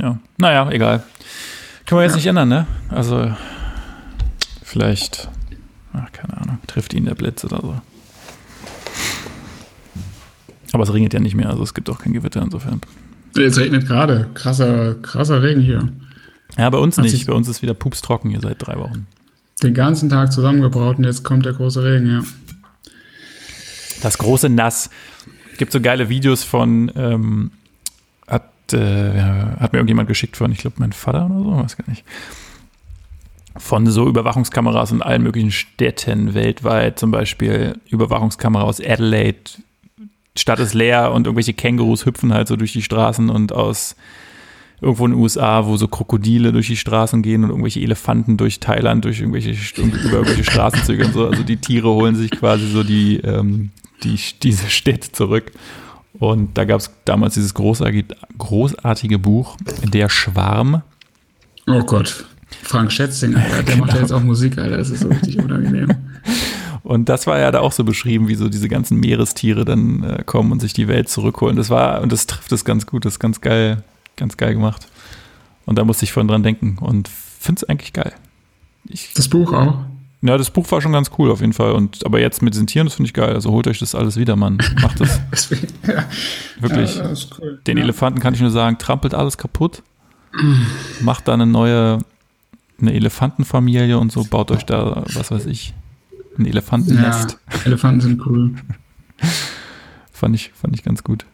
Ja, 0.00 0.18
naja, 0.38 0.70
egal. 0.70 1.02
Können 1.86 2.00
wir 2.00 2.04
jetzt 2.04 2.14
nicht 2.14 2.26
ändern, 2.26 2.48
ne? 2.48 2.66
Also, 2.88 3.32
vielleicht 4.62 5.28
Ach, 5.92 6.12
keine 6.12 6.36
Ahnung. 6.36 6.58
Trifft 6.66 6.94
ihn 6.94 7.06
der 7.06 7.14
Blitz 7.14 7.44
oder 7.44 7.60
so. 7.60 7.74
Aber 10.72 10.82
es 10.82 10.92
regnet 10.92 11.14
ja 11.14 11.20
nicht 11.20 11.34
mehr, 11.34 11.48
also 11.48 11.62
es 11.62 11.74
gibt 11.74 11.88
auch 11.90 11.98
kein 11.98 12.12
Gewitter 12.12 12.42
insofern. 12.42 12.80
Jetzt 13.36 13.58
regnet 13.58 13.86
gerade. 13.86 14.28
Krasser, 14.34 14.94
krasser 14.96 15.42
Regen 15.42 15.60
hier. 15.60 15.88
Ja, 16.56 16.70
bei 16.70 16.78
uns 16.78 16.98
Hat 16.98 17.04
nicht. 17.04 17.26
Bei 17.26 17.32
uns 17.32 17.48
ist 17.48 17.62
wieder 17.62 17.74
pups 17.74 18.02
trocken 18.02 18.30
hier 18.30 18.40
seit 18.40 18.66
drei 18.66 18.78
Wochen. 18.78 19.06
Den 19.62 19.74
ganzen 19.74 20.08
Tag 20.08 20.32
zusammengebraut 20.32 20.98
und 20.98 21.04
jetzt 21.04 21.24
kommt 21.24 21.44
der 21.44 21.52
große 21.52 21.82
Regen, 21.82 22.06
ja. 22.06 22.22
Das 24.02 24.18
große 24.18 24.48
Nass. 24.48 24.90
Gibt 25.56 25.72
so 25.72 25.80
geile 25.80 26.08
Videos 26.08 26.44
von, 26.44 26.92
ähm, 26.94 27.50
hat, 28.28 28.72
äh, 28.72 29.20
hat 29.20 29.72
mir 29.72 29.78
irgendjemand 29.78 30.08
geschickt 30.08 30.36
von, 30.36 30.52
ich 30.52 30.58
glaube, 30.58 30.76
mein 30.78 30.92
Vater 30.92 31.26
oder 31.26 31.38
so, 31.38 31.56
weiß 31.56 31.76
gar 31.76 31.88
nicht 31.88 32.04
von 33.58 33.86
so 33.86 34.08
Überwachungskameras 34.08 34.92
in 34.92 35.02
allen 35.02 35.22
möglichen 35.22 35.50
Städten 35.50 36.34
weltweit, 36.34 36.98
zum 36.98 37.10
Beispiel 37.10 37.78
Überwachungskamera 37.88 38.64
aus 38.64 38.80
Adelaide, 38.80 39.50
Stadt 40.38 40.60
ist 40.60 40.74
leer 40.74 41.12
und 41.12 41.26
irgendwelche 41.26 41.54
Kängurus 41.54 42.06
hüpfen 42.06 42.32
halt 42.32 42.48
so 42.48 42.56
durch 42.56 42.72
die 42.72 42.82
Straßen 42.82 43.30
und 43.30 43.52
aus 43.52 43.96
irgendwo 44.80 45.06
in 45.06 45.12
den 45.12 45.20
USA, 45.20 45.66
wo 45.66 45.76
so 45.76 45.88
Krokodile 45.88 46.52
durch 46.52 46.68
die 46.68 46.76
Straßen 46.76 47.22
gehen 47.22 47.42
und 47.44 47.50
irgendwelche 47.50 47.80
Elefanten 47.80 48.36
durch 48.36 48.60
Thailand, 48.60 49.04
durch 49.04 49.20
irgendwelche, 49.20 49.50
über 49.80 50.18
irgendwelche 50.18 50.44
Straßenzüge 50.44 51.06
und 51.06 51.12
so. 51.12 51.26
Also 51.26 51.42
die 51.42 51.56
Tiere 51.56 51.88
holen 51.88 52.14
sich 52.14 52.30
quasi 52.30 52.66
so 52.68 52.82
die, 52.82 53.16
ähm, 53.16 53.70
die, 54.04 54.18
diese 54.42 54.70
Städte 54.70 55.10
zurück. 55.12 55.52
Und 56.18 56.56
da 56.56 56.64
gab 56.64 56.80
es 56.80 56.90
damals 57.04 57.34
dieses 57.34 57.54
großartige, 57.54 58.14
großartige 58.38 59.18
Buch, 59.18 59.56
Der 59.84 60.08
Schwarm. 60.08 60.82
Oh 61.66 61.82
Gott. 61.82 62.24
Frank 62.62 62.90
Schätzing, 62.92 63.34
Alter, 63.36 63.62
der 63.62 63.62
genau. 63.74 63.86
macht 63.86 63.94
ja 63.94 64.00
jetzt 64.00 64.12
auch 64.12 64.22
Musik, 64.22 64.58
Alter, 64.58 64.78
das 64.78 64.90
ist 64.90 65.00
so 65.00 65.08
richtig 65.08 65.38
unangenehm. 65.38 65.88
Und 66.88 67.10
das 67.10 67.26
war 67.26 67.38
ja 67.38 67.50
da 67.50 67.60
auch 67.60 67.72
so 67.72 67.84
beschrieben, 67.84 68.28
wie 68.28 68.34
so 68.34 68.48
diese 68.48 68.66
ganzen 68.66 68.98
Meerestiere 68.98 69.66
dann 69.66 70.02
äh, 70.04 70.22
kommen 70.24 70.52
und 70.52 70.60
sich 70.60 70.72
die 70.72 70.88
Welt 70.88 71.10
zurückholen. 71.10 71.54
Das 71.54 71.68
war, 71.68 72.00
und 72.00 72.10
das 72.10 72.26
trifft 72.26 72.50
es 72.50 72.64
ganz 72.64 72.86
gut, 72.86 73.04
das 73.04 73.12
ist 73.14 73.18
ganz 73.18 73.42
geil, 73.42 73.82
ganz 74.16 74.38
geil 74.38 74.54
gemacht. 74.54 74.88
Und 75.66 75.76
da 75.76 75.84
musste 75.84 76.06
ich 76.06 76.12
vorhin 76.12 76.28
dran 76.28 76.42
denken 76.42 76.78
und 76.80 77.06
finde 77.06 77.58
es 77.58 77.68
eigentlich 77.68 77.92
geil. 77.92 78.14
Ich, 78.86 79.12
das 79.12 79.28
Buch 79.28 79.52
auch? 79.52 79.80
Ja, 80.22 80.38
das 80.38 80.50
Buch 80.50 80.70
war 80.72 80.80
schon 80.80 80.92
ganz 80.92 81.10
cool 81.18 81.30
auf 81.30 81.42
jeden 81.42 81.52
Fall. 81.52 81.72
Und 81.72 82.06
aber 82.06 82.20
jetzt 82.20 82.40
mit 82.40 82.54
diesen 82.54 82.66
Tieren, 82.66 82.86
das 82.86 82.94
finde 82.94 83.08
ich 83.08 83.12
geil. 83.12 83.34
Also 83.34 83.50
holt 83.50 83.66
euch 83.66 83.80
das 83.80 83.94
alles 83.94 84.16
wieder, 84.16 84.36
Mann. 84.36 84.56
Macht 84.80 84.98
das. 84.98 85.20
ja. 85.86 86.06
Wirklich. 86.58 86.96
Ja, 86.96 87.08
das 87.08 87.28
cool. 87.38 87.60
Den 87.66 87.76
ja. 87.76 87.84
Elefanten 87.84 88.18
kann 88.18 88.32
ich 88.32 88.40
nur 88.40 88.50
sagen, 88.50 88.78
trampelt 88.78 89.12
alles 89.12 89.36
kaputt. 89.36 89.82
Macht 91.02 91.28
da 91.28 91.34
eine 91.34 91.44
neue 91.44 91.98
eine 92.80 92.94
Elefantenfamilie 92.94 93.98
und 93.98 94.10
so, 94.10 94.24
baut 94.24 94.50
euch 94.52 94.64
da, 94.64 95.04
was 95.12 95.30
weiß 95.30 95.46
ich, 95.46 95.74
ein 96.38 96.46
Elefantennest. 96.46 97.38
Ja, 97.52 97.60
Elefanten 97.64 98.00
sind 98.00 98.26
cool. 98.26 98.54
fand, 100.12 100.34
ich, 100.34 100.52
fand 100.54 100.74
ich 100.74 100.84
ganz 100.84 101.02
gut. 101.02 101.24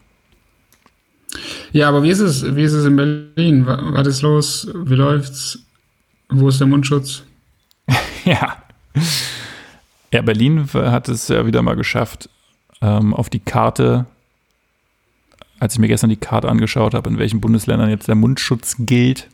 Ja, 1.71 1.89
aber 1.89 2.03
wie 2.03 2.09
ist 2.09 2.19
es, 2.19 2.55
wie 2.55 2.63
ist 2.63 2.73
es 2.73 2.85
in 2.85 2.95
Berlin? 2.95 3.65
Was 3.65 4.07
ist 4.07 4.21
los? 4.21 4.69
Wie 4.73 4.95
läuft's? 4.95 5.59
Wo 6.29 6.47
ist 6.47 6.59
der 6.59 6.67
Mundschutz? 6.67 7.23
ja. 8.25 8.57
Ja, 10.13 10.21
Berlin 10.21 10.67
hat 10.73 11.09
es 11.09 11.27
ja 11.27 11.45
wieder 11.45 11.61
mal 11.61 11.75
geschafft, 11.75 12.29
ähm, 12.81 13.13
auf 13.13 13.29
die 13.29 13.39
Karte, 13.39 14.05
als 15.59 15.73
ich 15.73 15.79
mir 15.79 15.87
gestern 15.87 16.09
die 16.09 16.15
Karte 16.15 16.47
angeschaut 16.47 16.93
habe, 16.93 17.09
in 17.09 17.17
welchen 17.17 17.41
Bundesländern 17.41 17.89
jetzt 17.89 18.07
der 18.07 18.15
Mundschutz 18.15 18.77
gilt, 18.79 19.27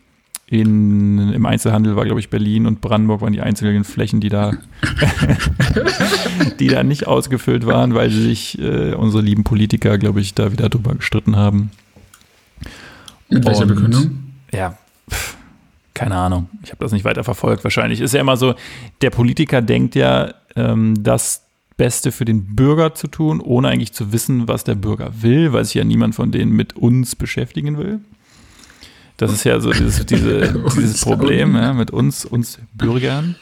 in, 0.52 1.32
Im 1.32 1.46
Einzelhandel 1.46 1.96
war, 1.96 2.04
glaube 2.04 2.20
ich, 2.20 2.28
Berlin 2.28 2.66
und 2.66 2.82
Brandenburg 2.82 3.22
waren 3.22 3.32
die 3.32 3.40
einzigen 3.40 3.84
Flächen, 3.84 4.20
die 4.20 4.28
da, 4.28 4.52
die 6.60 6.68
da 6.68 6.82
nicht 6.82 7.06
ausgefüllt 7.06 7.64
waren, 7.64 7.94
weil 7.94 8.10
sich 8.10 8.58
äh, 8.58 8.92
unsere 8.92 9.22
lieben 9.22 9.44
Politiker, 9.44 9.96
glaube 9.96 10.20
ich, 10.20 10.34
da 10.34 10.52
wieder 10.52 10.68
drüber 10.68 10.94
gestritten 10.94 11.36
haben. 11.36 11.70
Mit 13.30 13.46
welcher 13.46 13.62
und, 13.62 13.68
Begründung? 13.68 14.10
Ja, 14.52 14.76
pff, 15.10 15.38
keine 15.94 16.16
Ahnung. 16.16 16.50
Ich 16.62 16.70
habe 16.70 16.84
das 16.84 16.92
nicht 16.92 17.06
weiter 17.06 17.24
verfolgt. 17.24 17.64
Wahrscheinlich 17.64 18.02
ist 18.02 18.12
ja 18.12 18.20
immer 18.20 18.36
so, 18.36 18.54
der 19.00 19.08
Politiker 19.08 19.62
denkt 19.62 19.94
ja, 19.94 20.34
ähm, 20.54 21.02
das 21.02 21.46
Beste 21.78 22.12
für 22.12 22.26
den 22.26 22.54
Bürger 22.54 22.94
zu 22.94 23.06
tun, 23.06 23.40
ohne 23.40 23.68
eigentlich 23.68 23.94
zu 23.94 24.12
wissen, 24.12 24.48
was 24.48 24.64
der 24.64 24.74
Bürger 24.74 25.12
will, 25.22 25.54
weil 25.54 25.64
sich 25.64 25.74
ja 25.76 25.84
niemand 25.84 26.14
von 26.14 26.30
denen 26.30 26.52
mit 26.52 26.76
uns 26.76 27.16
beschäftigen 27.16 27.78
will. 27.78 28.00
Das 29.22 29.32
ist 29.32 29.44
ja 29.44 29.60
so 29.60 29.70
dieses, 29.70 30.04
diese, 30.06 30.52
dieses 30.76 31.00
Problem 31.04 31.54
ja, 31.54 31.72
mit 31.72 31.92
uns, 31.92 32.24
uns 32.24 32.58
Bürgern. 32.74 33.36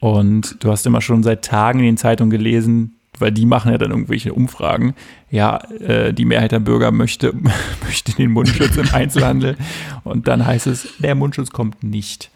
Und 0.00 0.56
du 0.64 0.70
hast 0.72 0.84
immer 0.84 1.00
schon 1.00 1.22
seit 1.22 1.44
Tagen 1.44 1.78
in 1.78 1.84
den 1.84 1.96
Zeitungen 1.96 2.30
gelesen, 2.30 2.96
weil 3.20 3.30
die 3.30 3.46
machen 3.46 3.70
ja 3.70 3.78
dann 3.78 3.92
irgendwelche 3.92 4.34
Umfragen. 4.34 4.94
Ja, 5.30 5.58
äh, 5.78 6.12
die 6.12 6.24
Mehrheit 6.24 6.50
der 6.50 6.58
Bürger 6.58 6.90
möchte, 6.90 7.32
möchte 7.84 8.12
den 8.16 8.32
Mundschutz 8.32 8.76
im 8.76 8.92
Einzelhandel. 8.92 9.56
Und 10.02 10.26
dann 10.26 10.44
heißt 10.44 10.66
es, 10.66 10.88
der 10.98 11.14
Mundschutz 11.14 11.50
kommt 11.50 11.84
nicht. 11.84 12.32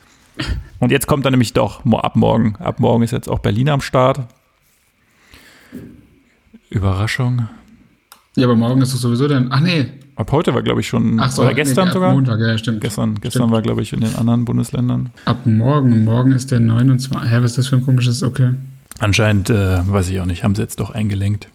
Und 0.78 0.92
jetzt 0.92 1.08
kommt 1.08 1.24
er 1.24 1.32
nämlich 1.32 1.54
doch 1.54 1.84
ab 1.84 2.14
morgen. 2.14 2.54
Ab 2.56 2.78
morgen 2.78 3.02
ist 3.02 3.10
jetzt 3.10 3.28
auch 3.28 3.40
Berlin 3.40 3.68
am 3.68 3.80
Start. 3.80 4.20
Überraschung. 6.70 7.48
Ja, 8.36 8.44
aber 8.44 8.54
morgen 8.54 8.80
ist 8.80 8.94
es 8.94 9.00
sowieso 9.00 9.26
dann. 9.26 9.48
Ach 9.50 9.60
nee. 9.60 9.86
Ab 10.16 10.32
heute 10.32 10.54
war, 10.54 10.62
glaube 10.62 10.80
ich, 10.80 10.88
schon. 10.88 11.20
Ach 11.20 11.30
so, 11.30 11.42
oder 11.42 11.52
gestern 11.52 11.88
nee, 11.88 11.94
sogar? 11.94 12.12
Montag, 12.14 12.40
ja, 12.40 12.56
stimmt. 12.56 12.80
Gestern, 12.80 13.16
gestern 13.20 13.42
Stimmt. 13.42 13.52
war, 13.52 13.62
glaube 13.62 13.82
ich, 13.82 13.92
in 13.92 14.00
den 14.00 14.16
anderen 14.16 14.46
Bundesländern. 14.46 15.10
Ab 15.26 15.44
morgen. 15.44 16.04
Morgen 16.04 16.32
ist 16.32 16.50
der 16.50 16.60
29. 16.60 17.30
Hä, 17.30 17.36
was 17.42 17.50
ist 17.52 17.58
das 17.58 17.66
für 17.68 17.76
ein 17.76 17.84
komisches? 17.84 18.22
Okay. 18.22 18.54
Anscheinend, 18.98 19.50
äh, 19.50 19.86
weiß 19.86 20.08
ich 20.08 20.18
auch 20.20 20.26
nicht, 20.26 20.42
haben 20.42 20.54
sie 20.54 20.62
jetzt 20.62 20.80
doch 20.80 20.90
eingelenkt. 20.90 21.48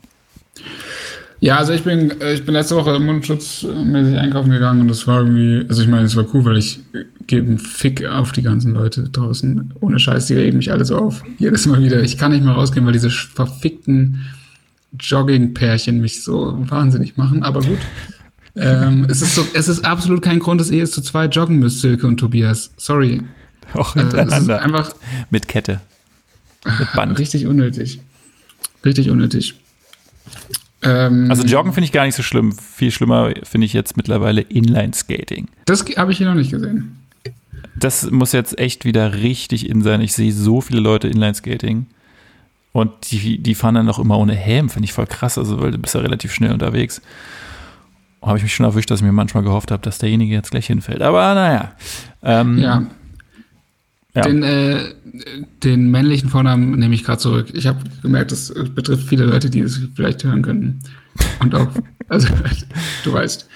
Ja, 1.40 1.58
also 1.58 1.74
ich 1.74 1.84
bin, 1.84 2.22
äh, 2.22 2.34
ich 2.34 2.46
bin 2.46 2.54
letzte 2.54 2.76
Woche 2.76 3.00
mundschutzmäßig 3.00 4.20
einkaufen 4.20 4.52
gegangen 4.52 4.82
und 4.82 4.90
das 4.90 5.08
war 5.08 5.22
irgendwie, 5.22 5.66
also 5.68 5.82
ich 5.82 5.88
meine, 5.88 6.06
es 6.06 6.16
war 6.16 6.26
cool, 6.36 6.46
weil 6.46 6.58
ich 6.58 6.82
gebe 7.26 7.48
einen 7.48 7.58
Fick 7.58 8.06
auf 8.06 8.32
die 8.32 8.44
ganzen 8.44 8.76
Leute 8.76 9.10
draußen. 9.10 9.74
Ohne 9.80 9.98
Scheiß, 9.98 10.28
die 10.28 10.36
regen 10.36 10.58
mich 10.58 10.72
alle 10.72 10.86
so 10.86 10.98
auf. 10.98 11.24
Jedes 11.40 11.66
Mal 11.66 11.82
wieder. 11.82 12.04
Ich 12.04 12.20
kann 12.20 12.32
nicht 12.32 12.44
mehr 12.44 12.54
rausgehen, 12.54 12.86
weil 12.86 12.94
diese 12.94 13.10
verfickten 13.10 14.24
Jogging-Pärchen 15.00 16.00
mich 16.00 16.24
so 16.24 16.56
wahnsinnig 16.70 17.18
machen, 17.18 17.42
aber 17.42 17.62
gut. 17.62 17.80
Ähm, 18.56 19.06
es 19.10 19.22
ist 19.22 19.36
so, 19.36 19.46
es 19.54 19.68
ist 19.68 19.86
absolut 19.86 20.22
kein 20.22 20.40
Grund, 20.40 20.60
dass 20.62 20.70
ihr 20.72 20.80
jetzt 20.80 20.94
zu 20.94 21.02
zweit 21.02 21.36
joggen 21.36 21.60
müsst, 21.60 21.82
Silke 21.82 22.08
und 22.08 22.18
Tobias. 22.18 22.72
Sorry. 22.78 23.22
Auch 23.74 23.96
Äh, 23.96 24.02
hintereinander. 24.02 24.62
einfach 24.62 24.94
mit 25.30 25.48
Kette. 25.48 25.80
Mit 26.80 26.92
Band. 26.94 27.18
richtig 27.20 27.46
unnötig. 27.48 28.00
Richtig 28.84 29.10
unnötig. 29.10 29.56
Ähm, 30.84 31.30
Also 31.30 31.44
Joggen 31.44 31.74
finde 31.74 31.86
ich 31.86 31.92
gar 31.92 32.06
nicht 32.06 32.16
so 32.16 32.24
schlimm. 32.24 32.52
Viel 32.58 32.92
schlimmer 32.92 33.32
finde 33.44 33.66
ich 33.66 33.74
jetzt 33.74 33.98
mittlerweile 33.98 34.42
Inline-Skating. 34.42 35.48
das 35.66 35.86
habe 35.98 36.12
ich 36.12 36.18
hier 36.18 36.28
noch 36.28 36.36
nicht 36.36 36.52
gesehen. 36.52 36.98
Das 37.76 38.10
muss 38.12 38.32
jetzt 38.32 38.60
echt 38.60 38.84
wieder 38.86 39.14
richtig 39.14 39.70
in 39.70 39.82
sein. 39.82 40.02
Ich 40.02 40.14
sehe 40.14 40.34
so 40.34 40.62
viele 40.62 40.82
Leute 40.82 41.08
Inline-Skating. 41.08 41.86
Und 42.74 42.92
die, 43.12 43.38
die 43.40 43.56
fahren 43.56 43.76
dann 43.76 43.86
noch 43.86 44.00
immer 44.00 44.18
ohne 44.18 44.34
Helm, 44.34 44.70
finde 44.70 44.86
ich 44.86 44.94
voll 44.94 45.08
krass. 45.08 45.38
Also, 45.38 45.60
weil 45.62 45.72
du 45.72 45.78
bist 45.78 45.94
ja 45.96 46.02
relativ 46.02 46.34
schnell 46.34 46.52
unterwegs. 46.54 47.02
Habe 48.22 48.38
ich 48.38 48.44
mich 48.44 48.54
schon 48.54 48.66
erwischt, 48.66 48.92
dass 48.92 49.00
ich 49.00 49.06
mir 49.06 49.12
manchmal 49.12 49.44
gehofft 49.44 49.72
habe, 49.72 49.82
dass 49.82 49.98
derjenige 49.98 50.34
jetzt 50.34 50.52
gleich 50.52 50.68
hinfällt. 50.68 51.02
Aber 51.02 51.34
naja. 51.34 51.72
Ähm, 52.24 52.60
Ja, 52.60 52.86
ja. 54.14 54.24
Den, 54.24 54.44
äh, 54.44 54.94
den 55.64 55.90
männlichen 55.90 56.30
Vornamen 56.30 56.72
nehme 56.78 56.94
ich 56.94 57.04
gerade 57.06 57.20
zurück. 57.20 57.48
Ich 57.54 57.66
habe 57.66 57.80
gemerkt, 58.02 58.32
das 58.32 58.50
äh, 58.50 58.64
betrifft 58.64 59.08
viele 59.08 59.26
Leute, 59.26 59.50
die 59.50 59.62
es 59.62 59.80
vielleicht 59.96 60.24
hören 60.24 60.42
könnten. 60.42 60.82
Und 61.40 61.56
auch, 61.56 61.68
also, 62.10 62.28
du 63.04 63.14
weißt. 63.14 63.48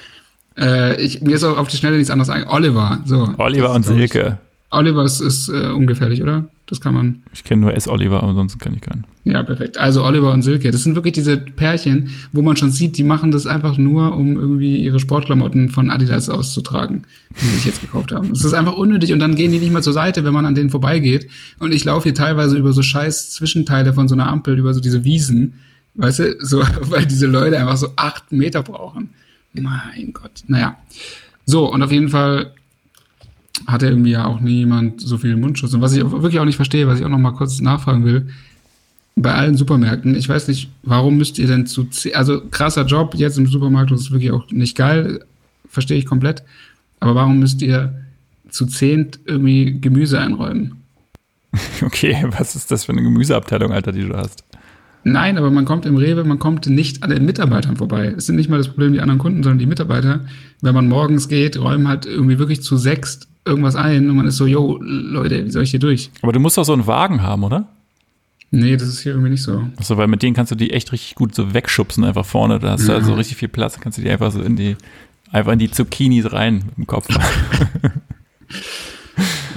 Äh, 0.57 1.01
ich, 1.01 1.22
mir 1.22 1.36
ist 1.36 1.43
auch 1.43 1.57
auf 1.57 1.68
die 1.68 1.76
Schnelle 1.76 1.97
nichts 1.97 2.09
anderes 2.09 2.30
ein. 2.30 2.47
Oliver, 2.47 2.99
so. 3.05 3.34
Oliver 3.38 3.74
und 3.74 3.84
Silke. 3.84 4.38
Oliver 4.70 5.03
ist, 5.03 5.20
ist 5.20 5.49
äh, 5.49 5.68
ungefährlich, 5.68 6.24
oder? 6.24 6.45
Das 6.68 6.82
kann 6.82 6.95
man. 6.95 7.22
Ich 7.32 7.43
kenne 7.43 7.61
nur 7.61 7.76
S. 7.76 7.88
Oliver, 7.88 8.24
aber 8.24 8.34
sonst 8.34 8.57
kann 8.57 8.74
ich 8.74 8.82
keinen. 8.82 9.05
Ja, 9.24 9.43
perfekt. 9.43 9.78
Also 9.78 10.03
Oliver 10.03 10.34
und 10.34 10.41
Silke, 10.41 10.72
das 10.72 10.84
sind 10.84 10.95
wirklich 10.95 11.13
diese 11.13 11.38
Pärchen, 11.38 12.09
wo 12.32 12.41
man 12.41 12.57
schon 12.57 12.72
sieht, 12.72 12.97
die 12.97 13.03
machen 13.03 13.30
das 13.30 13.45
einfach 13.45 13.78
nur, 13.78 14.16
um 14.16 14.36
irgendwie 14.36 14.78
ihre 14.78 14.99
Sportklamotten 14.99 15.70
von 15.70 15.91
Adidas 15.91 16.28
auszutragen, 16.28 17.03
die 17.39 17.45
sie 17.45 17.55
sich 17.55 17.66
jetzt 17.66 17.82
gekauft 17.82 18.11
haben. 18.11 18.30
Das 18.30 18.43
ist 18.43 18.53
einfach 18.53 18.76
unnötig 18.78 19.13
und 19.13 19.20
dann 19.20 19.36
gehen 19.36 19.51
die 19.51 19.59
nicht 19.59 19.72
mal 19.72 19.84
zur 19.84 19.93
Seite, 19.93 20.24
wenn 20.24 20.34
man 20.34 20.45
an 20.47 20.55
denen 20.55 20.72
vorbeigeht. 20.72 21.28
Und 21.59 21.72
ich 21.72 21.86
laufe 21.86 22.03
hier 22.03 22.16
teilweise 22.16 22.57
über 22.57 22.74
so 22.74 22.82
scheiß 22.82 23.30
Zwischenteile 23.32 23.93
von 23.93 24.07
so 24.07 24.16
einer 24.16 24.28
Ampel, 24.28 24.57
über 24.57 24.74
so 24.74 24.80
diese 24.80 25.03
Wiesen, 25.03 25.55
weißt 25.93 26.20
du, 26.20 26.36
so, 26.39 26.63
weil 26.82 27.05
diese 27.05 27.28
Leute 27.28 27.59
einfach 27.59 27.78
so 27.78 27.89
acht 27.95 28.32
Meter 28.32 28.63
brauchen. 28.63 29.11
Mein 29.53 30.13
Gott. 30.13 30.43
Naja. 30.47 30.78
So, 31.45 31.72
und 31.72 31.84
auf 31.84 31.91
jeden 31.91 32.09
Fall 32.09 32.53
hatte 33.67 33.87
irgendwie 33.87 34.11
ja 34.11 34.25
auch 34.25 34.39
niemand 34.39 35.01
so 35.01 35.17
viel 35.17 35.35
Mundschutz. 35.37 35.73
Und 35.73 35.81
was 35.81 35.93
ich 35.93 36.03
auch 36.03 36.11
wirklich 36.11 36.39
auch 36.39 36.45
nicht 36.45 36.55
verstehe, 36.55 36.87
was 36.87 36.99
ich 36.99 37.05
auch 37.05 37.09
noch 37.09 37.17
mal 37.17 37.31
kurz 37.31 37.61
nachfragen 37.61 38.05
will, 38.05 38.27
bei 39.15 39.33
allen 39.33 39.55
Supermärkten, 39.55 40.15
ich 40.15 40.27
weiß 40.27 40.47
nicht, 40.49 40.69
warum 40.83 41.17
müsst 41.17 41.39
ihr 41.39 41.47
denn 41.47 41.65
zu, 41.65 41.87
also 42.13 42.41
krasser 42.51 42.85
Job 42.85 43.15
jetzt 43.15 43.37
im 43.37 43.47
Supermarkt, 43.47 43.91
das 43.91 44.01
ist 44.01 44.11
wirklich 44.11 44.31
auch 44.31 44.49
nicht 44.51 44.75
geil, 44.75 45.23
verstehe 45.69 45.97
ich 45.97 46.05
komplett, 46.05 46.43
aber 46.99 47.15
warum 47.15 47.39
müsst 47.39 47.61
ihr 47.61 48.01
zu 48.49 48.65
zehnt 48.65 49.19
irgendwie 49.25 49.79
Gemüse 49.79 50.19
einräumen? 50.19 50.81
Okay, 51.81 52.25
was 52.37 52.57
ist 52.57 52.69
das 52.69 52.83
für 52.83 52.91
eine 52.91 53.01
Gemüseabteilung, 53.01 53.71
Alter, 53.71 53.93
die 53.93 54.01
du 54.01 54.13
hast? 54.13 54.43
Nein, 55.05 55.37
aber 55.37 55.51
man 55.51 55.63
kommt 55.63 55.85
im 55.85 55.95
Rewe, 55.95 56.25
man 56.25 56.39
kommt 56.39 56.67
nicht 56.67 57.01
an 57.03 57.11
den 57.11 57.25
Mitarbeitern 57.25 57.77
vorbei. 57.77 58.13
Es 58.17 58.25
sind 58.25 58.35
nicht 58.35 58.49
mal 58.49 58.57
das 58.57 58.67
Problem 58.67 58.91
die 58.91 58.99
anderen 58.99 59.19
Kunden, 59.19 59.41
sondern 59.43 59.59
die 59.59 59.67
Mitarbeiter. 59.67 60.25
Wenn 60.61 60.73
man 60.73 60.89
morgens 60.89 61.29
geht, 61.29 61.57
räumen 61.57 61.87
halt 61.87 62.05
irgendwie 62.05 62.39
wirklich 62.39 62.61
zu 62.61 62.75
sechst 62.75 63.27
irgendwas 63.45 63.75
ein 63.75 64.09
und 64.09 64.15
man 64.17 64.25
ist 64.27 64.37
so, 64.37 64.45
yo, 64.47 64.77
Leute, 64.81 65.45
wie 65.45 65.51
soll 65.51 65.63
ich 65.63 65.71
hier 65.71 65.79
durch? 65.79 66.09
Aber 66.21 66.31
du 66.33 66.39
musst 66.39 66.57
doch 66.57 66.63
so 66.63 66.73
einen 66.73 66.87
Wagen 66.87 67.21
haben, 67.21 67.43
oder? 67.43 67.67
Nee, 68.51 68.77
das 68.77 68.87
ist 68.87 69.01
hier 69.01 69.11
irgendwie 69.13 69.31
nicht 69.31 69.43
so. 69.43 69.63
Achso, 69.77 69.97
weil 69.97 70.07
mit 70.07 70.21
denen 70.23 70.35
kannst 70.35 70.51
du 70.51 70.55
die 70.55 70.71
echt 70.71 70.91
richtig 70.91 71.15
gut 71.15 71.35
so 71.35 71.53
wegschubsen, 71.53 72.03
einfach 72.03 72.25
vorne. 72.25 72.59
Da 72.59 72.71
hast 72.71 72.87
du 72.87 72.91
Ja. 72.91 72.97
also 72.97 73.13
richtig 73.13 73.37
viel 73.37 73.47
Platz, 73.49 73.79
kannst 73.79 73.97
du 73.97 74.01
die 74.01 74.09
einfach 74.09 74.31
so 74.31 74.41
in 74.41 74.55
die, 74.55 74.75
einfach 75.31 75.51
in 75.51 75.59
die 75.59 75.69
Zucchinis 75.71 76.31
rein 76.31 76.71
im 76.77 76.87
Kopf. 76.87 77.07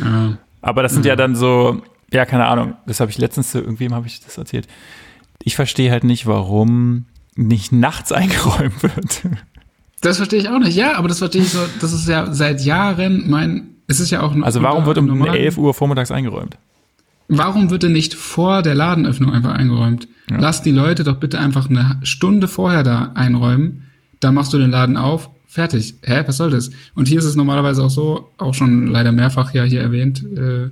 Ja. 0.03 0.39
Aber 0.61 0.82
das 0.82 0.93
sind 0.93 1.05
ja 1.05 1.16
dann 1.16 1.34
so, 1.34 1.82
ja, 2.12 2.24
keine 2.24 2.47
Ahnung, 2.47 2.74
das 2.86 3.01
habe 3.01 3.11
ich 3.11 3.18
letztens 3.18 3.51
zu 3.51 3.59
irgendwem 3.59 3.95
habe 3.95 4.07
ich 4.07 4.20
das 4.20 4.39
erzählt. 4.39 4.66
Ich 5.43 5.57
verstehe 5.57 5.91
halt 5.91 6.05
nicht, 6.05 6.26
warum 6.26 7.07
nicht 7.34 7.72
nachts 7.72 8.12
eingeräumt 8.12 8.82
wird. 8.82 9.22
Das 10.01 10.16
verstehe 10.18 10.39
ich 10.41 10.49
auch 10.49 10.59
nicht. 10.59 10.76
Ja, 10.76 10.97
aber 10.97 11.09
das 11.09 11.18
verstehe 11.18 11.43
ich 11.43 11.51
so, 11.51 11.59
das 11.80 11.93
ist 11.93 12.09
ja 12.09 12.32
seit 12.32 12.61
Jahren 12.64 13.28
mein, 13.28 13.68
es 13.89 13.99
ist 13.99 14.11
ja 14.11 14.22
auch 14.22 14.34
Also 14.43 14.62
warum 14.62 14.86
wird 14.86 14.99
um 14.99 15.07
normal- 15.07 15.34
11 15.36 15.59
Uhr 15.59 15.74
vormittags 15.74 16.12
eingeräumt? 16.12 16.57
Warum 17.26 17.70
wird 17.70 17.82
denn 17.82 17.93
nicht 17.93 18.14
vor 18.14 18.62
der 18.62 18.74
Ladenöffnung 18.74 19.32
einfach 19.32 19.53
eingeräumt? 19.53 20.07
Ja. 20.30 20.39
Lass 20.39 20.62
die 20.62 20.70
Leute 20.70 21.05
doch 21.05 21.16
bitte 21.16 21.39
einfach 21.39 21.68
eine 21.68 21.99
Stunde 22.03 22.49
vorher 22.49 22.82
da 22.82 23.11
einräumen, 23.14 23.84
dann 24.20 24.34
machst 24.34 24.53
du 24.53 24.59
den 24.59 24.70
Laden 24.70 24.97
auf, 24.97 25.28
fertig. 25.47 25.95
Hä, 26.03 26.22
was 26.26 26.36
soll 26.36 26.51
das? 26.51 26.70
Und 26.95 27.09
hier 27.09 27.18
ist 27.18 27.24
es 27.24 27.34
normalerweise 27.36 27.82
auch 27.82 27.91
so, 27.91 28.28
auch 28.39 28.55
schon 28.55 28.86
leider 28.86 29.12
mehrfach 29.12 29.53
ja 29.53 29.64
hier 29.64 29.80
erwähnt, 29.80 30.22
äh, 30.36 30.70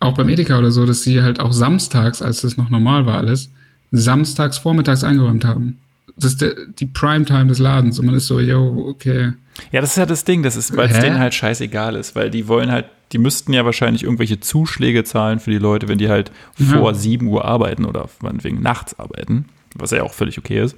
auch 0.00 0.14
beim 0.14 0.28
Edeka 0.28 0.58
oder 0.58 0.70
so, 0.70 0.84
dass 0.86 1.02
sie 1.02 1.22
halt 1.22 1.40
auch 1.40 1.52
samstags, 1.52 2.22
als 2.22 2.42
das 2.42 2.56
noch 2.56 2.70
normal 2.70 3.06
war 3.06 3.16
alles, 3.18 3.50
samstags 3.92 4.58
vormittags 4.58 5.04
eingeräumt 5.04 5.44
haben. 5.44 5.78
Das 6.16 6.32
ist 6.32 6.40
der, 6.40 6.54
die 6.78 6.86
Primetime 6.86 7.46
des 7.46 7.58
Ladens 7.58 7.98
und 7.98 8.06
man 8.06 8.14
ist 8.14 8.26
so, 8.26 8.40
yo, 8.40 8.86
okay. 8.88 9.32
Ja, 9.72 9.80
das 9.80 9.90
ist 9.90 9.96
ja 9.96 10.06
das 10.06 10.24
Ding, 10.24 10.42
das 10.42 10.56
ist, 10.56 10.76
weil 10.76 10.90
es 10.90 10.98
denen 10.98 11.18
halt 11.18 11.34
scheißegal 11.34 11.94
ist, 11.96 12.14
weil 12.16 12.30
die 12.30 12.48
wollen 12.48 12.70
halt, 12.70 12.86
die 13.12 13.18
müssten 13.18 13.52
ja 13.52 13.64
wahrscheinlich 13.64 14.02
irgendwelche 14.02 14.40
Zuschläge 14.40 15.04
zahlen 15.04 15.40
für 15.40 15.50
die 15.50 15.58
Leute, 15.58 15.88
wenn 15.88 15.98
die 15.98 16.08
halt 16.08 16.30
Ja. 16.58 16.78
vor 16.78 16.94
7 16.94 17.26
Uhr 17.26 17.44
arbeiten 17.44 17.84
oder 17.84 18.08
meinetwegen 18.22 18.60
nachts 18.62 18.98
arbeiten, 18.98 19.46
was 19.74 19.90
ja 19.90 20.02
auch 20.02 20.14
völlig 20.14 20.38
okay 20.38 20.62
ist. 20.62 20.76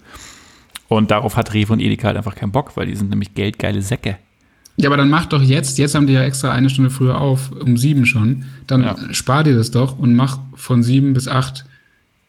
Und 0.89 1.11
darauf 1.11 1.36
hat 1.36 1.55
Rewe 1.55 1.72
und 1.72 1.80
Edeka 1.80 2.09
halt 2.09 2.16
einfach 2.16 2.34
keinen 2.34 2.53
Bock, 2.53 2.76
weil 2.76 2.86
die 2.86 2.97
sind 2.97 3.11
nämlich 3.11 3.34
geldgeile 3.34 3.82
Säcke. 3.82 4.16
Ja, 4.76 4.89
aber 4.89 4.97
dann 4.97 5.11
mach 5.11 5.26
doch 5.26 5.43
jetzt, 5.43 5.76
jetzt 5.78 5.95
haben 5.95 6.07
die 6.07 6.12
ja 6.12 6.22
extra 6.22 6.53
eine 6.53 6.70
Stunde 6.70 6.91
früher 6.91 7.20
auf, 7.20 7.51
um 7.53 7.76
sieben 7.76 8.07
schon. 8.07 8.45
Dann 8.68 8.82
Ja. 8.84 8.97
spar 9.12 9.43
dir 9.45 9.57
das 9.57 9.70
doch 9.70 9.99
und 9.99 10.14
mach 10.14 10.39
von 10.55 10.82
sieben 10.82 11.12
bis 11.14 11.26
acht 11.28 11.64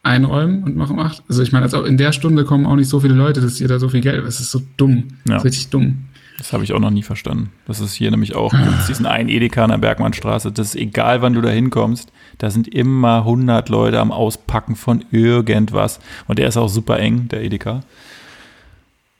einräumen 0.03 0.63
und 0.63 0.75
mach 0.75 0.89
um 0.89 0.99
acht. 0.99 1.23
Also 1.27 1.43
ich 1.43 1.51
meine, 1.51 1.63
also 1.63 1.83
in 1.83 1.97
der 1.97 2.13
Stunde 2.13 2.45
kommen 2.45 2.65
auch 2.65 2.75
nicht 2.75 2.89
so 2.89 2.99
viele 2.99 3.13
Leute, 3.13 3.41
dass 3.41 3.59
ihr 3.59 3.67
da 3.67 3.79
so 3.79 3.89
viel 3.89 4.01
Geld. 4.01 4.23
Es 4.25 4.39
ist 4.39 4.51
so 4.51 4.61
dumm. 4.77 5.09
Ja. 5.27 5.35
Das 5.35 5.37
ist 5.37 5.45
richtig 5.45 5.69
dumm. 5.69 6.05
Das 6.37 6.53
habe 6.53 6.63
ich 6.63 6.71
auch 6.71 6.79
noch 6.79 6.89
nie 6.89 7.03
verstanden. 7.03 7.51
Das 7.67 7.81
ist 7.81 7.93
hier 7.93 8.09
nämlich 8.11 8.33
auch, 8.33 8.51
gibt's 8.51 8.87
diesen 8.87 9.05
einen 9.05 9.27
Edeka 9.27 9.63
an 9.63 9.71
der 9.71 9.77
Bergmannstraße. 9.77 10.53
Das 10.53 10.67
ist 10.67 10.75
egal, 10.75 11.21
wann 11.21 11.33
du 11.33 11.41
da 11.41 11.49
hinkommst. 11.49 12.13
Da 12.37 12.49
sind 12.49 12.67
immer 12.69 13.17
100 13.19 13.67
Leute 13.67 13.99
am 13.99 14.13
Auspacken 14.13 14.77
von 14.77 15.03
irgendwas. 15.11 15.99
Und 16.27 16.39
der 16.39 16.47
ist 16.47 16.55
auch 16.55 16.69
super 16.69 16.97
eng, 16.97 17.27
der 17.27 17.43
Edeka. 17.43 17.81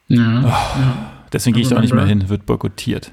Ja. 0.07 0.41
Oh. 0.43 0.47
ja. 0.47 1.11
Deswegen 1.34 1.55
gehe 1.55 1.63
ich 1.63 1.69
da 1.69 1.75
auch 1.75 1.82
nicht 1.82 1.93
mehr 1.93 2.05
hin, 2.05 2.30
wird 2.30 2.45
boykottiert. 2.45 3.11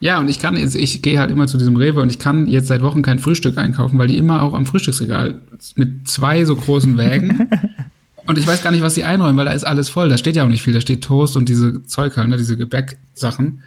Ja, 0.00 0.18
und 0.18 0.28
ich 0.28 0.38
kann 0.38 0.56
jetzt, 0.56 0.74
ich 0.76 1.02
gehe 1.02 1.18
halt 1.18 1.30
immer 1.30 1.46
zu 1.46 1.58
diesem 1.58 1.76
Rewe 1.76 2.00
und 2.00 2.10
ich 2.10 2.18
kann 2.18 2.46
jetzt 2.46 2.68
seit 2.68 2.80
Wochen 2.82 3.02
kein 3.02 3.18
Frühstück 3.18 3.58
einkaufen, 3.58 3.98
weil 3.98 4.08
die 4.08 4.16
immer 4.16 4.42
auch 4.42 4.54
am 4.54 4.64
Frühstücksregal 4.64 5.40
mit 5.76 6.08
zwei 6.08 6.44
so 6.46 6.56
großen 6.56 6.96
Wägen. 6.96 7.50
und 8.26 8.38
ich 8.38 8.46
weiß 8.46 8.62
gar 8.62 8.70
nicht, 8.70 8.82
was 8.82 8.94
sie 8.94 9.04
einräumen, 9.04 9.36
weil 9.36 9.44
da 9.44 9.52
ist 9.52 9.64
alles 9.64 9.90
voll. 9.90 10.08
Da 10.08 10.16
steht 10.16 10.36
ja 10.36 10.44
auch 10.44 10.48
nicht 10.48 10.62
viel. 10.62 10.72
Da 10.72 10.80
steht 10.80 11.04
Toast 11.04 11.36
und 11.36 11.50
diese 11.50 11.84
Zeug 11.84 12.16
halt, 12.16 12.28
ne, 12.28 12.38
diese 12.38 12.56
Gebäcksachen. 12.56 13.62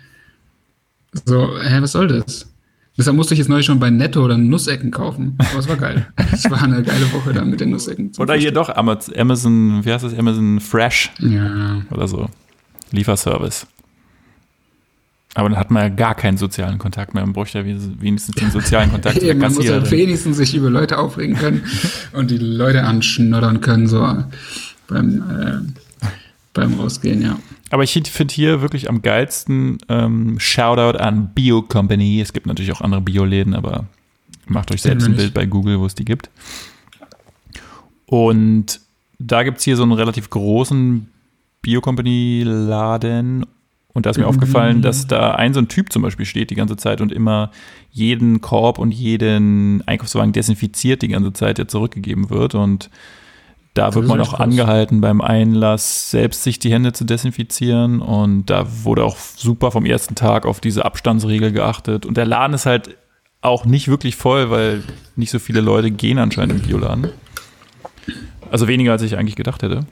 So, 1.25 1.49
hä, 1.61 1.77
was 1.81 1.91
soll 1.91 2.07
das? 2.07 2.49
Deshalb 2.97 3.15
musste 3.15 3.33
ich 3.33 3.39
jetzt 3.39 3.49
neulich 3.49 3.65
schon 3.65 3.79
bei 3.79 3.89
Netto 3.91 4.23
oder 4.23 4.37
Nussecken 4.37 4.89
kaufen. 4.91 5.35
Aber 5.37 5.59
es 5.59 5.67
war 5.67 5.77
geil. 5.77 6.07
Es 6.31 6.49
war 6.49 6.63
eine 6.63 6.81
geile 6.81 7.11
Woche 7.13 7.31
dann 7.33 7.51
mit 7.51 7.59
den 7.59 7.69
Nussecken. 7.69 8.11
Oder 8.17 8.33
hier 8.33 8.51
doch 8.51 8.69
Amaz- 8.69 9.15
Amazon, 9.15 9.85
wie 9.85 9.93
heißt 9.93 10.03
das? 10.03 10.17
Amazon 10.17 10.59
Fresh. 10.59 11.11
Ja. 11.19 11.83
oder 11.91 12.07
so. 12.07 12.27
Lieferservice. 12.91 13.67
Aber 15.35 15.49
dann 15.49 15.57
hat 15.57 15.71
man 15.71 15.83
ja 15.83 15.89
gar 15.89 16.15
keinen 16.15 16.37
sozialen 16.37 16.77
Kontakt 16.77 17.13
mehr. 17.13 17.23
Man 17.23 17.33
bräuchte 17.33 17.59
ja 17.59 17.65
wenigstens 17.65 18.35
den 18.35 18.51
sozialen 18.51 18.91
Kontakt 18.91 19.17
Eben, 19.23 19.39
man 19.39 19.53
muss 19.53 19.65
ja 19.65 19.79
Kassiererin. 19.79 20.05
wenigstens 20.07 20.37
sich 20.37 20.53
über 20.53 20.69
Leute 20.69 20.99
aufregen 20.99 21.35
können 21.35 21.63
und 22.13 22.29
die 22.29 22.37
Leute 22.37 22.83
anschnoddern 22.83 23.61
können, 23.61 23.87
so 23.87 24.23
beim, 24.87 25.23
äh, 26.01 26.07
beim 26.53 26.75
Rausgehen, 26.75 27.21
ja. 27.21 27.39
Aber 27.71 27.83
ich 27.83 27.93
finde 27.93 28.33
hier 28.33 28.61
wirklich 28.61 28.87
am 28.87 29.01
geilsten 29.01 29.79
ähm, 29.89 30.39
Shoutout 30.39 30.99
an 30.99 31.31
Bio 31.33 31.63
Company. 31.63 32.21
Es 32.21 32.31
gibt 32.31 32.45
natürlich 32.45 32.71
auch 32.71 32.81
andere 32.81 33.01
Bioläden, 33.01 33.55
aber 33.55 33.85
macht 34.45 34.71
euch 34.71 34.83
selbst 34.83 35.07
ein 35.07 35.15
Bild 35.15 35.33
bei 35.33 35.47
Google, 35.47 35.79
wo 35.79 35.87
es 35.87 35.95
die 35.95 36.05
gibt. 36.05 36.29
Und 38.05 38.79
da 39.17 39.41
gibt 39.41 39.57
es 39.57 39.63
hier 39.63 39.75
so 39.75 39.81
einen 39.81 39.93
relativ 39.93 40.29
großen 40.29 41.07
Bio-Company-Laden 41.63 43.45
und 43.93 44.05
da 44.05 44.09
ist 44.09 44.17
mir 44.17 44.27
aufgefallen, 44.27 44.81
dass 44.81 45.05
da 45.05 45.35
ein 45.35 45.53
so 45.53 45.59
ein 45.59 45.67
Typ 45.67 45.93
zum 45.93 46.01
Beispiel 46.01 46.25
steht 46.25 46.49
die 46.49 46.55
ganze 46.55 46.77
Zeit 46.77 46.99
und 46.99 47.11
immer 47.11 47.51
jeden 47.91 48.41
Korb 48.41 48.79
und 48.79 48.91
jeden 48.91 49.83
Einkaufswagen 49.87 50.33
desinfiziert 50.33 51.03
die 51.03 51.09
ganze 51.09 51.31
Zeit, 51.31 51.59
der 51.59 51.67
zurückgegeben 51.67 52.31
wird. 52.31 52.55
Und 52.55 52.89
da 53.75 53.93
wird 53.93 54.07
man 54.07 54.19
auch 54.19 54.33
angehalten, 54.33 54.99
beim 54.99 55.21
Einlass 55.21 56.09
selbst 56.09 56.43
sich 56.43 56.57
die 56.57 56.71
Hände 56.71 56.93
zu 56.93 57.03
desinfizieren. 57.05 58.01
Und 58.01 58.47
da 58.47 58.65
wurde 58.83 59.03
auch 59.03 59.17
super 59.17 59.69
vom 59.69 59.85
ersten 59.85 60.15
Tag 60.15 60.47
auf 60.47 60.59
diese 60.59 60.85
Abstandsregel 60.85 61.51
geachtet. 61.51 62.07
Und 62.07 62.17
der 62.17 62.25
Laden 62.25 62.55
ist 62.55 62.65
halt 62.65 62.97
auch 63.41 63.65
nicht 63.65 63.89
wirklich 63.89 64.15
voll, 64.15 64.49
weil 64.49 64.81
nicht 65.15 65.29
so 65.29 65.37
viele 65.37 65.61
Leute 65.61 65.91
gehen 65.91 66.17
anscheinend 66.17 66.61
im 66.61 66.67
Bioladen. 66.67 67.09
Also 68.49 68.67
weniger, 68.67 68.91
als 68.91 69.03
ich 69.03 69.17
eigentlich 69.17 69.35
gedacht 69.35 69.61
hätte. 69.61 69.85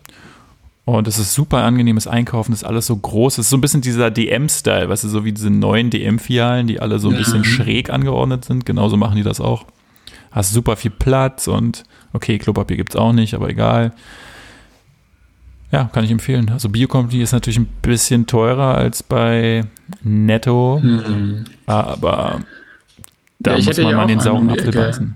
Und 0.84 1.08
es 1.08 1.20
ist 1.20 1.34
super 1.36 1.64
angenehmes 1.64 2.08
Einkaufen, 2.08 2.54
ist 2.54 2.64
alles 2.64 2.88
so 2.88 2.96
groß. 2.96 3.34
Es 3.38 3.46
ist 3.46 3.50
so 3.52 3.58
ein 3.58 3.62
bisschen 3.62 3.82
dieser 3.82 4.10
DM-Style, 4.10 4.90
weißt 4.90 5.04
du, 5.04 5.10
so 5.10 5.24
wie 5.24 5.32
diese 5.32 5.50
neuen 5.52 5.90
DM-Filialen, 5.92 6.66
die 6.68 6.80
alle 6.80 6.98
so 7.00 7.10
ein 7.10 7.14
Ja. 7.14 7.20
bisschen 7.20 7.44
schräg 7.44 7.90
angeordnet 7.92 8.46
sind. 8.46 8.66
Genauso 8.66 8.98
machen 8.98 9.16
die 9.16 9.24
das 9.24 9.40
auch. 9.40 9.66
Hast 10.32 10.54
super 10.54 10.76
viel 10.78 10.92
Platz 10.92 11.48
und 11.48 11.84
okay, 12.14 12.40
Klopapier 12.40 12.78
gibt's 12.78 12.96
auch 12.96 13.14
nicht, 13.14 13.34
aber 13.36 13.50
egal. 13.50 13.94
Ja, 15.72 15.86
kann 15.86 16.04
ich 16.04 16.12
empfehlen. 16.12 16.50
Also 16.50 16.68
Bio-Company 16.68 17.22
ist 17.22 17.32
natürlich 17.32 17.60
ein 17.60 17.70
bisschen 17.82 18.26
teurer 18.28 18.76
als 18.76 19.04
bei 19.04 19.64
Netto, 20.04 20.80
Mhm. 20.84 21.46
aber 21.66 22.42
da 23.40 23.52
Ja, 23.52 23.58
ich 23.58 23.66
muss 23.68 23.78
man 23.78 23.88
ja 23.92 23.98
mal 23.98 24.08
den 24.08 24.20
sauren 24.20 24.50
Apfel 24.50 24.72
beißen. 24.72 25.16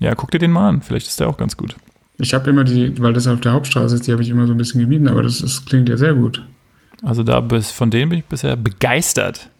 Ja, 0.00 0.14
guck 0.14 0.30
dir 0.32 0.38
den 0.38 0.50
mal 0.50 0.68
an. 0.68 0.82
Vielleicht 0.82 1.06
ist 1.06 1.18
der 1.20 1.28
auch 1.28 1.38
ganz 1.38 1.56
gut. 1.56 1.76
Ich 2.18 2.32
habe 2.32 2.50
immer 2.50 2.64
die, 2.64 3.00
weil 3.00 3.12
das 3.12 3.26
auf 3.26 3.40
der 3.40 3.52
Hauptstraße 3.52 3.94
ist, 3.94 4.06
die 4.06 4.12
habe 4.12 4.22
ich 4.22 4.30
immer 4.30 4.46
so 4.46 4.52
ein 4.52 4.56
bisschen 4.56 4.80
gemieden, 4.80 5.08
aber 5.08 5.22
das, 5.22 5.40
das 5.40 5.64
klingt 5.64 5.88
ja 5.88 5.96
sehr 5.96 6.14
gut. 6.14 6.42
Also 7.02 7.22
da 7.22 7.40
bis, 7.40 7.70
von 7.70 7.90
denen 7.90 8.08
bin 8.08 8.20
ich 8.20 8.24
bisher 8.24 8.56
begeistert. 8.56 9.50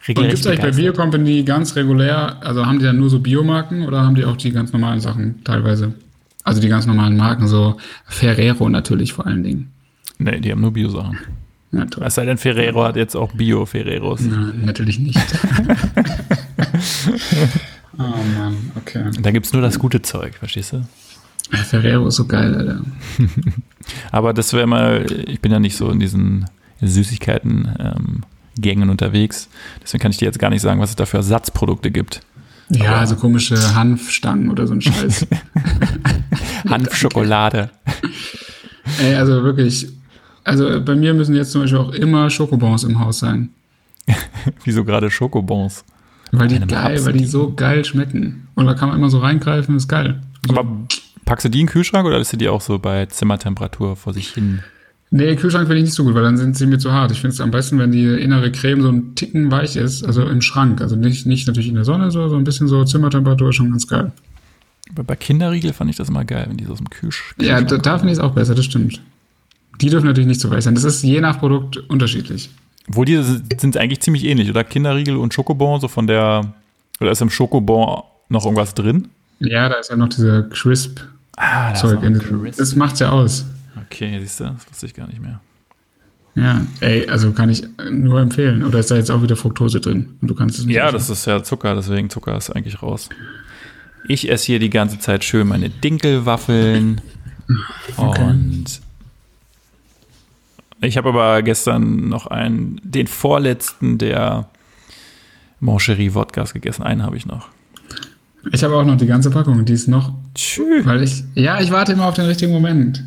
Und 0.00 0.08
Regelrecht 0.08 0.30
gibt 0.30 0.40
es 0.40 0.46
eigentlich 0.46 0.60
bei 0.60 0.66
begeistert. 0.66 0.94
Bio 0.94 1.02
Company 1.02 1.42
ganz 1.42 1.76
regulär, 1.76 2.36
also 2.42 2.66
haben 2.66 2.78
die 2.78 2.84
dann 2.84 2.98
nur 2.98 3.08
so 3.08 3.20
Biomarken 3.20 3.86
oder 3.86 4.02
haben 4.02 4.14
die 4.14 4.24
auch 4.24 4.36
die 4.36 4.50
ganz 4.50 4.72
normalen 4.72 5.00
Sachen 5.00 5.42
teilweise? 5.44 5.94
Also 6.44 6.60
die 6.60 6.68
ganz 6.68 6.86
normalen 6.86 7.16
Marken, 7.16 7.48
so 7.48 7.76
Ferrero 8.06 8.68
natürlich 8.68 9.12
vor 9.12 9.26
allen 9.26 9.42
Dingen. 9.42 9.70
Nee, 10.18 10.40
die 10.40 10.52
haben 10.52 10.60
nur 10.60 10.72
Bio-Sachen. 10.72 11.18
Ja, 11.72 11.84
toll. 11.86 12.04
Es 12.06 12.14
sei 12.14 12.24
denn, 12.24 12.36
Ferrero 12.36 12.84
hat 12.84 12.96
jetzt 12.96 13.14
auch 13.14 13.32
Bio-Ferreros. 13.32 14.22
Nein, 14.22 14.62
natürlich 14.64 14.98
nicht. 14.98 15.18
oh 17.98 18.02
Mann, 18.36 18.56
okay. 18.76 19.04
Und 19.04 19.24
Da 19.24 19.30
gibt's 19.30 19.52
nur 19.52 19.62
das 19.62 19.78
gute 19.78 20.02
Zeug, 20.02 20.34
verstehst 20.34 20.72
du? 20.72 20.84
Ferrero 21.50 22.08
ist 22.08 22.16
so 22.16 22.26
geil, 22.26 22.54
Alter. 22.54 22.80
Aber 24.12 24.32
das 24.32 24.52
wäre 24.52 24.66
mal, 24.66 25.06
ich 25.26 25.40
bin 25.40 25.50
ja 25.52 25.58
nicht 25.58 25.76
so 25.76 25.90
in 25.90 25.98
diesen 26.00 26.46
Süßigkeiten 26.80 27.68
ähm, 27.78 28.22
unterwegs. 28.90 29.48
Deswegen 29.82 30.02
kann 30.02 30.10
ich 30.10 30.18
dir 30.18 30.26
jetzt 30.26 30.38
gar 30.38 30.50
nicht 30.50 30.62
sagen, 30.62 30.80
was 30.80 30.90
es 30.90 30.96
da 30.96 31.06
für 31.06 31.18
Ersatzprodukte 31.18 31.90
gibt. 31.90 32.20
Ja, 32.70 32.96
Aber- 32.96 33.06
so 33.06 33.16
komische 33.16 33.74
Hanfstangen 33.74 34.50
oder 34.50 34.66
so 34.66 34.74
ein 34.74 34.80
Scheiß. 34.80 35.26
Hanfschokolade. 36.68 37.70
Ey, 39.00 39.14
also 39.14 39.42
wirklich. 39.42 39.88
Also 40.44 40.80
bei 40.82 40.94
mir 40.94 41.14
müssen 41.14 41.34
jetzt 41.34 41.52
zum 41.52 41.62
Beispiel 41.62 41.78
auch 41.78 41.92
immer 41.92 42.30
Schokobons 42.30 42.84
im 42.84 42.98
Haus 42.98 43.18
sein. 43.18 43.50
Wieso 44.64 44.84
gerade 44.84 45.10
Schokobons? 45.10 45.84
Weil 46.32 46.48
die 46.48 46.60
geil, 46.60 47.04
weil 47.04 47.12
die 47.12 47.26
so 47.26 47.52
geil 47.52 47.84
schmecken. 47.84 48.48
Und 48.54 48.66
da 48.66 48.74
kann 48.74 48.88
man 48.88 48.98
immer 48.98 49.10
so 49.10 49.18
reingreifen, 49.18 49.76
ist 49.76 49.88
geil. 49.88 50.22
So. 50.46 50.56
Aber 50.56 50.66
packst 51.24 51.44
du 51.44 51.48
die 51.48 51.60
in 51.60 51.66
den 51.66 51.72
Kühlschrank 51.72 52.06
oder 52.06 52.18
lässt 52.18 52.32
du 52.32 52.36
die 52.36 52.48
auch 52.48 52.60
so 52.60 52.78
bei 52.78 53.06
Zimmertemperatur 53.06 53.96
vor 53.96 54.12
sich 54.12 54.30
hin? 54.30 54.60
Nee, 55.12 55.34
Kühlschrank 55.34 55.66
finde 55.66 55.78
ich 55.78 55.84
nicht 55.84 55.94
so 55.94 56.04
gut, 56.04 56.14
weil 56.14 56.22
dann 56.22 56.36
sind 56.36 56.56
sie 56.56 56.66
mir 56.66 56.78
zu 56.78 56.92
hart. 56.92 57.10
Ich 57.10 57.20
finde 57.20 57.34
es 57.34 57.40
am 57.40 57.50
besten, 57.50 57.78
wenn 57.80 57.90
die 57.90 58.04
innere 58.04 58.52
Creme 58.52 58.80
so 58.80 58.88
ein 58.90 59.14
Ticken 59.16 59.50
weich 59.50 59.74
ist, 59.74 60.04
also 60.04 60.22
im 60.22 60.40
Schrank. 60.40 60.80
Also 60.80 60.94
nicht, 60.94 61.26
nicht 61.26 61.48
natürlich 61.48 61.68
in 61.68 61.74
der 61.74 61.84
Sonne, 61.84 62.12
so, 62.12 62.28
so 62.28 62.36
ein 62.36 62.44
bisschen 62.44 62.68
so 62.68 62.84
Zimmertemperatur 62.84 63.48
ist 63.48 63.56
schon 63.56 63.70
ganz 63.70 63.88
geil. 63.88 64.12
Aber 64.90 65.02
bei 65.02 65.16
Kinderriegel 65.16 65.72
fand 65.72 65.90
ich 65.90 65.96
das 65.96 66.08
immer 66.08 66.24
geil, 66.24 66.46
wenn 66.48 66.56
die 66.56 66.64
so 66.64 66.72
aus 66.72 66.78
dem 66.78 66.90
Kühlsch 66.90 67.34
Ja, 67.40 67.58
Kühlschrank 67.58 67.68
da, 67.68 67.78
da 67.78 67.98
finde 67.98 68.12
ich 68.12 68.18
es 68.18 68.24
auch 68.24 68.34
besser, 68.34 68.54
das 68.54 68.64
stimmt. 68.64 69.00
Die 69.80 69.90
dürfen 69.90 70.06
natürlich 70.06 70.28
nicht 70.28 70.40
so 70.40 70.50
weich 70.50 70.62
sein. 70.62 70.74
Das 70.74 70.84
ist 70.84 71.02
je 71.02 71.20
nach 71.20 71.40
Produkt 71.40 71.78
unterschiedlich. 71.88 72.50
Wo 72.86 73.04
die 73.04 73.20
sind 73.22 73.76
eigentlich 73.76 74.00
ziemlich 74.00 74.24
ähnlich, 74.24 74.48
oder? 74.48 74.62
Kinderriegel 74.62 75.16
und 75.16 75.34
Schokobon, 75.34 75.80
so 75.80 75.88
von 75.88 76.06
der. 76.06 76.54
Oder 77.00 77.10
ist 77.10 77.22
im 77.22 77.30
Schokobon 77.30 78.02
noch 78.28 78.44
irgendwas 78.44 78.74
drin? 78.74 79.08
Ja, 79.40 79.68
da 79.68 79.76
ist 79.76 79.90
ja 79.90 79.96
noch 79.96 80.08
dieser 80.08 80.44
Crisp-Zeug. 80.44 81.08
Ah, 81.36 82.06
in 82.06 82.14
diesem- 82.14 82.50
Das 82.56 82.74
macht's 82.76 83.00
ja 83.00 83.10
aus. 83.10 83.44
Okay, 83.86 84.18
siehst 84.20 84.40
du, 84.40 84.44
das 84.44 84.68
wusste 84.70 84.86
ich 84.86 84.94
gar 84.94 85.06
nicht 85.08 85.20
mehr. 85.20 85.40
Ja, 86.36 86.60
ey, 86.80 87.08
also 87.08 87.32
kann 87.32 87.48
ich 87.50 87.64
nur 87.90 88.20
empfehlen. 88.20 88.62
Oder 88.64 88.78
ist 88.78 88.90
da 88.90 88.96
jetzt 88.96 89.10
auch 89.10 89.22
wieder 89.22 89.34
Fructose 89.36 89.80
drin? 89.80 90.16
Und 90.22 90.28
du 90.28 90.34
kannst 90.34 90.58
es 90.58 90.64
nicht 90.66 90.76
Ja, 90.76 90.84
essen? 90.86 90.94
das 90.94 91.10
ist 91.10 91.26
ja 91.26 91.42
Zucker, 91.42 91.74
deswegen 91.74 92.08
Zucker 92.08 92.36
ist 92.36 92.50
eigentlich 92.50 92.82
raus. 92.82 93.08
Ich 94.06 94.30
esse 94.30 94.46
hier 94.46 94.58
die 94.60 94.70
ganze 94.70 94.98
Zeit 94.98 95.24
schön 95.24 95.48
meine 95.48 95.70
Dinkelwaffeln. 95.70 97.00
Okay. 97.96 98.22
Und 98.22 98.80
ich 100.80 100.96
habe 100.96 101.08
aber 101.08 101.42
gestern 101.42 102.08
noch 102.08 102.28
einen, 102.28 102.80
den 102.84 103.08
vorletzten 103.08 103.98
der 103.98 104.48
Moncherie 105.58 106.14
Wodkas 106.14 106.52
gegessen. 106.54 106.84
Einen 106.84 107.02
habe 107.02 107.16
ich 107.16 107.26
noch. 107.26 107.48
Ich 108.52 108.64
habe 108.64 108.74
auch 108.76 108.84
noch 108.84 108.96
die 108.96 109.06
ganze 109.06 109.30
Packung, 109.30 109.64
die 109.64 109.72
ist 109.72 109.88
noch, 109.88 110.14
Tschüss. 110.34 110.86
weil 110.86 111.02
ich, 111.02 111.24
ja, 111.34 111.60
ich 111.60 111.70
warte 111.70 111.92
immer 111.92 112.06
auf 112.06 112.14
den 112.14 112.26
richtigen 112.26 112.52
Moment. 112.52 113.04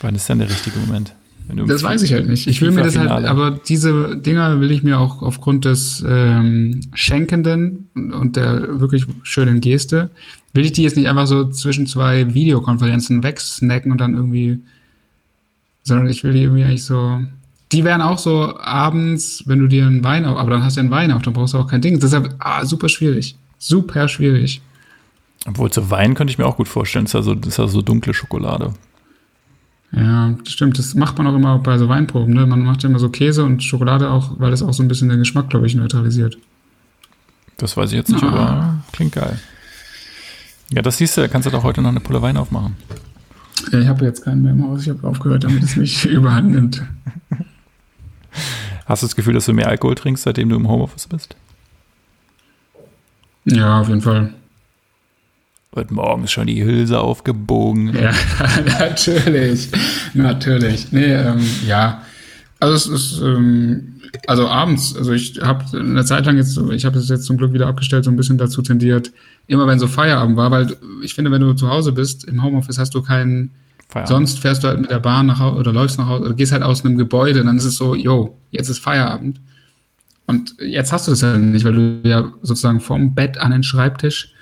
Wann 0.00 0.14
ist 0.14 0.28
denn 0.28 0.38
der 0.38 0.50
richtige 0.50 0.78
Moment? 0.78 1.14
Wenn 1.46 1.56
du 1.56 1.62
im 1.62 1.68
Das 1.68 1.82
weiß 1.82 2.02
ich 2.02 2.12
halt 2.12 2.28
nicht. 2.28 2.46
Ich 2.46 2.60
will 2.60 2.70
mir 2.70 2.82
das 2.82 2.96
halt, 2.96 3.10
aber 3.24 3.52
diese 3.52 4.16
Dinger 4.16 4.60
will 4.60 4.70
ich 4.70 4.82
mir 4.82 4.98
auch 4.98 5.22
aufgrund 5.22 5.64
des 5.64 6.04
ähm, 6.06 6.80
Schenkenden 6.94 7.88
und 7.94 8.36
der 8.36 8.80
wirklich 8.80 9.06
schönen 9.22 9.60
Geste, 9.60 10.10
will 10.52 10.64
ich 10.64 10.72
die 10.72 10.82
jetzt 10.82 10.96
nicht 10.96 11.08
einfach 11.08 11.26
so 11.26 11.48
zwischen 11.48 11.86
zwei 11.86 12.34
Videokonferenzen 12.34 13.22
wegsnacken 13.22 13.92
und 13.92 14.00
dann 14.00 14.14
irgendwie, 14.14 14.60
sondern 15.84 16.08
ich 16.08 16.22
will 16.22 16.32
die 16.32 16.42
irgendwie 16.42 16.64
eigentlich 16.64 16.84
so, 16.84 17.20
die 17.72 17.84
wären 17.84 18.00
auch 18.02 18.18
so 18.18 18.58
abends, 18.58 19.42
wenn 19.46 19.58
du 19.58 19.66
dir 19.66 19.86
einen 19.86 20.02
Wein 20.04 20.24
auf, 20.24 20.38
aber 20.38 20.50
dann 20.50 20.62
hast 20.64 20.76
du 20.76 20.80
ja 20.80 20.82
einen 20.82 20.90
Wein 20.90 21.12
auf, 21.12 21.22
dann 21.22 21.34
brauchst 21.34 21.54
du 21.54 21.58
auch 21.58 21.66
kein 21.66 21.80
Ding. 21.82 21.98
Deshalb, 22.00 22.34
ah, 22.38 22.64
super 22.64 22.88
schwierig. 22.88 23.36
Super 23.58 24.08
schwierig. 24.08 24.62
Obwohl 25.46 25.70
zu 25.70 25.90
Wein 25.90 26.14
könnte 26.14 26.30
ich 26.30 26.38
mir 26.38 26.46
auch 26.46 26.56
gut 26.56 26.68
vorstellen. 26.68 27.04
Das 27.04 27.10
ist 27.10 27.14
ja 27.14 27.22
so, 27.22 27.34
das 27.34 27.48
ist 27.48 27.56
ja 27.58 27.68
so 27.68 27.82
dunkle 27.82 28.14
Schokolade. 28.14 28.72
Ja, 29.92 30.34
das 30.44 30.52
stimmt. 30.52 30.78
Das 30.78 30.94
macht 30.94 31.16
man 31.18 31.26
auch 31.26 31.34
immer 31.34 31.58
bei 31.58 31.78
so 31.78 31.88
Weinproben. 31.88 32.34
Ne? 32.34 32.44
Man 32.46 32.60
macht 32.64 32.82
ja 32.82 32.88
immer 32.88 32.98
so 32.98 33.08
Käse 33.08 33.44
und 33.44 33.62
Schokolade 33.62 34.10
auch, 34.10 34.38
weil 34.38 34.50
das 34.50 34.62
auch 34.62 34.72
so 34.74 34.82
ein 34.82 34.88
bisschen 34.88 35.08
den 35.08 35.18
Geschmack, 35.18 35.48
glaube 35.50 35.66
ich, 35.66 35.74
neutralisiert. 35.74 36.36
Das 37.56 37.76
weiß 37.76 37.90
ich 37.90 37.96
jetzt 37.96 38.10
nicht, 38.10 38.22
Ah. 38.22 38.28
aber 38.28 38.78
klingt 38.92 39.12
geil. 39.12 39.38
Ja, 40.70 40.82
das 40.82 40.98
siehst 40.98 41.16
du, 41.16 41.22
da 41.22 41.28
kannst 41.28 41.46
du 41.46 41.50
doch 41.50 41.62
heute 41.62 41.80
noch 41.80 41.88
eine 41.90 42.00
Pulle 42.00 42.20
Wein 42.20 42.36
aufmachen. 42.36 42.76
Ja, 43.72 43.80
Ich 43.80 43.88
habe 43.88 44.04
jetzt 44.04 44.22
keinen 44.24 44.42
mehr 44.42 44.52
im 44.52 44.62
Haus. 44.64 44.82
Ich 44.82 44.90
habe 44.90 45.06
aufgehört, 45.08 45.44
damit 45.44 45.62
es 45.62 45.76
nicht 45.76 46.04
überhand 46.06 46.50
nimmt. 46.50 46.82
Hast 48.88 49.02
du 49.02 49.06
das 49.06 49.14
Gefühl, 49.16 49.34
dass 49.34 49.44
du 49.44 49.52
mehr 49.52 49.68
Alkohol 49.68 49.94
trinkst, 49.94 50.22
seitdem 50.22 50.48
du 50.48 50.56
im 50.56 50.66
Homeoffice 50.66 51.06
bist? 51.06 51.36
Ja, 53.44 53.82
auf 53.82 53.88
jeden 53.88 54.00
Fall. 54.00 54.32
Heute 55.74 55.92
Morgen 55.92 56.24
ist 56.24 56.32
schon 56.32 56.46
die 56.46 56.64
Hülse 56.64 56.98
aufgebogen. 56.98 57.94
Ja, 57.94 58.12
natürlich. 58.78 59.68
Natürlich. 60.14 60.90
Nee, 60.90 61.12
ähm, 61.12 61.46
ja. 61.66 62.02
Also 62.60 62.74
es 62.74 62.86
ist, 62.86 63.20
ähm, 63.20 64.00
also 64.26 64.48
abends, 64.48 64.96
also 64.96 65.12
ich 65.12 65.38
habe 65.42 65.64
eine 65.78 66.06
Zeit 66.06 66.24
lang 66.24 66.38
jetzt, 66.38 66.58
ich 66.72 66.86
habe 66.86 66.98
es 66.98 67.10
jetzt 67.10 67.24
zum 67.24 67.36
Glück 67.36 67.52
wieder 67.52 67.66
abgestellt, 67.66 68.04
so 68.04 68.10
ein 68.10 68.16
bisschen 68.16 68.38
dazu 68.38 68.62
tendiert, 68.62 69.12
immer 69.46 69.66
wenn 69.66 69.78
so 69.78 69.86
Feierabend 69.86 70.38
war, 70.38 70.50
weil 70.50 70.76
ich 71.02 71.14
finde, 71.14 71.30
wenn 71.30 71.42
du 71.42 71.52
zu 71.52 71.68
Hause 71.68 71.92
bist, 71.92 72.24
im 72.24 72.42
Homeoffice 72.42 72.78
hast 72.78 72.94
du 72.94 73.02
keinen, 73.02 73.50
Feierabend. 73.88 74.08
sonst 74.08 74.38
fährst 74.40 74.62
du 74.62 74.68
halt 74.68 74.80
mit 74.80 74.90
der 74.90 74.98
Bahn 74.98 75.26
nach 75.26 75.38
Hause 75.40 75.58
oder 75.58 75.72
läufst 75.72 75.98
nach 75.98 76.06
Hause 76.08 76.24
oder 76.26 76.34
gehst 76.34 76.52
halt 76.52 76.62
aus 76.62 76.84
einem 76.84 76.98
Gebäude, 76.98 77.42
dann 77.42 77.56
ist 77.56 77.64
es 77.64 77.76
so, 77.76 77.94
yo, 77.94 78.38
jetzt 78.50 78.68
ist 78.68 78.78
Feierabend. 78.80 79.40
Und 80.26 80.54
jetzt 80.60 80.92
hast 80.92 81.06
du 81.06 81.12
das 81.12 81.22
ja 81.22 81.38
nicht, 81.38 81.64
weil 81.64 81.72
du 81.72 82.08
ja 82.08 82.30
sozusagen 82.42 82.80
vom 82.80 83.14
Bett 83.14 83.38
an 83.38 83.50
den 83.50 83.62
Schreibtisch 83.62 84.34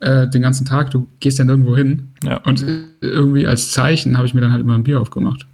äh, 0.00 0.28
den 0.28 0.42
ganzen 0.42 0.66
Tag, 0.66 0.90
du 0.90 1.08
gehst 1.20 1.38
ja 1.38 1.44
nirgendwo 1.44 1.74
hin. 1.76 2.10
Ja. 2.22 2.36
Und 2.38 2.64
irgendwie 3.00 3.46
als 3.46 3.70
Zeichen 3.70 4.18
habe 4.18 4.26
ich 4.26 4.34
mir 4.34 4.40
dann 4.42 4.52
halt 4.52 4.60
immer 4.60 4.74
ein 4.74 4.84
Bier 4.84 5.00
aufgemacht. 5.00 5.46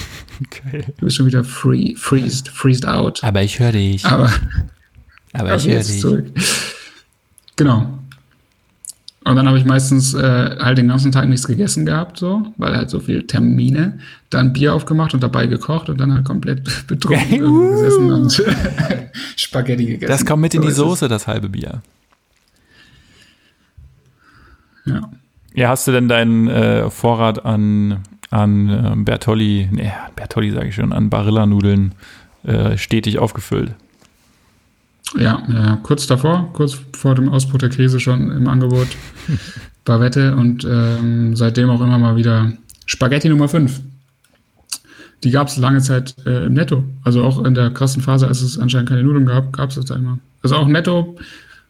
Geil. 0.70 0.84
Du 0.98 1.06
bist 1.06 1.16
schon 1.16 1.26
wieder 1.26 1.44
free, 1.44 1.94
freezed, 1.94 2.48
freezed 2.48 2.86
out. 2.86 3.22
Aber 3.24 3.42
ich 3.42 3.58
höre 3.58 3.72
dich. 3.72 4.04
Aber 4.04 4.30
Aber 5.32 5.54
ich 5.54 5.66
höre 5.66 5.82
dich. 5.82 6.00
zurück. 6.00 6.26
Genau. 7.56 7.98
Und 9.24 9.36
dann 9.36 9.46
habe 9.46 9.56
ich 9.56 9.64
meistens 9.64 10.14
äh, 10.14 10.56
halt 10.58 10.78
den 10.78 10.88
ganzen 10.88 11.12
Tag 11.12 11.28
nichts 11.28 11.46
gegessen 11.46 11.86
gehabt, 11.86 12.18
so, 12.18 12.52
weil 12.56 12.76
halt 12.76 12.90
so 12.90 12.98
viel 13.00 13.26
Termine. 13.26 13.98
Dann 14.30 14.52
Bier 14.52 14.74
aufgemacht 14.74 15.14
und 15.14 15.22
dabei 15.22 15.46
gekocht 15.46 15.88
und 15.88 16.00
dann 16.00 16.12
halt 16.12 16.24
komplett 16.24 16.64
betrunken 16.86 17.32
irgendwo 17.32 17.68
gesessen 17.70 18.10
und 18.10 18.32
Spaghetti 19.36 19.86
gegessen. 19.86 20.10
Das 20.10 20.26
kommt 20.26 20.42
mit 20.42 20.54
in 20.54 20.62
So 20.62 20.68
die. 20.68 20.74
Soße, 20.74 21.08
das 21.08 21.26
halbe 21.26 21.48
Bier. 21.48 21.82
Ja. 24.84 25.10
Ja, 25.54 25.68
hast 25.68 25.86
du 25.86 25.92
denn 25.92 26.08
deinen 26.08 26.48
äh, 26.48 26.90
Vorrat 26.90 27.44
an 27.44 28.00
an 28.32 28.68
äh, 28.70 28.92
Bertolli, 28.96 29.68
nee, 29.70 29.92
Bertolli 30.16 30.50
sage 30.50 30.68
ich 30.68 30.74
schon, 30.74 30.92
an 30.92 31.10
Barilla-Nudeln 31.10 31.94
äh, 32.44 32.78
stetig 32.78 33.18
aufgefüllt. 33.18 33.74
Ja, 35.18 35.42
ja, 35.52 35.78
kurz 35.82 36.06
davor, 36.06 36.50
kurz 36.52 36.78
vor 36.96 37.14
dem 37.14 37.28
Ausbruch 37.28 37.58
der 37.58 37.68
Krise 37.68 38.00
schon 38.00 38.30
im 38.30 38.48
Angebot. 38.48 38.88
Bavette 39.84 40.36
und 40.36 40.64
ähm, 40.64 41.34
seitdem 41.34 41.68
auch 41.68 41.80
immer 41.80 41.98
mal 41.98 42.16
wieder 42.16 42.52
Spaghetti 42.86 43.28
Nummer 43.28 43.48
5. 43.48 43.80
Die 45.24 45.30
gab 45.30 45.48
es 45.48 45.56
lange 45.56 45.80
Zeit 45.80 46.14
äh, 46.26 46.46
im 46.46 46.54
Netto. 46.54 46.84
Also 47.04 47.22
auch 47.24 47.44
in 47.44 47.54
der 47.54 47.70
krassen 47.70 48.02
Phase, 48.02 48.26
als 48.26 48.42
es 48.42 48.58
anscheinend 48.58 48.88
keine 48.88 49.02
Nudeln 49.02 49.26
gab, 49.26 49.52
gab 49.52 49.70
es 49.70 49.76
das 49.76 49.86
da 49.86 49.96
immer. 49.96 50.18
Also 50.42 50.56
auch 50.56 50.66
Netto 50.66 51.16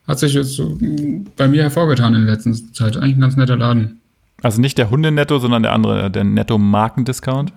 hat 0.06 0.18
sich 0.18 0.34
jetzt 0.34 0.54
so 0.54 0.76
mm, 0.80 1.28
bei 1.36 1.48
mir 1.48 1.62
hervorgetan 1.62 2.14
in 2.14 2.26
der 2.26 2.34
letzten 2.34 2.54
Zeit. 2.74 2.96
Eigentlich 2.96 3.16
ein 3.16 3.20
ganz 3.20 3.36
netter 3.36 3.56
Laden. 3.56 4.00
Also 4.42 4.60
nicht 4.60 4.78
der 4.78 4.90
Hundenetto, 4.90 5.38
sondern 5.38 5.62
der 5.62 5.72
andere, 5.72 6.10
der 6.10 6.24
Netto-Markendiscount. 6.24 7.52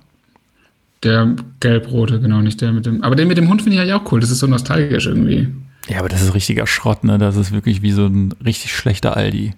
Der 1.04 1.36
gelb-rote, 1.60 2.20
genau, 2.20 2.42
nicht 2.42 2.62
der 2.62 2.72
mit 2.72 2.86
dem. 2.86 3.04
Aber 3.04 3.16
den 3.16 3.28
mit 3.28 3.38
dem 3.38 3.50
Hund 3.50 3.62
finde 3.62 3.76
ich 3.76 3.82
eigentlich 3.82 3.94
auch 3.94 4.12
cool. 4.12 4.20
Das 4.20 4.32
ist 4.32 4.40
so 4.40 4.48
nostalgisch 4.48 5.08
irgendwie. 5.08 5.48
Ja, 5.88 6.00
aber 6.00 6.10
das 6.10 6.22
ist 6.22 6.34
richtiger 6.34 6.66
Schrott, 6.68 7.04
ne? 7.04 7.18
Das 7.18 7.36
ist 7.36 7.52
wirklich 7.52 7.82
wie 7.82 7.92
so 7.92 8.06
ein 8.08 8.34
richtig 8.44 8.74
schlechter 8.76 9.16
Aldi. 9.16 9.54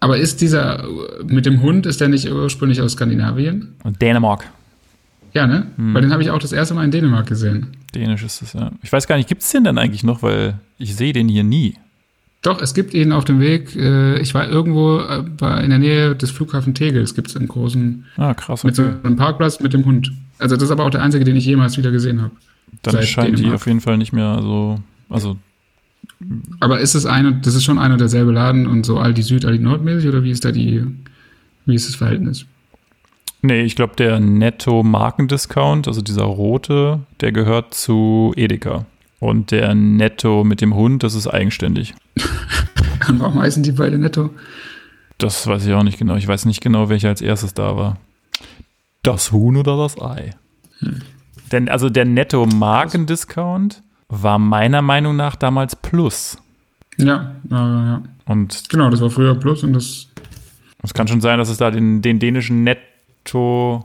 Aber 0.00 0.18
ist 0.18 0.40
dieser 0.42 0.84
mit 1.24 1.46
dem 1.46 1.62
Hund, 1.62 1.86
ist 1.86 2.00
der 2.00 2.08
nicht 2.08 2.30
ursprünglich 2.30 2.80
aus 2.82 2.92
Skandinavien? 2.92 3.74
Und 3.82 4.00
Dänemark. 4.02 4.46
Ja, 5.32 5.46
ne? 5.46 5.66
Hm. 5.76 5.94
Weil 5.94 6.02
den 6.02 6.12
habe 6.12 6.22
ich 6.22 6.30
auch 6.30 6.38
das 6.38 6.52
erste 6.52 6.74
Mal 6.74 6.84
in 6.84 6.90
Dänemark 6.90 7.26
gesehen. 7.26 7.68
Dänisch 7.94 8.22
ist 8.22 8.42
es, 8.42 8.52
ja. 8.52 8.72
Ich 8.82 8.92
weiß 8.92 9.06
gar 9.06 9.16
nicht, 9.16 9.28
gibt 9.28 9.42
es 9.42 9.50
den 9.50 9.64
denn 9.64 9.78
eigentlich 9.78 10.04
noch? 10.04 10.22
Weil 10.22 10.58
ich 10.78 10.94
sehe 10.96 11.12
den 11.12 11.28
hier 11.28 11.44
nie. 11.44 11.74
Doch, 12.42 12.60
es 12.60 12.74
gibt 12.74 12.94
ihn 12.94 13.10
auf 13.12 13.24
dem 13.24 13.40
Weg. 13.40 13.74
Äh, 13.74 14.18
ich 14.20 14.34
war 14.34 14.46
irgendwo 14.48 14.98
äh, 14.98 15.64
in 15.64 15.70
der 15.70 15.78
Nähe 15.78 16.14
des 16.14 16.30
Flughafen 16.30 16.74
Tegels, 16.74 17.14
gibt 17.14 17.28
es 17.28 17.36
einen 17.36 17.48
großen, 17.48 18.04
Ah, 18.18 18.34
krass. 18.34 18.62
mit 18.64 18.76
so 18.76 18.82
Okay. 18.84 18.94
einem 19.02 19.16
Parkplatz 19.16 19.60
mit 19.60 19.72
dem 19.72 19.84
Hund. 19.84 20.12
Also 20.38 20.54
das 20.56 20.64
ist 20.64 20.70
aber 20.70 20.84
auch 20.84 20.90
der 20.90 21.02
einzige, 21.02 21.24
den 21.24 21.36
ich 21.36 21.46
jemals 21.46 21.76
wieder 21.78 21.90
gesehen 21.90 22.20
habe. 22.22 22.32
Dann 22.82 23.02
scheint 23.02 23.30
die 23.30 23.36
Dänemark. 23.36 23.54
auf 23.56 23.66
jeden 23.66 23.80
Fall 23.80 23.96
nicht 23.96 24.12
mehr 24.12 24.38
so. 24.42 24.78
Also, 25.08 25.36
Aber 26.60 26.80
ist 26.80 26.94
es 26.94 27.06
eine, 27.06 27.34
das 27.34 27.54
ist 27.54 27.64
schon 27.64 27.78
einer 27.78 27.96
derselbe 27.96 28.32
Laden 28.32 28.66
und 28.66 28.84
so 28.84 28.98
Aldi 28.98 29.22
Süd, 29.22 29.44
Aldi 29.44 29.62
Nord 29.62 29.84
mäßig 29.84 30.08
oder 30.08 30.22
wie 30.22 30.30
ist 30.30 30.44
da 30.44 30.52
die, 30.52 30.84
wie 31.64 31.74
ist 31.74 31.88
das 31.88 31.96
Verhältnis? 31.96 32.46
nee, 33.46 33.62
ich 33.62 33.76
glaube, 33.76 33.94
der 33.96 34.20
Netto-Markendiscount, 34.20 35.88
also 35.88 36.02
dieser 36.02 36.24
rote, 36.24 37.00
der 37.20 37.32
gehört 37.32 37.74
zu 37.74 38.32
Edeka. 38.36 38.86
Und 39.18 39.50
der 39.50 39.74
Netto 39.74 40.44
mit 40.44 40.60
dem 40.60 40.74
Hund, 40.74 41.02
das 41.02 41.14
ist 41.14 41.26
eigenständig. 41.26 41.94
Und 43.08 43.20
warum 43.20 43.40
heißen 43.40 43.62
die 43.62 43.72
beide 43.72 43.98
netto? 43.98 44.30
Das 45.18 45.46
weiß 45.46 45.64
ich 45.66 45.72
auch 45.72 45.82
nicht 45.82 45.98
genau. 45.98 46.16
Ich 46.16 46.28
weiß 46.28 46.44
nicht 46.44 46.60
genau, 46.60 46.88
welcher 46.88 47.08
als 47.08 47.22
erstes 47.22 47.54
da 47.54 47.76
war. 47.76 47.98
Das 49.02 49.32
Huhn 49.32 49.56
oder 49.56 49.76
das 49.76 50.00
Ei? 50.00 50.34
Denn 51.52 51.68
also 51.68 51.88
der 51.88 52.04
Netto-Markendiscount 52.04 53.82
war 54.08 54.38
meiner 54.38 54.82
Meinung 54.82 55.16
nach 55.16 55.36
damals 55.36 55.76
Plus. 55.76 56.38
Ja, 56.98 57.32
ja, 57.50 57.84
ja. 57.84 58.02
Und 58.26 58.68
Genau, 58.68 58.90
das 58.90 59.00
war 59.00 59.10
früher 59.10 59.34
Plus 59.34 59.62
und 59.62 59.72
das, 59.72 60.08
es 60.82 60.94
kann 60.94 61.08
schon 61.08 61.20
sein, 61.20 61.38
dass 61.38 61.48
es 61.48 61.58
da 61.58 61.70
den, 61.70 62.02
den 62.02 62.18
dänischen 62.18 62.64
Netto, 62.64 63.84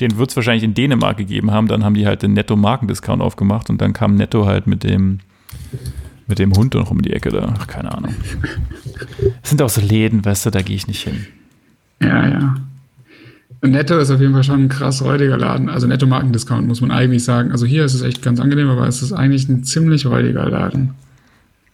den 0.00 0.16
wird 0.18 0.30
es 0.30 0.36
wahrscheinlich 0.36 0.64
in 0.64 0.74
Dänemark 0.74 1.16
gegeben 1.16 1.50
haben. 1.50 1.68
Dann 1.68 1.84
haben 1.84 1.94
die 1.94 2.06
halt 2.06 2.22
den 2.22 2.34
Netto-Markendiscount 2.34 3.22
aufgemacht 3.22 3.70
und 3.70 3.80
dann 3.80 3.92
kam 3.92 4.14
Netto 4.14 4.46
halt 4.46 4.66
mit 4.66 4.84
dem, 4.84 5.20
mit 6.26 6.38
dem 6.38 6.52
Hund 6.54 6.74
noch 6.74 6.90
um 6.90 7.02
die 7.02 7.12
Ecke 7.12 7.30
da. 7.30 7.54
Ach, 7.58 7.66
keine 7.66 7.92
Ahnung. 7.96 8.14
Es 9.42 9.50
sind 9.50 9.62
auch 9.62 9.68
so 9.68 9.80
Läden, 9.80 10.24
weißt 10.24 10.46
du, 10.46 10.50
da 10.50 10.60
gehe 10.60 10.76
ich 10.76 10.86
nicht 10.88 11.02
hin. 11.04 11.26
ja, 12.02 12.28
ja. 12.28 12.54
Netto 13.60 13.98
ist 13.98 14.10
auf 14.10 14.20
jeden 14.20 14.32
Fall 14.32 14.44
schon 14.44 14.64
ein 14.64 14.68
krass 14.68 15.02
räudiger 15.02 15.36
Laden. 15.36 15.68
Also 15.68 15.86
Netto 15.86 16.06
Markendiscount 16.06 16.66
muss 16.68 16.80
man 16.80 16.90
eigentlich 16.90 17.24
sagen. 17.24 17.50
Also 17.50 17.66
hier 17.66 17.84
ist 17.84 17.94
es 17.94 18.02
echt 18.02 18.22
ganz 18.22 18.40
angenehm, 18.40 18.68
aber 18.68 18.86
es 18.86 19.02
ist 19.02 19.12
eigentlich 19.12 19.48
ein 19.48 19.64
ziemlich 19.64 20.06
räudiger 20.06 20.48
Laden. 20.48 20.94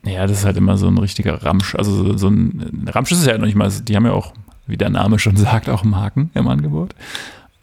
Ja, 0.04 0.26
das 0.26 0.38
ist 0.38 0.44
halt 0.44 0.56
immer 0.56 0.76
so 0.76 0.86
ein 0.88 0.98
richtiger 0.98 1.42
Ramsch. 1.42 1.74
Also 1.74 2.16
so, 2.16 2.28
ein 2.28 2.88
Ramsch 2.88 3.12
ist 3.12 3.18
es 3.18 3.26
ja 3.26 3.36
noch 3.36 3.46
nicht 3.46 3.54
mal. 3.54 3.70
Die 3.70 3.96
haben 3.96 4.06
ja 4.06 4.12
auch, 4.12 4.32
wie 4.66 4.76
der 4.76 4.90
Name 4.90 5.18
schon 5.18 5.36
sagt, 5.36 5.68
auch 5.68 5.84
Marken 5.84 6.30
im 6.34 6.48
Angebot. 6.48 6.94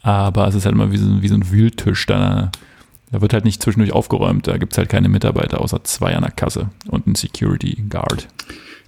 Aber 0.02 0.48
es 0.48 0.54
ist 0.54 0.64
halt 0.64 0.74
immer 0.74 0.92
wie 0.92 0.96
so, 0.96 1.22
wie 1.22 1.28
so 1.28 1.34
ein 1.34 1.50
Wühltisch. 1.50 2.06
Da, 2.06 2.50
da 3.10 3.20
wird 3.20 3.32
halt 3.32 3.44
nicht 3.44 3.62
zwischendurch 3.62 3.92
aufgeräumt. 3.92 4.46
Da 4.46 4.56
gibt 4.56 4.72
es 4.72 4.78
halt 4.78 4.88
keine 4.88 5.08
Mitarbeiter 5.08 5.60
außer 5.60 5.82
zwei 5.84 6.14
an 6.14 6.22
der 6.22 6.32
Kasse 6.32 6.70
und 6.88 7.06
einen 7.06 7.16
Security 7.16 7.84
Guard. 7.88 8.28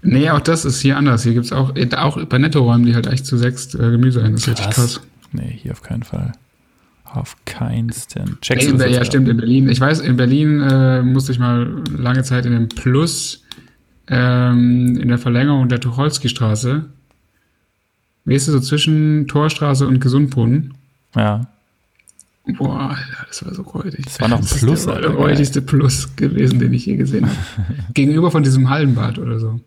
Nee, 0.03 0.30
auch 0.30 0.41
das 0.41 0.64
ist 0.64 0.80
hier 0.80 0.97
anders. 0.97 1.22
Hier 1.22 1.32
gibt's 1.32 1.53
auch, 1.53 1.74
äh, 1.76 1.89
auch 1.97 2.22
bei 2.26 2.39
Netto 2.39 2.62
räumen 2.62 2.85
die 2.85 2.95
halt 2.95 3.07
echt 3.07 3.24
zu 3.24 3.39
sechs 3.39 3.74
äh, 3.74 3.78
Gemüse 3.78 4.22
ein. 4.22 4.32
Das 4.32 4.43
ist 4.43 4.49
richtig 4.49 4.70
krass. 4.70 5.01
Nee, 5.35 5.59
hier 5.61 5.72
auf 5.72 5.82
keinen 5.82 6.05
Fall. 6.05 6.32
Auf 7.05 7.37
keinsten. 7.45 8.39
Checkst 8.41 8.68
in, 8.68 8.78
das 8.78 8.91
ja, 8.91 9.05
stimmt, 9.05 9.28
in 9.28 9.37
Berlin. 9.37 9.68
Ich 9.68 9.80
weiß, 9.80 10.01
in 10.01 10.16
Berlin 10.16 10.61
äh, 10.61 11.03
musste 11.03 11.32
ich 11.32 11.39
mal 11.39 11.82
lange 11.97 12.22
Zeit 12.22 12.47
in 12.47 12.53
dem 12.53 12.68
Plus 12.68 13.43
ähm, 14.09 14.97
in 15.01 15.09
der 15.09 15.18
Verlängerung 15.18 15.68
der 15.68 15.80
Tucholsky-Straße. 15.80 16.85
Weißt 18.24 18.49
du, 18.49 18.53
so 18.53 18.61
zwischen 18.61 19.26
Torstraße 19.26 19.87
und 19.87 20.01
Gesundbrunnen. 20.01 20.74
Ja. 21.14 21.47
Boah, 22.59 22.91
Alter, 22.91 23.26
das 23.26 23.45
war 23.45 23.55
so 23.55 23.62
räudig. 23.62 24.05
Das 24.05 24.20
war 24.20 24.28
noch 24.28 24.39
ein 24.39 24.45
ist 24.45 24.59
Plus, 24.59 24.85
der 24.85 24.95
Alter, 24.95 25.09
geil. 25.09 25.16
räudigste 25.16 25.62
Plus 25.62 26.14
gewesen, 26.16 26.59
den 26.59 26.72
ich 26.72 26.87
je 26.87 26.97
gesehen 26.97 27.26
habe. 27.26 27.37
Gegenüber 27.95 28.30
von 28.30 28.43
diesem 28.43 28.68
Hallenbad 28.70 29.18
oder 29.18 29.41
so. 29.41 29.61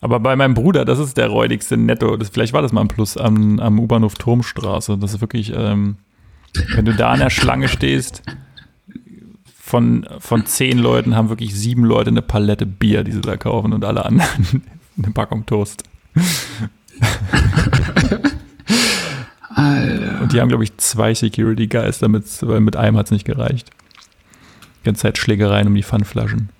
Aber 0.00 0.20
bei 0.20 0.36
meinem 0.36 0.54
Bruder, 0.54 0.84
das 0.84 0.98
ist 0.98 1.16
der 1.16 1.28
räudigste 1.28 1.76
Netto. 1.76 2.16
Das, 2.16 2.28
vielleicht 2.28 2.52
war 2.52 2.62
das 2.62 2.72
mal 2.72 2.82
ein 2.82 2.88
Plus 2.88 3.16
am, 3.16 3.58
am 3.58 3.78
U-Bahnhof 3.78 4.14
Turmstraße. 4.14 4.96
Das 4.98 5.14
ist 5.14 5.20
wirklich, 5.20 5.52
ähm, 5.54 5.96
wenn 6.74 6.84
du 6.84 6.94
da 6.94 7.10
an 7.12 7.18
der 7.20 7.30
Schlange 7.30 7.68
stehst, 7.68 8.22
von, 9.44 10.06
von 10.18 10.46
zehn 10.46 10.78
Leuten 10.78 11.14
haben 11.14 11.28
wirklich 11.28 11.54
sieben 11.54 11.84
Leute 11.84 12.10
eine 12.10 12.22
Palette 12.22 12.64
Bier, 12.64 13.04
die 13.04 13.12
sie 13.12 13.20
da 13.20 13.36
kaufen 13.36 13.74
und 13.74 13.84
alle 13.84 14.04
anderen 14.04 14.62
eine 14.96 15.12
Packung 15.12 15.44
Toast. 15.44 15.82
Alter. 19.50 20.22
Und 20.22 20.32
die 20.32 20.40
haben, 20.40 20.48
glaube 20.48 20.64
ich, 20.64 20.76
zwei 20.78 21.12
Security 21.12 21.66
Guys, 21.66 21.98
damit, 21.98 22.24
weil 22.42 22.60
mit 22.60 22.76
einem 22.76 22.96
hat 22.96 23.06
es 23.06 23.12
nicht 23.12 23.26
gereicht. 23.26 23.70
Die 24.80 24.84
ganze 24.84 25.02
Zeit 25.02 25.18
Schlägereien 25.18 25.66
um 25.66 25.74
die 25.74 25.82
Pfandflaschen. 25.82 26.50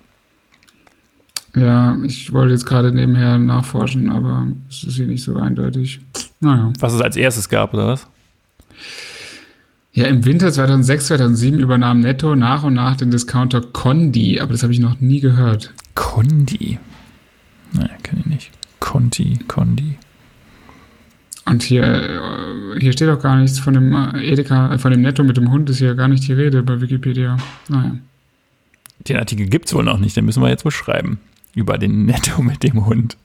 Ja, 1.55 1.97
ich 2.03 2.31
wollte 2.31 2.53
jetzt 2.53 2.65
gerade 2.65 2.91
nebenher 2.91 3.37
nachforschen, 3.37 4.09
aber 4.09 4.47
es 4.69 4.83
ist 4.83 4.95
hier 4.95 5.07
nicht 5.07 5.23
so 5.23 5.35
eindeutig. 5.37 5.99
Naja. 6.39 6.71
Was 6.79 6.93
es 6.93 7.01
als 7.01 7.15
erstes 7.15 7.49
gab, 7.49 7.73
oder 7.73 7.87
was? 7.87 8.07
Ja, 9.91 10.05
im 10.05 10.23
Winter 10.23 10.51
2006, 10.51 11.07
2007 11.07 11.59
übernahm 11.59 12.01
Netto 12.01 12.35
nach 12.35 12.63
und 12.63 12.75
nach 12.75 12.95
den 12.95 13.11
Discounter 13.11 13.61
Condi, 13.61 14.39
aber 14.39 14.51
das 14.51 14.63
habe 14.63 14.71
ich 14.71 14.79
noch 14.79 14.99
nie 14.99 15.19
gehört. 15.19 15.73
Condi. 15.95 16.77
Naja, 17.73 17.89
kenne 18.03 18.21
ich 18.21 18.25
nicht. 18.27 18.51
Conti, 18.79 19.39
Condi. 19.47 19.97
Und 21.45 21.63
hier, 21.63 21.83
äh, 21.83 22.79
hier 22.79 22.93
steht 22.93 23.09
auch 23.09 23.19
gar 23.19 23.37
nichts 23.37 23.59
von 23.59 23.73
dem 23.73 23.93
äh, 23.93 24.31
Edeka, 24.31 24.73
äh, 24.73 24.77
von 24.77 24.91
dem 24.91 25.01
Netto 25.01 25.23
mit 25.23 25.37
dem 25.37 25.51
Hund 25.51 25.69
ist 25.69 25.79
hier 25.79 25.95
gar 25.95 26.07
nicht 26.07 26.27
die 26.27 26.33
Rede 26.33 26.61
bei 26.61 26.79
Wikipedia. 26.79 27.37
Naja. 27.67 27.95
Den 29.07 29.17
Artikel 29.17 29.47
gibt 29.47 29.65
es 29.65 29.73
wohl 29.73 29.83
noch 29.83 29.97
nicht, 29.97 30.15
den 30.15 30.25
müssen 30.25 30.43
wir 30.43 30.49
jetzt 30.49 30.63
beschreiben. 30.63 31.19
Über 31.55 31.77
den 31.77 32.05
Netto 32.05 32.41
mit 32.41 32.63
dem 32.63 32.85
Hund. 32.85 33.17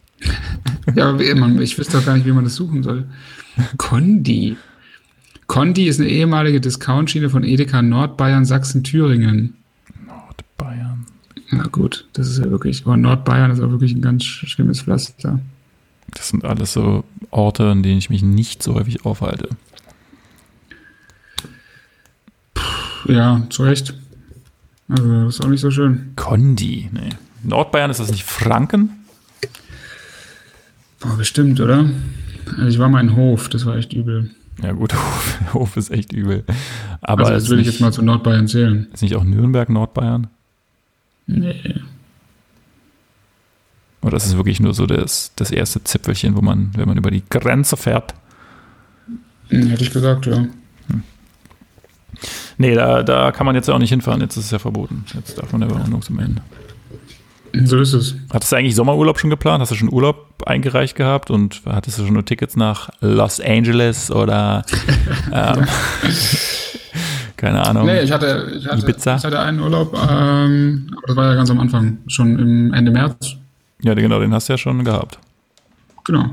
Ja, 0.94 1.10
aber 1.10 1.34
man, 1.34 1.60
ich 1.60 1.78
wüsste 1.78 1.98
auch 1.98 2.04
gar 2.04 2.14
nicht, 2.14 2.26
wie 2.26 2.32
man 2.32 2.44
das 2.44 2.54
suchen 2.54 2.82
soll. 2.82 3.06
Condi. 3.76 4.56
Condi 5.46 5.86
ist 5.86 6.00
eine 6.00 6.08
ehemalige 6.08 6.60
Discountschiene 6.60 7.28
von 7.30 7.44
Edeka 7.44 7.82
Nordbayern, 7.82 8.44
Sachsen, 8.44 8.82
Thüringen. 8.82 9.54
Nordbayern. 10.06 11.06
Na 11.50 11.64
gut, 11.64 12.06
das 12.14 12.28
ist 12.28 12.38
ja 12.38 12.50
wirklich, 12.50 12.82
aber 12.84 12.96
Nordbayern 12.96 13.50
ist 13.50 13.60
auch 13.60 13.70
wirklich 13.70 13.92
ein 13.92 14.02
ganz 14.02 14.24
schlimmes 14.24 14.82
Pflaster. 14.82 15.40
Das 16.08 16.28
sind 16.28 16.44
alles 16.44 16.72
so 16.72 17.04
Orte, 17.30 17.70
an 17.70 17.82
denen 17.82 17.98
ich 17.98 18.10
mich 18.10 18.22
nicht 18.22 18.62
so 18.62 18.74
häufig 18.74 19.04
aufhalte. 19.04 19.50
Ja, 23.06 23.42
zu 23.50 23.64
Recht. 23.64 23.94
Also, 24.88 25.24
das 25.24 25.34
ist 25.34 25.44
auch 25.44 25.48
nicht 25.48 25.60
so 25.60 25.70
schön. 25.70 26.12
Condi, 26.16 26.88
nee. 26.92 27.10
Nordbayern 27.44 27.90
ist 27.90 28.00
das 28.00 28.10
nicht 28.10 28.24
Franken? 28.24 29.04
Boah, 31.00 31.16
bestimmt, 31.16 31.60
oder? 31.60 31.90
Also 32.56 32.66
ich 32.66 32.78
war 32.78 32.88
mal 32.88 33.00
in 33.00 33.16
Hof, 33.16 33.48
das 33.48 33.66
war 33.66 33.76
echt 33.76 33.92
übel. 33.92 34.30
Ja 34.62 34.72
gut, 34.72 34.94
Hof, 34.94 35.38
Hof 35.54 35.76
ist 35.76 35.90
echt 35.90 36.12
übel. 36.12 36.44
Aber 37.00 37.26
also 37.26 37.36
ist, 37.36 37.44
das 37.44 37.50
ich 37.52 37.56
nicht, 37.58 37.66
jetzt 37.66 37.80
mal 37.80 37.92
zu 37.92 38.02
Nordbayern 38.02 38.48
zählen. 38.48 38.88
ist 38.92 39.02
nicht 39.02 39.14
auch 39.16 39.24
Nürnberg 39.24 39.68
Nordbayern? 39.68 40.28
Nee. 41.26 41.74
Oder 44.02 44.18
ist 44.18 44.26
es 44.26 44.36
wirklich 44.36 44.60
nur 44.60 44.74
so 44.74 44.84
das, 44.86 45.32
das 45.36 45.50
erste 45.50 45.82
Zipfelchen, 45.82 46.36
wo 46.36 46.42
man, 46.42 46.70
wenn 46.76 46.86
man 46.86 46.98
über 46.98 47.10
die 47.10 47.22
Grenze 47.28 47.76
fährt? 47.76 48.14
Hm, 49.48 49.68
Hätte 49.68 49.82
ich 49.82 49.90
gesagt, 49.92 50.26
ja. 50.26 50.46
Nee, 52.58 52.74
da, 52.74 53.02
da 53.02 53.32
kann 53.32 53.46
man 53.46 53.54
jetzt 53.56 53.68
auch 53.68 53.78
nicht 53.78 53.90
hinfahren. 53.90 54.20
Jetzt 54.20 54.36
ist 54.36 54.44
es 54.46 54.50
ja 54.50 54.58
verboten. 54.58 55.04
Jetzt 55.14 55.36
darf 55.38 55.50
man 55.52 55.62
ja 55.62 55.68
auch 55.68 55.78
nirgends 55.86 56.10
mehr 56.10 56.26
hin. 56.26 56.40
So 57.64 57.78
ist 57.78 57.92
es. 57.92 58.14
Hattest 58.32 58.52
du 58.52 58.56
eigentlich 58.56 58.74
Sommerurlaub 58.74 59.18
schon 59.18 59.30
geplant? 59.30 59.60
Hast 59.60 59.70
du 59.70 59.74
schon 59.76 59.92
Urlaub 59.92 60.42
eingereicht 60.46 60.96
gehabt 60.96 61.30
und 61.30 61.62
hattest 61.66 61.98
du 61.98 62.04
schon 62.04 62.14
nur 62.14 62.24
Tickets 62.24 62.56
nach 62.56 62.90
Los 63.00 63.40
Angeles 63.40 64.10
oder 64.10 64.64
ähm, 65.32 65.66
keine 67.36 67.64
Ahnung? 67.64 67.86
Nee, 67.86 68.02
ich 68.02 68.12
hatte, 68.12 68.52
ich 68.56 68.66
hatte, 68.66 68.82
Ibiza? 68.82 69.16
ich 69.16 69.24
hatte 69.24 69.38
einen 69.40 69.60
Urlaub, 69.60 69.94
ähm, 69.94 70.90
aber 70.96 71.06
das 71.06 71.16
war 71.16 71.30
ja 71.30 71.34
ganz 71.34 71.50
am 71.50 71.60
Anfang, 71.60 71.98
schon 72.06 72.38
im 72.38 72.72
Ende 72.72 72.90
März. 72.90 73.36
Ja, 73.82 73.94
genau, 73.94 74.18
den 74.20 74.32
hast 74.32 74.48
du 74.48 74.54
ja 74.54 74.58
schon 74.58 74.84
gehabt. 74.84 75.18
Genau. 76.04 76.30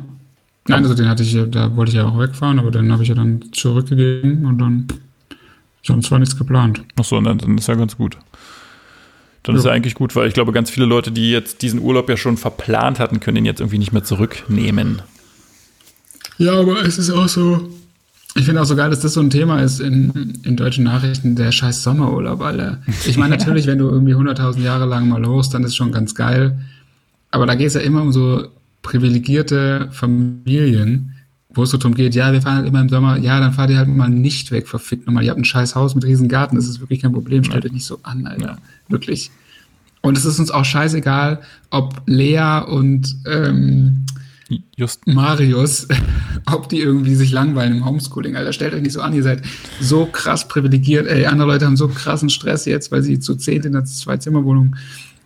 Nein, 0.68 0.84
also 0.84 0.94
den 0.94 1.10
hatte 1.10 1.24
ich, 1.24 1.38
da 1.50 1.76
wollte 1.76 1.92
ich 1.92 1.98
ja 1.98 2.06
auch 2.06 2.20
wegfahren, 2.20 2.60
aber 2.60 2.72
den 2.72 2.92
habe 2.92 3.04
ich 3.04 3.10
ja 3.10 3.16
dann 3.16 3.44
zurückgegeben 3.52 4.46
und 4.46 4.60
dann 4.60 4.88
sonst 5.84 6.12
war 6.12 6.20
nichts 6.20 6.38
geplant. 6.38 6.84
Achso, 6.98 7.20
dann, 7.20 7.38
dann 7.38 7.58
ist 7.58 7.68
ja 7.68 7.76
ganz 7.76 7.98
gut. 7.98 8.18
Dann 9.44 9.56
ist 9.56 9.64
Ja. 9.64 9.70
ja 9.72 9.76
eigentlich 9.76 9.96
gut, 9.96 10.16
weil 10.16 10.28
ich 10.28 10.34
glaube, 10.34 10.52
ganz 10.52 10.70
viele 10.70 10.86
Leute, 10.86 11.12
die 11.12 11.32
jetzt 11.32 11.62
diesen 11.62 11.80
Urlaub 11.80 12.10
ja 12.10 12.18
schon 12.18 12.38
verplant 12.38 13.00
hatten, 13.00 13.20
können 13.20 13.38
ihn 13.38 13.46
jetzt 13.46 13.60
irgendwie 13.60 13.80
nicht 13.80 13.92
mehr 13.92 14.04
zurücknehmen. 14.04 15.02
Ja, 16.38 16.54
aber 16.60 16.86
es 16.86 16.98
ist 16.98 17.10
auch 17.12 17.28
so. 17.28 17.70
Ich 18.36 18.46
finde 18.46 18.62
auch 18.62 18.66
so 18.66 18.78
geil, 18.78 18.90
dass 18.90 19.02
das 19.02 19.14
so 19.14 19.20
ein 19.20 19.30
Thema 19.30 19.62
ist 19.62 19.82
in, 19.82 20.40
in 20.44 20.56
deutschen 20.56 20.86
Nachrichten, 20.86 21.36
der 21.36 21.52
scheiß 21.52 21.84
Sommerurlaub, 21.84 22.42
Alter. 22.42 22.82
Ich 23.06 23.18
meine, 23.18 23.36
natürlich, 23.38 23.68
wenn 23.68 23.78
du 23.78 23.90
irgendwie 23.90 24.16
100.000 24.16 24.62
Jahre 24.62 24.86
lang 24.86 25.10
mal 25.10 25.22
los, 25.22 25.50
dann 25.50 25.64
ist 25.66 25.76
schon 25.76 25.92
ganz 25.92 26.16
geil. 26.16 26.58
Aber 27.32 27.46
da 27.46 27.56
geht 27.56 27.68
es 27.68 27.74
ja 27.74 27.82
immer 27.82 28.02
um 28.02 28.14
so 28.14 28.48
privilegierte 28.84 29.90
Familien, 29.92 31.11
wo 31.54 31.64
es 31.64 31.70
so 31.70 31.78
drum 31.78 31.94
geht, 31.94 32.16
ja, 32.16 32.32
wir 32.32 32.42
fahren 32.42 32.58
halt 32.58 32.68
immer 32.68 32.82
im 32.82 32.90
Sommer, 32.90 33.18
ja, 33.18 33.40
dann 33.40 33.54
fahrt 33.54 33.70
ihr 33.70 33.78
halt 33.78 33.90
mal 33.90 34.10
nicht 34.10 34.52
weg, 34.52 34.68
verfickt 34.68 35.06
nochmal. 35.06 35.24
Ihr 35.24 35.32
habt 35.32 35.40
ein 35.40 35.46
scheiß 35.46 35.76
Haus 35.76 35.96
mit 35.96 36.06
riesen 36.06 36.28
Garten, 36.28 36.56
das 36.56 36.68
ist 36.68 36.80
wirklich 36.80 37.02
kein 37.02 37.12
Problem, 37.12 37.44
stellt 37.44 37.66
euch 37.66 37.74
nicht 37.74 37.86
so 37.86 38.00
an, 38.04 38.26
Alter. 38.26 38.58
Wirklich. 38.88 39.32
Und 40.02 40.18
es 40.18 40.26
ist 40.26 40.40
uns 40.40 40.50
auch 40.50 40.66
scheißegal, 40.66 41.42
ob 41.70 42.02
Lea 42.08 42.64
und 42.68 43.16
ähm, 43.26 44.06
Just, 44.76 45.08
Marius, 45.08 45.88
ob 46.52 46.68
die 46.68 46.80
irgendwie 46.80 47.16
sich 47.16 47.32
langweilen 47.32 47.78
im 47.78 47.86
Homeschooling. 47.86 48.36
Alter, 48.36 48.52
stellt 48.52 48.74
euch 48.74 48.82
nicht 48.82 48.94
so 48.94 49.02
an, 49.02 49.14
ihr 49.14 49.24
seid 49.24 49.42
so 49.80 50.06
krass 50.06 50.48
privilegiert. 50.48 51.08
Ey, 51.08 51.26
andere 51.26 51.48
Leute 51.48 51.66
haben 51.66 51.78
so 51.78 51.88
krassen 51.88 52.30
Stress 52.30 52.66
jetzt, 52.66 52.92
weil 52.92 53.02
sie 53.02 53.20
zu 53.20 53.36
zehnt 53.36 53.66
in 53.66 53.76
einer 53.76 53.86
Zwei-Zimmer-Wohnung 53.86 54.76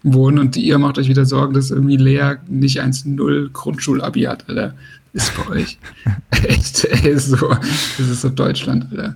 wohnen 0.04 0.38
und 0.38 0.56
ihr 0.56 0.78
macht 0.78 1.00
euch 1.00 1.10
wieder 1.10 1.26
Sorgen, 1.26 1.54
dass 1.54 1.72
irgendwie 1.72 1.98
Lea 1.98 2.36
nicht 2.48 2.82
1-0 2.82 3.52
Grundschulabi 3.52 4.24
hat, 4.24 4.48
Alter. 4.48 4.76
Ist 5.16 5.32
bei 5.36 5.47
euch. 5.55 5.78
Echt, 6.43 6.84
ey, 6.86 7.18
so, 7.18 7.38
das 7.49 7.99
ist 8.07 8.22
so 8.22 8.30
Deutschland, 8.30 8.86
Alter. 8.91 9.16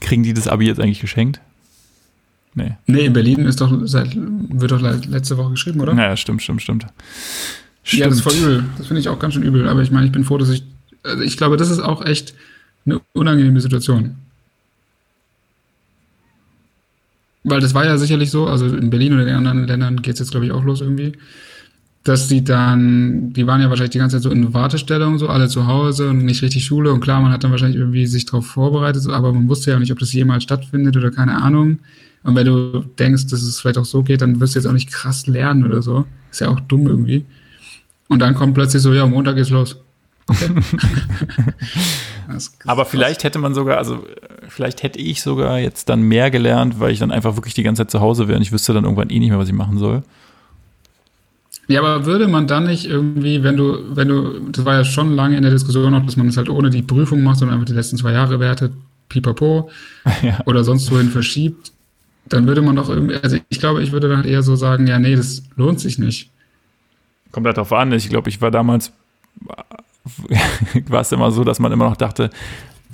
kriegen 0.00 0.22
die 0.22 0.34
das 0.34 0.46
Abi 0.48 0.66
jetzt 0.66 0.78
eigentlich 0.80 1.00
geschenkt? 1.00 1.40
Nee. 2.54 2.76
Nee, 2.86 3.06
in 3.06 3.12
Berlin 3.12 3.40
ist 3.46 3.60
doch 3.60 3.72
seit, 3.86 4.14
wird 4.14 4.70
doch 4.70 4.80
le- 4.80 5.00
letzte 5.08 5.36
Woche 5.38 5.50
geschrieben, 5.52 5.80
oder? 5.80 5.94
Naja, 5.94 6.16
stimmt, 6.16 6.42
stimmt, 6.42 6.62
stimmt. 6.62 6.86
Ja, 7.86 8.06
das 8.06 8.16
ist 8.18 8.20
voll 8.22 8.34
übel. 8.34 8.64
Das 8.78 8.86
finde 8.86 9.00
ich 9.00 9.08
auch 9.08 9.18
ganz 9.18 9.34
schön 9.34 9.42
übel. 9.42 9.68
Aber 9.68 9.82
ich 9.82 9.90
meine, 9.90 10.06
ich 10.06 10.12
bin 10.12 10.24
froh, 10.24 10.38
dass 10.38 10.50
ich. 10.50 10.62
Also 11.02 11.22
ich 11.22 11.36
glaube, 11.36 11.56
das 11.56 11.70
ist 11.70 11.80
auch 11.80 12.04
echt 12.04 12.34
eine 12.86 13.00
unangenehme 13.12 13.60
Situation. 13.60 14.14
Weil 17.42 17.60
das 17.60 17.74
war 17.74 17.84
ja 17.84 17.98
sicherlich 17.98 18.30
so, 18.30 18.46
also 18.46 18.66
in 18.66 18.88
Berlin 18.88 19.12
oder 19.14 19.26
in 19.26 19.34
anderen 19.34 19.66
Ländern 19.66 20.00
geht 20.02 20.14
es 20.14 20.20
jetzt, 20.20 20.30
glaube 20.30 20.46
ich, 20.46 20.52
auch 20.52 20.64
los 20.64 20.80
irgendwie, 20.80 21.12
dass 22.04 22.28
die 22.28 22.44
dann, 22.44 23.32
die 23.32 23.46
waren 23.46 23.62
ja 23.62 23.70
wahrscheinlich 23.70 23.92
die 23.92 23.98
ganze 23.98 24.16
Zeit 24.16 24.24
so 24.24 24.30
in 24.30 24.52
Wartestellung, 24.52 25.18
so 25.18 25.28
alle 25.28 25.48
zu 25.48 25.66
Hause 25.66 26.10
und 26.10 26.18
nicht 26.18 26.42
richtig 26.42 26.66
Schule. 26.66 26.92
Und 26.92 27.00
klar, 27.00 27.22
man 27.22 27.32
hat 27.32 27.42
dann 27.42 27.50
wahrscheinlich 27.50 27.78
irgendwie 27.78 28.06
sich 28.06 28.26
darauf 28.26 28.46
vorbereitet, 28.46 29.08
aber 29.08 29.32
man 29.32 29.48
wusste 29.48 29.70
ja 29.70 29.76
auch 29.76 29.80
nicht, 29.80 29.90
ob 29.90 29.98
das 29.98 30.12
jemals 30.12 30.42
stattfindet 30.42 30.96
oder 30.98 31.10
keine 31.10 31.40
Ahnung. 31.42 31.78
Und 32.22 32.36
wenn 32.36 32.46
du 32.46 32.84
denkst, 32.98 33.28
dass 33.28 33.42
es 33.42 33.58
vielleicht 33.58 33.78
auch 33.78 33.86
so 33.86 34.02
geht, 34.02 34.20
dann 34.20 34.38
wirst 34.38 34.54
du 34.54 34.58
jetzt 34.58 34.66
auch 34.66 34.72
nicht 34.72 34.90
krass 34.90 35.26
lernen 35.26 35.64
oder 35.64 35.80
so. 35.80 36.04
Ist 36.30 36.40
ja 36.40 36.48
auch 36.48 36.60
dumm 36.60 36.86
irgendwie. 36.86 37.24
Und 38.08 38.18
dann 38.18 38.34
kommt 38.34 38.52
plötzlich 38.54 38.82
so, 38.82 38.92
ja, 38.92 39.06
Montag 39.06 39.36
geht's 39.36 39.50
los. 39.50 39.76
Okay. 40.26 40.50
Aber 42.66 42.84
vielleicht 42.86 43.24
hätte 43.24 43.38
man 43.38 43.54
sogar, 43.54 43.78
also 43.78 44.06
vielleicht 44.48 44.82
hätte 44.82 44.98
ich 44.98 45.22
sogar 45.22 45.58
jetzt 45.58 45.88
dann 45.88 46.02
mehr 46.02 46.30
gelernt, 46.30 46.80
weil 46.80 46.92
ich 46.92 46.98
dann 46.98 47.10
einfach 47.10 47.36
wirklich 47.36 47.54
die 47.54 47.62
ganze 47.62 47.82
Zeit 47.82 47.90
zu 47.90 48.00
Hause 48.00 48.28
wäre 48.28 48.36
und 48.36 48.42
ich 48.42 48.52
wüsste 48.52 48.72
dann 48.72 48.84
irgendwann 48.84 49.10
eh 49.10 49.18
nicht 49.18 49.30
mehr, 49.30 49.38
was 49.38 49.48
ich 49.48 49.54
machen 49.54 49.78
soll. 49.78 50.02
Ja, 51.66 51.80
aber 51.80 52.04
würde 52.04 52.28
man 52.28 52.46
dann 52.46 52.64
nicht 52.66 52.84
irgendwie, 52.86 53.42
wenn 53.42 53.56
du, 53.56 53.96
wenn 53.96 54.08
du, 54.08 54.50
das 54.50 54.64
war 54.64 54.74
ja 54.74 54.84
schon 54.84 55.14
lange 55.14 55.36
in 55.36 55.42
der 55.42 55.52
Diskussion 55.52 55.92
noch, 55.92 56.04
dass 56.04 56.16
man 56.16 56.26
das 56.26 56.36
halt 56.36 56.48
ohne 56.50 56.70
die 56.70 56.82
Prüfung 56.82 57.22
macht, 57.22 57.38
sondern 57.38 57.54
einfach 57.56 57.66
die 57.66 57.72
letzten 57.74 57.96
zwei 57.96 58.12
Jahre 58.12 58.38
wertet, 58.40 58.72
pipapo, 59.08 59.70
Ja. 60.22 60.40
oder 60.46 60.62
sonst 60.64 60.90
wohin 60.90 61.08
verschiebt, 61.08 61.72
dann 62.28 62.46
würde 62.46 62.62
man 62.62 62.76
doch 62.76 62.88
irgendwie, 62.88 63.16
also 63.16 63.38
ich 63.48 63.60
glaube, 63.60 63.82
ich 63.82 63.92
würde 63.92 64.08
dann 64.08 64.18
halt 64.18 64.26
eher 64.26 64.42
so 64.42 64.56
sagen, 64.56 64.86
ja, 64.86 64.98
nee, 64.98 65.16
das 65.16 65.42
lohnt 65.56 65.80
sich 65.80 65.98
nicht. 65.98 66.30
Kommt 67.32 67.46
halt 67.46 67.56
drauf 67.56 67.72
an. 67.72 67.92
Ich 67.92 68.08
glaube, 68.08 68.28
ich 68.28 68.40
war 68.40 68.50
damals, 68.50 68.92
war 70.88 71.00
es 71.00 71.12
immer 71.12 71.30
so, 71.30 71.44
dass 71.44 71.58
man 71.60 71.72
immer 71.72 71.88
noch 71.88 71.96
dachte, 71.96 72.30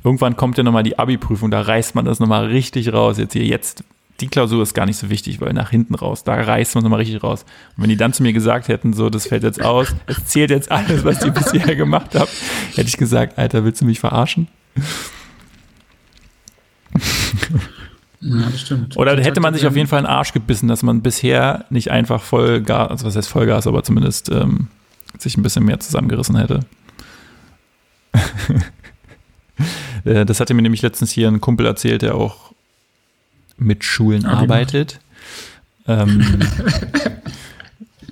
irgendwann 0.04 0.36
kommt 0.36 0.56
ja 0.58 0.64
nochmal 0.64 0.82
die 0.82 0.98
Abi-Prüfung, 0.98 1.50
da 1.50 1.60
reißt 1.60 1.94
man 1.94 2.04
das 2.04 2.20
nochmal 2.20 2.46
richtig 2.46 2.92
raus. 2.92 3.18
Jetzt 3.18 3.32
hier, 3.32 3.44
jetzt, 3.44 3.84
die 4.20 4.28
Klausur 4.28 4.62
ist 4.62 4.74
gar 4.74 4.86
nicht 4.86 4.98
so 4.98 5.10
wichtig, 5.10 5.40
weil 5.40 5.52
nach 5.52 5.70
hinten 5.70 5.94
raus, 5.94 6.24
da 6.24 6.34
reißt 6.34 6.74
man 6.74 6.80
es 6.80 6.84
nochmal 6.84 7.00
richtig 7.00 7.22
raus. 7.22 7.44
Und 7.76 7.82
wenn 7.82 7.90
die 7.90 7.96
dann 7.96 8.12
zu 8.12 8.22
mir 8.22 8.32
gesagt 8.32 8.68
hätten, 8.68 8.92
so, 8.92 9.10
das 9.10 9.26
fällt 9.26 9.42
jetzt 9.42 9.62
aus, 9.62 9.94
es 10.06 10.24
zählt 10.26 10.50
jetzt 10.50 10.70
alles, 10.70 11.04
was 11.04 11.24
ihr 11.24 11.32
bisher 11.32 11.74
gemacht 11.76 12.14
habt, 12.14 12.32
hätte 12.74 12.88
ich 12.88 12.96
gesagt, 12.96 13.38
Alter, 13.38 13.64
willst 13.64 13.80
du 13.80 13.84
mich 13.84 14.00
verarschen? 14.00 14.48
Ja, 18.20 18.50
das 18.50 18.60
stimmt. 18.60 18.96
Oder 18.96 19.18
hätte 19.22 19.40
man 19.40 19.54
sich 19.54 19.66
auf 19.66 19.74
jeden 19.74 19.88
Fall 19.88 19.98
einen 19.98 20.06
Arsch 20.06 20.32
gebissen, 20.32 20.68
dass 20.68 20.82
man 20.82 21.00
bisher 21.00 21.64
nicht 21.70 21.90
einfach 21.90 22.22
Vollgas, 22.22 22.90
also 22.90 23.06
was 23.06 23.16
heißt 23.16 23.28
Vollgas, 23.28 23.66
aber 23.66 23.82
zumindest 23.82 24.30
ähm, 24.30 24.68
sich 25.18 25.36
ein 25.36 25.42
bisschen 25.42 25.64
mehr 25.64 25.80
zusammengerissen 25.80 26.36
hätte. 26.36 26.60
Äh, 30.06 30.24
das 30.24 30.40
hatte 30.40 30.54
mir 30.54 30.62
nämlich 30.62 30.80
letztens 30.80 31.10
hier 31.10 31.28
ein 31.28 31.42
Kumpel 31.42 31.66
erzählt, 31.66 32.00
der 32.00 32.14
auch 32.14 32.49
mit 33.61 33.84
Schulen 33.84 34.24
Abi 34.24 34.34
macht. 34.34 34.42
arbeitet. 34.42 35.00
Ähm, 35.86 36.40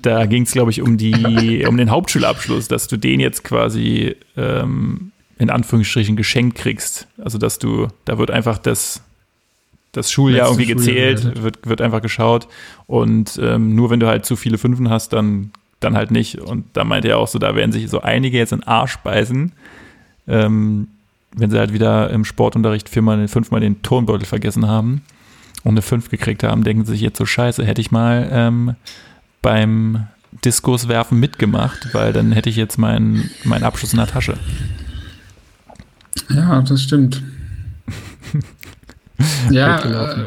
da 0.01 0.25
ging 0.25 0.43
es, 0.43 0.51
glaube 0.51 0.71
ich, 0.71 0.81
um, 0.81 0.97
die, 0.97 1.65
um 1.67 1.77
den 1.77 1.89
Hauptschulabschluss, 1.89 2.67
dass 2.67 2.87
du 2.87 2.97
den 2.97 3.19
jetzt 3.19 3.43
quasi 3.43 4.15
ähm, 4.37 5.11
in 5.37 5.49
Anführungsstrichen 5.49 6.15
geschenkt 6.15 6.57
kriegst. 6.57 7.07
Also, 7.17 7.37
dass 7.37 7.59
du, 7.59 7.87
da 8.05 8.17
wird 8.17 8.31
einfach 8.31 8.57
das, 8.57 9.01
das 9.91 10.11
Schuljahr 10.11 10.49
Letzte 10.49 10.61
irgendwie 10.61 10.73
gezählt, 10.73 11.43
wird, 11.43 11.67
wird 11.67 11.81
einfach 11.81 12.01
geschaut. 12.01 12.47
Und 12.87 13.39
ähm, 13.41 13.75
nur 13.75 13.89
wenn 13.89 13.99
du 13.99 14.07
halt 14.07 14.25
zu 14.25 14.35
viele 14.35 14.57
Fünfen 14.57 14.89
hast, 14.89 15.13
dann, 15.13 15.51
dann 15.79 15.95
halt 15.95 16.11
nicht. 16.11 16.39
Und 16.39 16.65
da 16.73 16.83
meinte 16.83 17.09
er 17.09 17.17
auch 17.17 17.27
so, 17.27 17.39
da 17.39 17.55
werden 17.55 17.71
sich 17.71 17.89
so 17.89 18.01
einige 18.01 18.37
jetzt 18.37 18.53
in 18.53 18.63
Arsch 18.63 18.97
beißen, 18.97 19.51
ähm, 20.27 20.87
wenn 21.35 21.51
sie 21.51 21.57
halt 21.57 21.73
wieder 21.73 22.09
im 22.09 22.25
Sportunterricht 22.25 22.89
viermal, 22.89 23.27
fünfmal 23.27 23.61
den 23.61 23.81
Turnbeutel 23.81 24.25
vergessen 24.25 24.67
haben 24.67 25.03
und 25.63 25.71
eine 25.71 25.81
5 25.81 26.09
gekriegt 26.09 26.43
haben, 26.43 26.63
denken 26.63 26.85
sie 26.85 26.93
sich 26.93 27.01
jetzt 27.01 27.17
so 27.17 27.25
scheiße, 27.25 27.65
hätte 27.65 27.81
ich 27.81 27.91
mal 27.91 28.27
ähm, 28.31 28.75
beim 29.41 30.07
Diskuswerfen 30.45 31.19
mitgemacht, 31.19 31.93
weil 31.93 32.13
dann 32.13 32.31
hätte 32.31 32.49
ich 32.49 32.55
jetzt 32.55 32.77
meinen 32.77 33.29
meinen 33.43 33.63
Abschluss 33.63 33.93
in 33.93 33.97
der 33.97 34.07
Tasche. 34.07 34.37
Ja, 36.29 36.61
das 36.61 36.83
stimmt. 36.83 37.23
ja, 39.49 40.11
äh, 40.11 40.25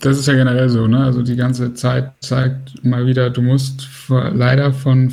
das 0.00 0.18
ist 0.18 0.26
ja 0.26 0.34
generell 0.34 0.68
so, 0.68 0.86
ne? 0.88 1.04
Also 1.04 1.22
die 1.22 1.36
ganze 1.36 1.74
Zeit 1.74 2.12
zeigt 2.20 2.84
mal 2.84 3.06
wieder, 3.06 3.30
du 3.30 3.40
musst 3.40 3.88
leider 4.08 4.72
von 4.72 5.12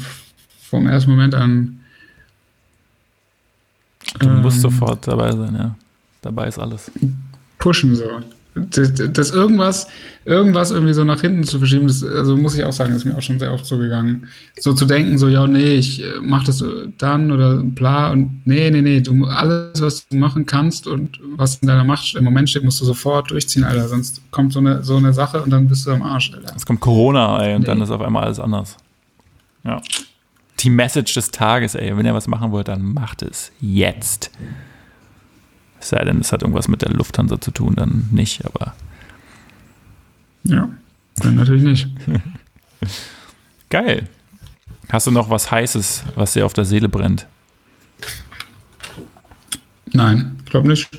vom 0.59 0.87
ersten 0.87 1.11
Moment 1.11 1.35
an 1.35 1.79
Du 4.17 4.27
musst 4.29 4.57
ähm, 4.57 4.71
sofort 4.71 5.07
dabei 5.07 5.31
sein, 5.31 5.55
ja. 5.55 5.75
Dabei 6.21 6.47
ist 6.47 6.59
alles. 6.59 6.91
Pushen 7.59 7.95
so. 7.95 8.05
Das, 8.55 8.91
das 9.13 9.29
irgendwas, 9.31 9.87
irgendwas 10.25 10.71
irgendwie 10.71 10.93
so 10.93 11.03
nach 11.03 11.21
hinten 11.21 11.43
zu 11.43 11.59
verschieben, 11.59 11.87
das, 11.87 12.03
also 12.03 12.35
muss 12.35 12.55
ich 12.57 12.63
auch 12.63 12.73
sagen, 12.73 12.93
ist 12.93 13.05
mir 13.05 13.15
auch 13.15 13.21
schon 13.21 13.39
sehr 13.39 13.53
oft 13.53 13.65
so 13.65 13.77
gegangen. 13.77 14.27
So 14.59 14.73
zu 14.73 14.85
denken, 14.85 15.17
so, 15.17 15.27
ja, 15.29 15.45
nee, 15.47 15.75
ich 15.75 16.03
äh, 16.03 16.15
mach 16.21 16.43
das 16.43 16.61
äh, 16.61 16.87
dann 16.97 17.31
oder 17.31 17.57
bla 17.57 18.11
und 18.11 18.41
nee, 18.45 18.69
nee, 18.71 18.81
nee, 18.81 19.01
du 19.01 19.25
alles, 19.25 19.81
was 19.81 20.07
du 20.09 20.17
machen 20.17 20.45
kannst 20.47 20.87
und 20.87 21.19
was 21.37 21.57
in 21.57 21.67
deiner 21.67 21.83
Macht 21.85 22.15
im 22.15 22.23
Moment 22.23 22.49
steht, 22.49 22.63
musst 22.63 22.81
du 22.81 22.85
sofort 22.85 23.29
durchziehen, 23.31 23.63
Alter. 23.63 23.87
Sonst 23.87 24.21
kommt 24.31 24.51
so 24.51 24.59
eine, 24.59 24.83
so 24.83 24.97
eine 24.97 25.13
Sache 25.13 25.41
und 25.41 25.51
dann 25.51 25.67
bist 25.67 25.85
du 25.85 25.91
am 25.91 26.01
Arsch, 26.01 26.33
Alter. 26.33 26.51
Jetzt 26.51 26.65
kommt 26.65 26.81
Corona, 26.81 27.41
ey, 27.43 27.53
und 27.55 27.61
Nee. 27.61 27.67
dann 27.67 27.81
ist 27.81 27.91
auf 27.91 28.01
einmal 28.01 28.23
alles 28.25 28.39
anders. 28.39 28.75
Ja. 29.63 29.79
Die 30.59 30.69
Message 30.71 31.13
des 31.13 31.31
Tages, 31.31 31.75
ey. 31.75 31.95
Wenn 31.95 32.05
ihr 32.05 32.13
was 32.15 32.27
machen 32.27 32.51
wollt, 32.51 32.67
dann 32.67 32.81
macht 32.81 33.21
es 33.21 33.51
jetzt. 33.61 34.31
Es 35.79 35.89
sei 35.89 36.03
denn, 36.03 36.19
es 36.19 36.31
hat 36.31 36.41
irgendwas 36.41 36.67
mit 36.67 36.81
der 36.81 36.91
Lufthansa 36.91 37.39
zu 37.39 37.51
tun, 37.51 37.75
dann 37.75 38.09
nicht, 38.11 38.45
aber 38.45 38.75
Ja, 40.43 40.69
dann 41.17 41.35
natürlich 41.35 41.63
nicht. 41.63 41.87
geil. 43.69 44.07
Hast 44.89 45.07
du 45.07 45.11
noch 45.11 45.29
was 45.29 45.51
Heißes, 45.51 46.03
was 46.15 46.33
dir 46.33 46.45
auf 46.45 46.53
der 46.53 46.65
Seele 46.65 46.89
brennt? 46.89 47.27
Nein, 49.93 50.39
ich 50.43 50.51
glaube 50.51 50.67
nicht. 50.67 50.89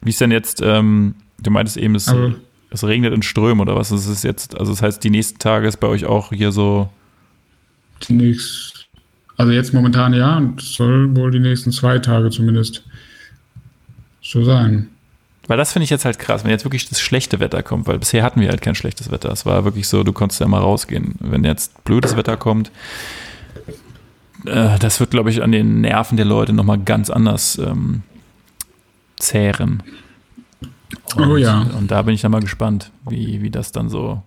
Wie 0.00 0.10
ist 0.10 0.20
denn 0.20 0.32
jetzt, 0.32 0.60
ähm, 0.62 1.14
du 1.38 1.50
meintest 1.50 1.76
eben, 1.76 1.94
es 1.94 2.08
Aber 2.08 2.34
es 2.70 2.84
regnet 2.84 3.12
in 3.12 3.22
Strömen 3.22 3.60
oder 3.60 3.76
was 3.76 3.92
ist 3.92 4.06
es 4.06 4.22
jetzt? 4.22 4.58
Also 4.58 4.72
das 4.72 4.82
heißt, 4.82 5.04
die 5.04 5.10
nächsten 5.10 5.38
Tage 5.38 5.68
ist 5.68 5.76
bei 5.78 5.86
euch 5.86 6.06
auch 6.06 6.30
hier 6.30 6.52
so. 6.52 6.90
Die 8.08 8.14
nächsten, 8.14 8.80
also 9.42 9.52
jetzt 9.52 9.74
momentan 9.74 10.14
ja, 10.14 10.36
und 10.36 10.60
soll 10.60 11.16
wohl 11.16 11.32
die 11.32 11.40
nächsten 11.40 11.72
zwei 11.72 11.98
Tage 11.98 12.30
zumindest 12.30 12.84
so 14.20 14.44
sein. 14.44 14.88
Weil 15.48 15.56
das 15.56 15.72
finde 15.72 15.82
ich 15.82 15.90
jetzt 15.90 16.04
halt 16.04 16.20
krass, 16.20 16.44
wenn 16.44 16.52
jetzt 16.52 16.64
wirklich 16.64 16.88
das 16.88 17.00
schlechte 17.00 17.40
Wetter 17.40 17.64
kommt, 17.64 17.88
weil 17.88 17.98
bisher 17.98 18.22
hatten 18.22 18.40
wir 18.40 18.48
halt 18.48 18.62
kein 18.62 18.76
schlechtes 18.76 19.10
Wetter. 19.10 19.32
Es 19.32 19.44
war 19.44 19.64
wirklich 19.64 19.88
so, 19.88 20.04
du 20.04 20.12
konntest 20.12 20.40
ja 20.40 20.46
mal 20.46 20.60
rausgehen. 20.60 21.16
Wenn 21.18 21.42
jetzt 21.42 21.82
blödes 21.82 22.16
Wetter 22.16 22.36
kommt, 22.36 22.70
äh, 24.46 24.78
das 24.78 25.00
wird, 25.00 25.10
glaube 25.10 25.30
ich, 25.30 25.42
an 25.42 25.50
den 25.50 25.80
Nerven 25.80 26.16
der 26.16 26.26
Leute 26.26 26.52
nochmal 26.52 26.78
ganz 26.78 27.10
anders 27.10 27.58
ähm, 27.58 28.02
zehren. 29.18 29.82
Und, 31.16 31.26
Oh 31.26 31.36
ja. 31.36 31.62
Und 31.76 31.90
da 31.90 32.02
bin 32.02 32.14
ich 32.14 32.20
dann 32.20 32.30
mal 32.30 32.40
gespannt, 32.40 32.92
wie, 33.08 33.42
wie 33.42 33.50
das 33.50 33.72
dann 33.72 33.88
so. 33.88 34.22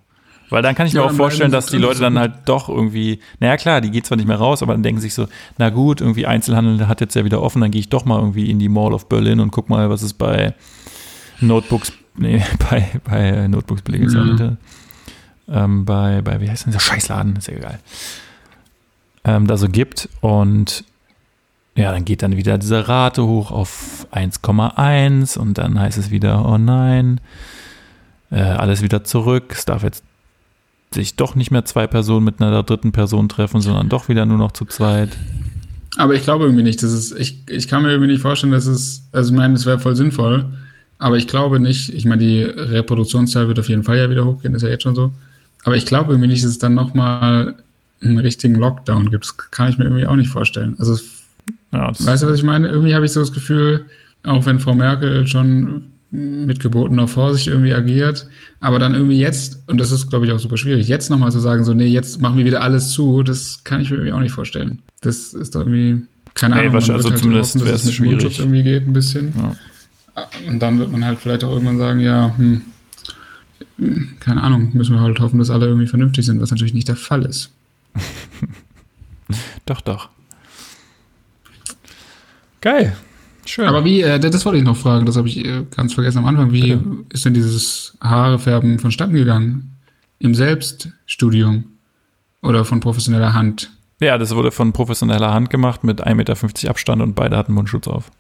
Weil 0.50 0.62
dann 0.62 0.76
kann 0.76 0.86
ich 0.86 0.93
mir 0.93 1.00
Ja, 1.00 1.06
auch 1.06 1.10
dann 1.10 1.18
vorstellen, 1.18 1.52
dass 1.52 1.66
die 1.68 1.78
Leute 1.78 2.00
dann 2.00 2.20
halt 2.20 2.34
doch 2.46 2.70
irgendwie, 2.70 3.20
naja 3.39 3.58
klar, 3.58 3.82
die 3.82 3.89
geht 3.89 4.06
zwar 4.06 4.18
nicht 4.18 4.28
mehr 4.28 4.38
raus, 4.38 4.62
aber 4.62 4.74
dann 4.74 4.84
denken 4.84 5.02
sich 5.02 5.14
so, 5.14 5.28
na 5.58 5.70
gut, 5.70 6.02
irgendwie 6.02 6.28
Einzelhandel 6.28 6.88
hat 6.88 7.02
jetzt 7.02 7.16
ja 7.16 7.26
wieder 7.26 7.41
offen, 7.41 7.62
dann 7.62 7.72
gehe 7.72 7.80
ich 7.80 7.89
doch 7.89 8.06
mal 8.06 8.20
irgendwie 8.20 8.50
in 8.50 8.60
die 8.60 8.70
Mall 8.70 8.93
of 8.93 9.10
Berlin 9.10 9.39
und 9.39 9.52
guck 9.52 9.70
mal, 9.70 9.89
was 9.89 10.02
es 10.04 10.14
bei 10.14 10.54
Notebooks, 11.41 11.93
nee, 12.16 12.43
bei, 12.70 12.88
bei 13.04 13.48
Notebooks 13.48 13.82
Ja. 13.89 14.22
Anbieter. 14.22 14.58
Ähm, 15.48 15.86
bei, 15.86 16.22
bei, 16.22 16.41
wie 16.41 16.50
heißt 16.50 16.66
denn 16.66 16.72
dieser 16.72 16.84
Scheißladen? 16.84 17.36
Ist 17.36 17.48
ja 17.48 17.56
egal. 17.56 17.80
Ähm, 19.24 19.48
da 19.48 19.58
so 19.58 19.68
gibt 19.68 20.10
und 20.22 20.84
ja, 21.76 21.91
dann 21.91 22.06
geht 22.06 22.22
dann 22.24 22.38
wieder 22.38 22.58
diese 22.58 22.88
Rate 22.88 23.26
hoch 23.26 23.52
auf 23.52 24.08
1,1 24.14 25.38
und 25.38 25.58
dann 25.58 25.80
heißt 25.80 25.98
es 25.98 26.10
wieder, 26.10 26.48
oh 26.48 26.58
nein, 26.58 27.20
äh, 28.32 28.39
alles 28.41 28.82
wieder 28.82 29.04
zurück. 29.04 29.54
Es 29.56 29.66
darf 29.66 29.84
jetzt 29.84 30.04
sich 30.96 31.16
doch 31.16 31.36
nicht 31.36 31.52
mehr 31.52 31.66
zwei 31.66 31.86
Personen 31.88 32.26
mit 32.26 32.41
einer 32.41 32.64
dritten 32.64 32.91
Person 32.91 33.30
treffen, 33.30 33.62
sondern 33.62 33.89
doch 33.89 34.10
wieder 34.10 34.26
nur 34.26 34.38
noch 34.38 34.52
zu 34.52 34.66
zweit. 34.66 35.10
Aber 35.98 36.16
ich 36.16 36.24
glaube 36.24 36.46
irgendwie 36.46 36.64
nicht, 36.64 36.82
dass 36.84 36.91
es, 36.91 37.12
ich, 37.12 37.43
ich 37.50 37.68
kann 37.68 37.84
mir 37.84 37.91
irgendwie 37.91 38.12
nicht 38.12 38.22
vorstellen, 38.22 38.52
dass 38.52 38.66
es, 38.66 39.04
also 39.12 39.32
ich 39.32 39.38
meine, 39.38 39.54
es 39.54 39.66
wäre 39.66 39.80
voll 39.80 39.96
sinnvoll, 39.96 40.46
aber 40.98 41.18
ich 41.18 41.28
glaube 41.28 41.60
nicht, 41.60 41.89
ich 41.93 42.06
meine, 42.06 42.22
die 42.22 42.41
Reproduktionszahl 42.41 43.48
wird 43.48 43.60
auf 43.60 43.70
jeden 43.70 43.84
Fall 43.84 43.98
ja 43.98 44.10
wieder 44.10 44.26
hochgehen, 44.26 44.56
ist 44.56 44.64
ja 44.64 44.70
jetzt 44.70 44.84
schon 44.84 44.96
so, 44.96 45.14
aber 45.64 45.76
ich 45.76 45.86
glaube 45.86 46.12
irgendwie 46.12 46.28
nicht, 46.28 46.43
dass 46.43 46.52
es 46.52 46.60
dann 46.60 46.74
nochmal 46.74 47.56
einen 48.02 48.20
richtigen 48.20 48.56
Lockdown 48.56 49.10
gibt. 49.10 49.26
Das 49.26 49.38
kann 49.38 49.70
ich 49.70 49.78
mir 49.78 49.86
irgendwie 49.86 50.06
auch 50.06 50.16
nicht 50.16 50.30
vorstellen. 50.30 50.76
Also, 50.78 50.98
Ja, 51.72 51.89
weißt 51.98 52.24
du, 52.24 52.28
was 52.28 52.38
ich 52.38 52.43
meine? 52.43 52.68
Irgendwie 52.68 52.93
habe 52.93 53.06
ich 53.06 53.12
so 53.12 53.20
das 53.20 53.32
Gefühl, 53.32 53.86
auch 54.24 54.46
wenn 54.46 54.60
Frau 54.60 54.74
Merkel 54.74 55.28
schon 55.28 55.84
mit 56.12 56.60
gebotener 56.62 57.08
Vorsicht 57.08 57.47
irgendwie 57.47 57.74
agiert, 57.74 58.28
aber 58.62 58.80
dann 58.80 58.93
irgendwie 58.93 59.20
jetzt, 59.20 59.64
und 59.68 59.78
das 59.80 59.91
ist, 59.91 60.10
glaube 60.10 60.26
ich, 60.26 60.32
auch 60.32 60.39
super 60.39 60.56
schwierig, 60.58 60.88
jetzt 60.88 61.10
nochmal 61.10 61.32
zu 61.32 61.39
sagen, 61.39 61.64
so, 61.66 61.74
nee, 61.74 61.88
jetzt 61.88 62.22
machen 62.22 62.38
wir 62.38 62.45
wieder 62.45 62.62
alles 62.62 62.91
zu, 62.91 63.22
das 63.24 63.64
kann 63.64 63.82
ich 63.82 63.89
mir 63.89 63.97
irgendwie 63.97 64.14
auch 64.14 64.20
nicht 64.20 64.32
vorstellen. 64.32 64.82
Das 65.01 65.34
ist 65.34 65.56
doch 65.56 65.62
irgendwie, 65.62 66.06
keine 66.34 66.56
Nee, 66.56 66.62
Ahnung, 66.62 66.74
wahrscheinlich- 66.74 67.06
also 67.06 67.18
zumindest 67.18 67.56
dass 67.56 67.66
wäre 67.66 67.76
es 67.76 67.91
schwierig. 67.93 68.39
irgendwie 68.39 68.64
geht, 68.64 68.88
ein 68.88 68.93
bisschen. 68.93 69.34
Ja. 69.36 69.56
Und 70.47 70.60
dann 70.60 70.80
wird 70.80 70.91
man 70.91 71.03
halt 71.03 71.20
vielleicht 71.20 71.43
auch 71.43 71.51
irgendwann 71.51 71.78
sagen, 71.80 71.99
ja, 71.99 72.34
hm, 72.38 72.62
keine 74.22 74.41
Ahnung, 74.41 74.70
müssen 74.74 74.93
wir 74.95 75.01
halt 75.01 75.20
hoffen, 75.20 75.39
dass 75.39 75.49
alle 75.49 75.66
irgendwie 75.66 75.88
vernünftig 75.88 76.26
sind, 76.26 76.39
was 76.39 76.51
natürlich 76.51 76.74
nicht 76.74 76.88
der 76.88 76.95
Fall 76.95 77.26
ist. 77.26 77.51
doch, 79.66 79.82
doch. 79.82 80.10
Geil. 82.62 82.95
Schön. 83.46 83.68
Aber 83.68 83.86
wie, 83.86 84.02
äh, 84.02 84.20
das 84.20 84.46
wollte 84.46 84.58
ich 84.58 84.64
noch 84.64 84.78
fragen, 84.78 85.06
das 85.06 85.18
habe 85.18 85.28
ich 85.28 85.46
äh, 85.46 85.66
ganz 85.76 85.93
vergessen 85.93 86.20
am 86.20 86.26
Anfang. 86.26 86.52
Wie 86.52 86.76
Bitte. 86.76 86.84
ist 87.10 87.26
denn 87.26 87.34
dieses 87.34 87.98
Haarefärben 88.02 88.80
vonstatten 88.80 89.14
gegangen? 89.14 89.72
Im 90.20 90.34
Selbststudium 90.34 91.66
oder 92.41 92.66
von 92.66 92.80
professioneller 92.80 93.34
Hand? 93.34 93.72
ja, 94.00 94.18
das 94.18 94.36
wurde 94.36 94.52
von 94.52 94.74
professioneller 94.74 95.34
Hand 95.34 95.50
gemacht 95.50 95.84
mit 95.84 96.06
1,50 96.06 96.16
Meter 96.16 96.70
Abstand 96.70 97.02
und 97.02 97.16
beide 97.16 97.38
hatten 97.38 97.54
Mundschutz 97.54 97.88
auf. 97.88 98.12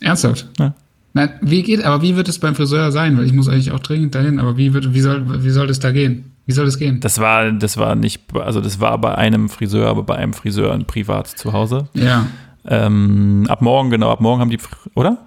Ernsthaft? 0.00 0.48
Ja. 0.58 0.74
Nein, 1.12 1.30
wie 1.40 1.62
geht, 1.62 1.82
aber 1.82 2.02
wie 2.02 2.16
wird 2.16 2.28
es 2.28 2.38
beim 2.38 2.54
Friseur 2.54 2.92
sein? 2.92 3.16
Weil 3.16 3.24
ich 3.24 3.32
muss 3.32 3.48
eigentlich 3.48 3.72
auch 3.72 3.80
dringend 3.80 4.14
dahin, 4.14 4.38
aber 4.38 4.56
wie 4.56 4.74
wird, 4.74 4.92
wie 4.92 5.00
soll, 5.00 5.42
wie 5.42 5.50
soll 5.50 5.66
das 5.66 5.78
da 5.78 5.90
gehen? 5.90 6.32
Wie 6.44 6.52
soll 6.52 6.66
das 6.66 6.78
gehen? 6.78 7.00
Das 7.00 7.18
war, 7.18 7.50
das 7.52 7.76
war 7.76 7.94
nicht, 7.94 8.22
also 8.34 8.60
das 8.60 8.80
war 8.80 8.98
bei 8.98 9.14
einem 9.14 9.48
Friseur, 9.48 9.88
aber 9.88 10.02
bei 10.02 10.16
einem 10.16 10.32
Friseur 10.32 10.78
privat 10.84 11.26
zu 11.26 11.52
Hause. 11.52 11.88
Ja. 11.94 12.26
Ähm, 12.68 13.46
ab 13.48 13.62
morgen, 13.62 13.90
genau, 13.90 14.10
ab 14.10 14.20
morgen 14.20 14.40
haben 14.40 14.50
die, 14.50 14.58
oder? 14.94 15.18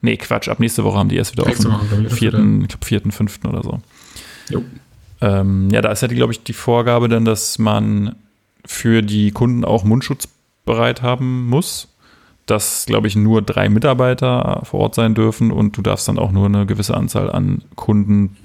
Nee, 0.00 0.16
Quatsch, 0.16 0.48
ab 0.48 0.60
nächste 0.60 0.84
Woche 0.84 0.98
haben 0.98 1.08
die 1.08 1.16
erst 1.16 1.32
wieder 1.32 1.46
Nächste 1.46 1.68
offen. 1.68 2.04
Woche, 2.04 2.10
Vierten, 2.10 2.62
ich 2.62 2.68
glaube, 2.68 2.86
vierten, 2.86 3.10
fünften 3.10 3.48
oder 3.48 3.62
so. 3.62 3.80
Jo. 4.48 4.62
Ähm, 5.20 5.70
ja, 5.70 5.80
da 5.80 5.90
ist 5.90 6.02
ja, 6.02 6.08
glaube 6.08 6.32
ich, 6.32 6.44
die 6.44 6.52
Vorgabe 6.52 7.08
dann, 7.08 7.24
dass 7.24 7.58
man 7.58 8.14
für 8.64 9.02
die 9.02 9.32
Kunden 9.32 9.64
auch 9.64 9.82
Mundschutz 9.84 10.28
bereit 10.64 11.02
haben 11.02 11.48
muss. 11.48 11.88
Dass, 12.46 12.86
glaube 12.86 13.08
ich, 13.08 13.16
nur 13.16 13.42
drei 13.42 13.68
Mitarbeiter 13.68 14.62
vor 14.64 14.80
Ort 14.80 14.94
sein 14.94 15.14
dürfen 15.14 15.50
und 15.50 15.76
du 15.76 15.82
darfst 15.82 16.08
dann 16.08 16.18
auch 16.18 16.30
nur 16.30 16.46
eine 16.46 16.64
gewisse 16.64 16.96
Anzahl 16.96 17.30
an 17.30 17.62
Kunden 17.74 18.36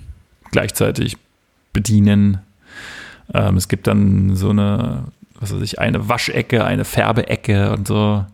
gleichzeitig 0.51 1.15
bedienen. 1.71 2.39
Ähm, 3.33 3.55
es 3.55 3.69
gibt 3.69 3.87
dann 3.87 4.35
so 4.35 4.49
eine, 4.49 5.05
was 5.43 5.53
weiß 5.53 5.61
ich, 5.61 5.79
eine 5.79 6.09
Waschecke, 6.09 6.65
eine 6.65 6.85
Färbeecke 6.85 7.71
und 7.71 7.87
so. 7.87 8.25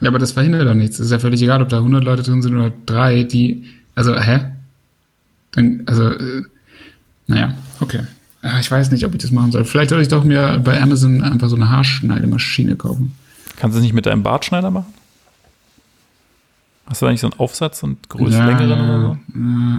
Ja, 0.00 0.08
aber 0.08 0.18
das 0.18 0.32
verhindert 0.32 0.66
doch 0.68 0.74
nichts. 0.74 0.98
Es 0.98 1.06
ist 1.06 1.12
ja 1.12 1.18
völlig 1.18 1.40
egal, 1.40 1.62
ob 1.62 1.68
da 1.70 1.78
100 1.78 2.04
Leute 2.04 2.22
drin 2.22 2.42
sind 2.42 2.54
oder 2.54 2.72
drei, 2.84 3.22
die, 3.22 3.64
also, 3.94 4.14
hä? 4.18 4.40
Dann, 5.52 5.82
also, 5.86 6.10
äh, 6.10 6.42
naja, 7.28 7.54
okay. 7.80 8.00
Ah, 8.42 8.58
Ich 8.60 8.70
weiß 8.70 8.90
nicht, 8.90 9.04
ob 9.06 9.14
ich 9.14 9.22
das 9.22 9.30
machen 9.30 9.52
soll. 9.52 9.64
Vielleicht 9.64 9.90
soll 9.90 10.02
ich 10.02 10.08
doch 10.08 10.22
mir 10.24 10.60
bei 10.62 10.80
Amazon 10.80 11.22
einfach 11.22 11.48
so 11.48 11.56
eine 11.56 11.70
Haarschneidemaschine 11.70 12.76
kaufen. 12.76 13.14
Kannst 13.58 13.74
du 13.74 13.78
es 13.78 13.84
nicht 13.84 13.94
mit 13.94 14.04
deinem 14.06 14.22
Bartschneider 14.22 14.70
machen? 14.70 14.92
Hast 16.86 17.00
du 17.02 17.06
da 17.06 17.12
nicht 17.12 17.20
so 17.20 17.28
einen 17.28 17.40
Aufsatz 17.40 17.82
und 17.82 18.08
größer, 18.08 18.38
Ja, 18.38 18.46
längeren 18.46 18.80
oder 18.90 19.00
so? 19.00 19.18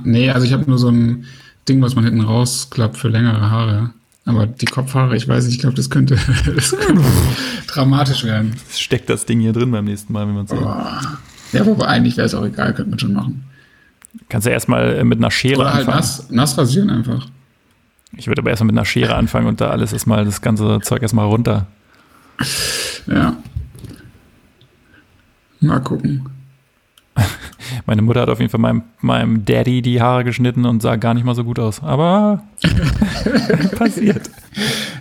Nee, 0.03 0.29
also 0.31 0.45
ich 0.45 0.51
habe 0.53 0.65
nur 0.67 0.77
so 0.79 0.89
ein 0.89 1.25
Ding, 1.69 1.81
was 1.81 1.95
man 1.95 2.03
hinten 2.03 2.21
rausklappt 2.21 2.97
für 2.97 3.07
längere 3.07 3.49
Haare. 3.49 3.91
Aber 4.28 4.45
die 4.45 4.65
Kopfhaare, 4.65 5.15
ich 5.15 5.25
weiß 5.25 5.45
nicht, 5.45 5.55
ich 5.55 5.61
glaube, 5.61 5.78
das 5.78 5.89
könnte, 5.89 6.15
das 6.55 6.71
könnte 6.71 7.01
dramatisch 7.67 8.25
werden. 8.25 8.55
Steckt 8.69 9.09
das 9.09 9.25
Ding 9.25 9.39
hier 9.39 9.53
drin 9.53 9.71
beim 9.71 9.86
nächsten 9.86 10.11
Mal, 10.11 10.28
wenn 10.28 10.36
man 10.36 10.45
es 10.45 10.51
Boah. 10.51 11.01
Ja, 11.53 11.65
wobei 11.65 11.86
eigentlich 11.86 12.17
wäre 12.17 12.28
es 12.28 12.36
auch 12.36 12.43
egal, 12.43 12.73
könnte 12.73 12.89
man 12.89 12.99
schon 12.99 13.13
machen. 13.13 13.45
Kannst 14.28 14.45
du 14.45 14.51
erstmal 14.51 15.01
mit 15.05 15.19
einer 15.19 15.32
Schere 15.32 15.61
Oder 15.61 15.73
halt 15.73 15.88
anfangen. 15.88 15.97
nass, 15.97 16.30
nass 16.30 16.57
rasieren 16.57 16.89
einfach. 16.89 17.28
Ich 18.17 18.28
würde 18.28 18.41
aber 18.41 18.49
erstmal 18.49 18.67
mit 18.67 18.75
einer 18.75 18.86
Schere 18.86 19.15
anfangen 19.15 19.47
und 19.47 19.61
da 19.61 19.69
alles 19.69 19.93
erstmal, 19.93 20.25
das 20.25 20.41
ganze 20.41 20.80
Zeug 20.82 21.01
erstmal 21.01 21.25
runter. 21.25 21.67
Ja. 23.05 23.38
Mal 25.61 25.80
gucken. 25.80 26.30
Meine 27.86 28.01
Mutter 28.01 28.22
hat 28.22 28.30
auf 28.30 28.39
jeden 28.39 28.49
Fall 28.51 28.59
meinem, 28.59 28.84
meinem 29.01 29.43
Daddy 29.45 29.82
die 29.82 30.01
Haare 30.01 30.24
geschnitten 30.24 30.65
und 30.65 30.82
sah 30.82 30.95
gar 30.95 31.13
nicht 31.13 31.24
mal 31.26 31.36
so 31.36 31.43
gut 31.43 31.59
aus. 31.59 31.82
Aber 31.84 32.43
passiert. 33.78 34.30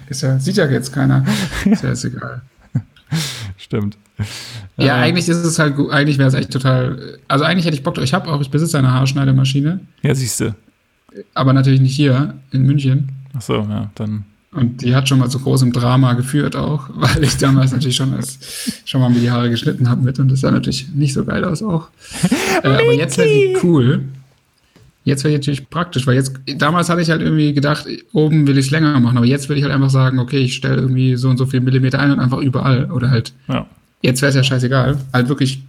Ist 0.09 0.23
ja, 0.23 0.39
sieht 0.39 0.57
ja 0.57 0.67
jetzt 0.67 0.93
keiner. 0.93 1.25
Ist 1.65 1.83
ja 1.83 1.91
jetzt 1.91 2.05
egal. 2.05 2.43
Stimmt. 3.57 3.97
Ja, 4.77 4.87
Äh, 4.99 5.01
eigentlich 5.01 5.29
ist 5.29 5.39
es 5.45 5.59
halt 5.59 5.77
gut. 5.77 5.91
Eigentlich 5.91 6.19
wäre 6.19 6.29
es 6.29 6.35
echt 6.35 6.51
total. 6.51 7.19
Also 7.29 7.45
eigentlich 7.45 7.67
hätte 7.67 7.77
ich 7.77 7.83
Bock 7.83 7.95
drauf. 7.95 8.05
Ich 8.05 8.15
habe 8.15 8.29
auch, 8.31 8.41
ich 8.41 8.51
besitze 8.51 8.79
eine 8.79 8.93
Haarschneidemaschine, 8.93 9.81
Ja, 10.03 10.15
siehst 10.15 10.41
du. 10.41 10.55
aber 11.35 11.53
natürlich 11.53 11.81
nicht 11.81 11.95
hier 11.97 12.35
in 12.53 12.63
München. 12.63 13.11
Ach 13.37 13.43
so, 13.43 13.55
ja, 13.69 13.91
dann. 13.95 14.25
Und 14.57 14.83
die 14.83 14.95
hat 14.97 15.09
schon 15.09 15.19
mal 15.19 15.29
zu 15.29 15.39
großem 15.39 15.73
Drama 15.73 16.15
geführt 16.15 16.57
auch, 16.57 16.89
weil 16.95 17.23
ich 17.23 17.37
damals 17.37 17.73
natürlich 17.73 17.97
schon 17.97 18.15
als, 18.15 18.39
schon 18.85 19.01
mal 19.01 19.11
mir 19.11 19.21
die 19.21 19.31
Haare 19.31 19.51
geschnitten 19.51 19.89
habe 19.89 20.03
mit 20.03 20.19
und 20.19 20.31
das 20.31 20.41
sah 20.41 20.51
natürlich 20.51 20.89
nicht 20.95 21.13
so 21.13 21.25
geil 21.25 21.45
aus 21.45 21.63
auch. 21.63 21.89
äh, 22.63 22.69
aber 22.69 22.93
jetzt 22.95 23.19
wäre 23.19 23.29
sie 23.29 23.57
cool. 23.63 24.03
Jetzt 25.05 25.23
wäre 25.23 25.35
natürlich 25.35 25.71
praktisch, 25.71 26.05
weil 26.07 26.17
jetzt, 26.17 26.33
damals 26.57 26.89
hatte 26.89 27.01
ich 27.01 27.11
halt 27.11 27.23
irgendwie 27.23 27.55
gedacht, 27.55 27.87
oben 28.13 28.47
will 28.49 28.59
ich 28.59 28.67
es 28.67 28.71
länger 28.73 28.99
machen, 28.99 29.17
aber 29.17 29.27
jetzt 29.27 29.49
würde 29.49 29.59
ich 29.59 29.65
halt 29.65 29.73
einfach 29.73 29.91
sagen, 29.91 30.19
okay, 30.19 30.39
ich 30.39 30.55
stelle 30.57 30.77
irgendwie 30.77 31.15
so 31.15 31.29
und 31.29 31.37
so 31.37 31.47
viel 31.47 31.61
Millimeter 31.61 32.01
ein 32.01 32.11
und 32.11 32.19
einfach 32.19 32.39
überall. 32.39 32.91
Oder 32.91 33.11
halt, 33.11 33.33
Ja. 33.47 33.67
jetzt 34.03 34.21
wäre 34.21 34.31
es 34.31 34.37
ja 34.37 34.43
scheißegal. 34.43 34.99
Halt 35.13 35.29
wirklich, 35.29 35.63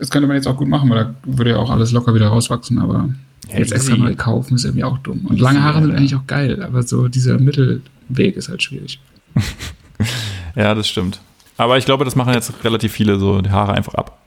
das 0.00 0.10
könnte 0.10 0.26
man 0.26 0.36
jetzt 0.36 0.48
auch 0.48 0.56
gut 0.56 0.66
machen, 0.66 0.90
weil 0.90 1.04
da 1.04 1.14
würde 1.26 1.50
ja 1.50 1.56
auch 1.58 1.70
alles 1.70 1.92
locker 1.92 2.12
wieder 2.12 2.26
rauswachsen, 2.26 2.80
aber 2.80 3.08
Ja, 3.48 3.58
jetzt 3.58 3.72
extra 3.72 3.96
neu 3.96 4.14
kaufen 4.14 4.54
ist 4.56 4.64
irgendwie 4.64 4.84
auch 4.84 4.98
dumm. 4.98 5.26
Und 5.26 5.38
lange 5.40 5.62
Haare 5.62 5.82
sind 5.82 5.94
eigentlich 5.94 6.16
auch 6.16 6.26
geil, 6.26 6.62
aber 6.62 6.82
so 6.82 7.08
dieser 7.08 7.38
Mittelweg 7.38 8.36
ist 8.36 8.48
halt 8.48 8.62
schwierig. 8.62 8.98
ja, 10.56 10.74
das 10.74 10.88
stimmt. 10.88 11.20
Aber 11.56 11.78
ich 11.78 11.84
glaube, 11.84 12.04
das 12.04 12.16
machen 12.16 12.34
jetzt 12.34 12.52
relativ 12.64 12.92
viele 12.92 13.18
so 13.18 13.40
die 13.40 13.50
Haare 13.50 13.72
einfach 13.74 13.94
ab. 13.94 14.20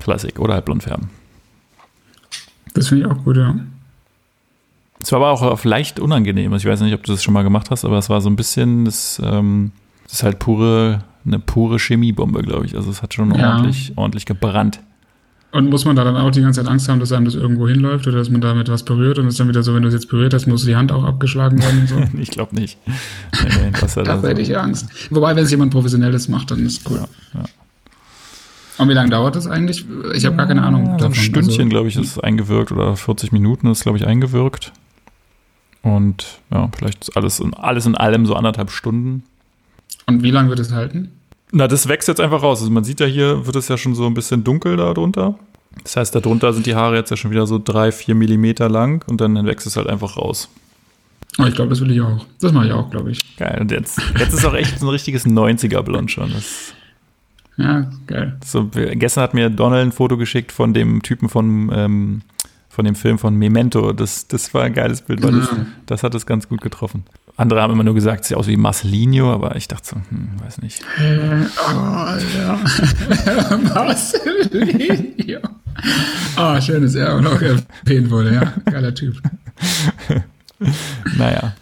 Klassik. 0.00 0.40
Oder 0.40 0.54
halt 0.54 0.64
blond 0.64 0.82
färben. 0.82 1.10
Das 2.74 2.88
finde 2.88 3.04
ich 3.06 3.12
auch 3.12 3.22
gut, 3.22 3.36
ja. 3.36 3.54
Es 5.00 5.12
war 5.12 5.20
aber 5.20 5.30
auch 5.30 5.42
auf 5.42 5.64
leicht 5.64 6.00
unangenehm. 6.00 6.52
Also 6.52 6.66
Ich 6.66 6.72
weiß 6.72 6.80
nicht, 6.80 6.94
ob 6.94 7.02
du 7.04 7.12
das 7.12 7.22
schon 7.22 7.34
mal 7.34 7.42
gemacht 7.42 7.70
hast, 7.70 7.84
aber 7.84 7.98
es 7.98 8.08
war 8.08 8.20
so 8.20 8.28
ein 8.30 8.36
bisschen, 8.36 8.84
das, 8.84 9.20
ähm, 9.24 9.72
das 10.04 10.14
ist 10.14 10.22
halt 10.22 10.38
pure, 10.38 11.04
eine 11.24 11.38
pure 11.38 11.78
Chemiebombe, 11.78 12.42
glaube 12.42 12.66
ich. 12.66 12.74
Also 12.74 12.90
es 12.90 13.02
hat 13.02 13.14
schon 13.14 13.32
Ja. 13.34 13.54
ordentlich, 13.56 13.92
ordentlich 13.96 14.26
gebrannt. 14.26 14.80
Und 15.52 15.68
muss 15.68 15.84
man 15.84 15.94
da 15.96 16.02
dann 16.02 16.16
auch 16.16 16.30
die 16.30 16.40
ganze 16.40 16.62
Zeit 16.62 16.70
Angst 16.70 16.88
haben, 16.88 16.98
dass 16.98 17.12
einem 17.12 17.26
das 17.26 17.34
irgendwo 17.34 17.68
hinläuft 17.68 18.06
oder 18.06 18.16
dass 18.16 18.30
man 18.30 18.40
damit 18.40 18.68
was 18.68 18.84
berührt 18.84 19.18
und 19.18 19.26
es 19.26 19.34
ist 19.34 19.40
dann 19.40 19.48
wieder 19.48 19.62
so, 19.62 19.74
wenn 19.74 19.82
du 19.82 19.88
es 19.88 19.94
jetzt 19.94 20.08
berührt 20.08 20.32
hast, 20.32 20.46
muss 20.46 20.64
die 20.64 20.76
Hand 20.76 20.90
auch 20.90 21.04
abgeschlagen 21.04 21.60
werden 21.60 21.80
und 21.80 21.88
so? 21.88 22.02
ich 22.18 22.30
glaube 22.30 22.54
nicht. 22.54 22.78
Nee, 22.86 23.70
das 23.80 23.94
da 23.94 24.22
hätte 24.22 24.40
ich 24.40 24.56
Angst. 24.56 24.88
Wobei, 25.10 25.36
wenn 25.36 25.44
es 25.44 25.50
jemand 25.50 25.70
Professionelles 25.70 26.28
macht, 26.28 26.50
dann 26.50 26.64
ist 26.64 26.88
cool. 26.88 26.96
Ja, 27.34 27.40
ja. 27.40 27.44
Und 28.78 28.88
wie 28.88 28.94
lange 28.94 29.10
dauert 29.10 29.36
das 29.36 29.46
eigentlich? 29.46 29.84
Ich 30.14 30.24
habe 30.24 30.36
gar 30.36 30.46
keine 30.46 30.62
Ahnung. 30.62 30.86
Ja, 30.86 30.96
davon. 30.96 31.12
Ein 31.12 31.14
Stündchen, 31.14 31.60
also, 31.60 31.68
glaube 31.68 31.88
ich, 31.88 31.96
ist 31.96 32.18
eingewirkt 32.24 32.72
oder 32.72 32.96
40 32.96 33.30
Minuten 33.30 33.70
ist, 33.70 33.82
glaube 33.82 33.98
ich, 33.98 34.06
eingewirkt. 34.06 34.72
Und 35.82 36.40
ja, 36.50 36.70
vielleicht 36.74 37.14
alles 37.14 37.42
alles 37.56 37.86
in 37.86 37.94
allem 37.94 38.24
so 38.24 38.34
anderthalb 38.34 38.70
Stunden. 38.70 39.24
Und 40.06 40.22
wie 40.22 40.30
lange 40.30 40.48
wird 40.48 40.60
es 40.60 40.72
halten? 40.72 41.10
Na, 41.52 41.68
das 41.68 41.86
wächst 41.86 42.08
jetzt 42.08 42.20
einfach 42.20 42.42
raus. 42.42 42.60
Also 42.60 42.72
man 42.72 42.82
sieht 42.82 43.00
ja 43.00 43.06
hier, 43.06 43.46
wird 43.46 43.56
es 43.56 43.68
ja 43.68 43.76
schon 43.76 43.94
so 43.94 44.06
ein 44.06 44.14
bisschen 44.14 44.42
dunkel 44.42 44.76
da 44.76 44.92
drunter. 44.94 45.38
Das 45.84 45.96
heißt, 45.96 46.14
darunter 46.14 46.52
sind 46.52 46.66
die 46.66 46.74
Haare 46.74 46.96
jetzt 46.96 47.10
ja 47.10 47.16
schon 47.16 47.30
wieder 47.30 47.46
so 47.46 47.60
drei, 47.62 47.92
vier 47.92 48.14
Millimeter 48.14 48.68
lang 48.68 49.04
und 49.08 49.20
dann 49.20 49.46
wächst 49.46 49.66
es 49.66 49.76
halt 49.76 49.86
einfach 49.86 50.16
raus. 50.16 50.48
Oh, 51.38 51.44
ich 51.44 51.54
glaube, 51.54 51.70
das 51.70 51.80
will 51.80 51.90
ich 51.90 52.00
auch. 52.00 52.26
Das 52.40 52.52
mache 52.52 52.66
ich 52.66 52.72
auch, 52.72 52.90
glaube 52.90 53.10
ich. 53.10 53.36
Geil. 53.36 53.58
Und 53.60 53.70
jetzt, 53.70 54.00
jetzt 54.18 54.34
ist 54.34 54.44
auch 54.44 54.54
echt 54.54 54.78
so 54.78 54.86
ein 54.86 54.90
richtiges 54.90 55.26
90er-Blond 55.26 56.10
schon. 56.10 56.30
Das 56.32 56.74
ja, 57.56 57.90
geil. 58.06 58.36
So, 58.44 58.68
gestern 58.72 59.22
hat 59.22 59.34
mir 59.34 59.50
Donald 59.50 59.88
ein 59.88 59.92
Foto 59.92 60.16
geschickt 60.16 60.52
von 60.52 60.72
dem 60.72 61.02
Typen 61.02 61.28
von, 61.28 61.70
ähm, 61.74 62.22
von 62.68 62.84
dem 62.84 62.94
Film 62.94 63.18
von 63.18 63.36
Memento. 63.36 63.92
Das, 63.92 64.26
das 64.26 64.52
war 64.54 64.64
ein 64.64 64.74
geiles 64.74 65.02
Bild, 65.02 65.22
weil 65.22 65.32
das, 65.32 65.48
das 65.86 66.02
hat 66.02 66.14
es 66.14 66.24
ganz 66.24 66.48
gut 66.48 66.60
getroffen. 66.60 67.04
Andere 67.36 67.62
haben 67.62 67.72
immer 67.72 67.84
nur 67.84 67.94
gesagt, 67.94 68.22
es 68.22 68.28
sieht 68.28 68.36
aus 68.36 68.46
wie 68.46 68.56
Marcelinho, 68.56 69.32
aber 69.32 69.56
ich 69.56 69.66
dachte 69.66 69.88
so, 69.88 69.96
hm, 69.96 70.28
weiß 70.44 70.60
nicht. 70.60 70.82
Äh, 70.98 71.46
oh, 71.66 72.06
ja. 72.38 72.58
Marcelinho. 73.74 75.40
Ah, 76.36 76.56
oh, 76.56 76.60
schön, 76.60 76.82
dass 76.82 76.94
er 76.94 77.16
auch 77.16 77.20
noch 77.20 77.40
erwähnt 77.40 78.10
wurde, 78.10 78.34
ja. 78.34 78.52
Geiler 78.70 78.94
Typ. 78.94 79.16
naja. 81.16 81.54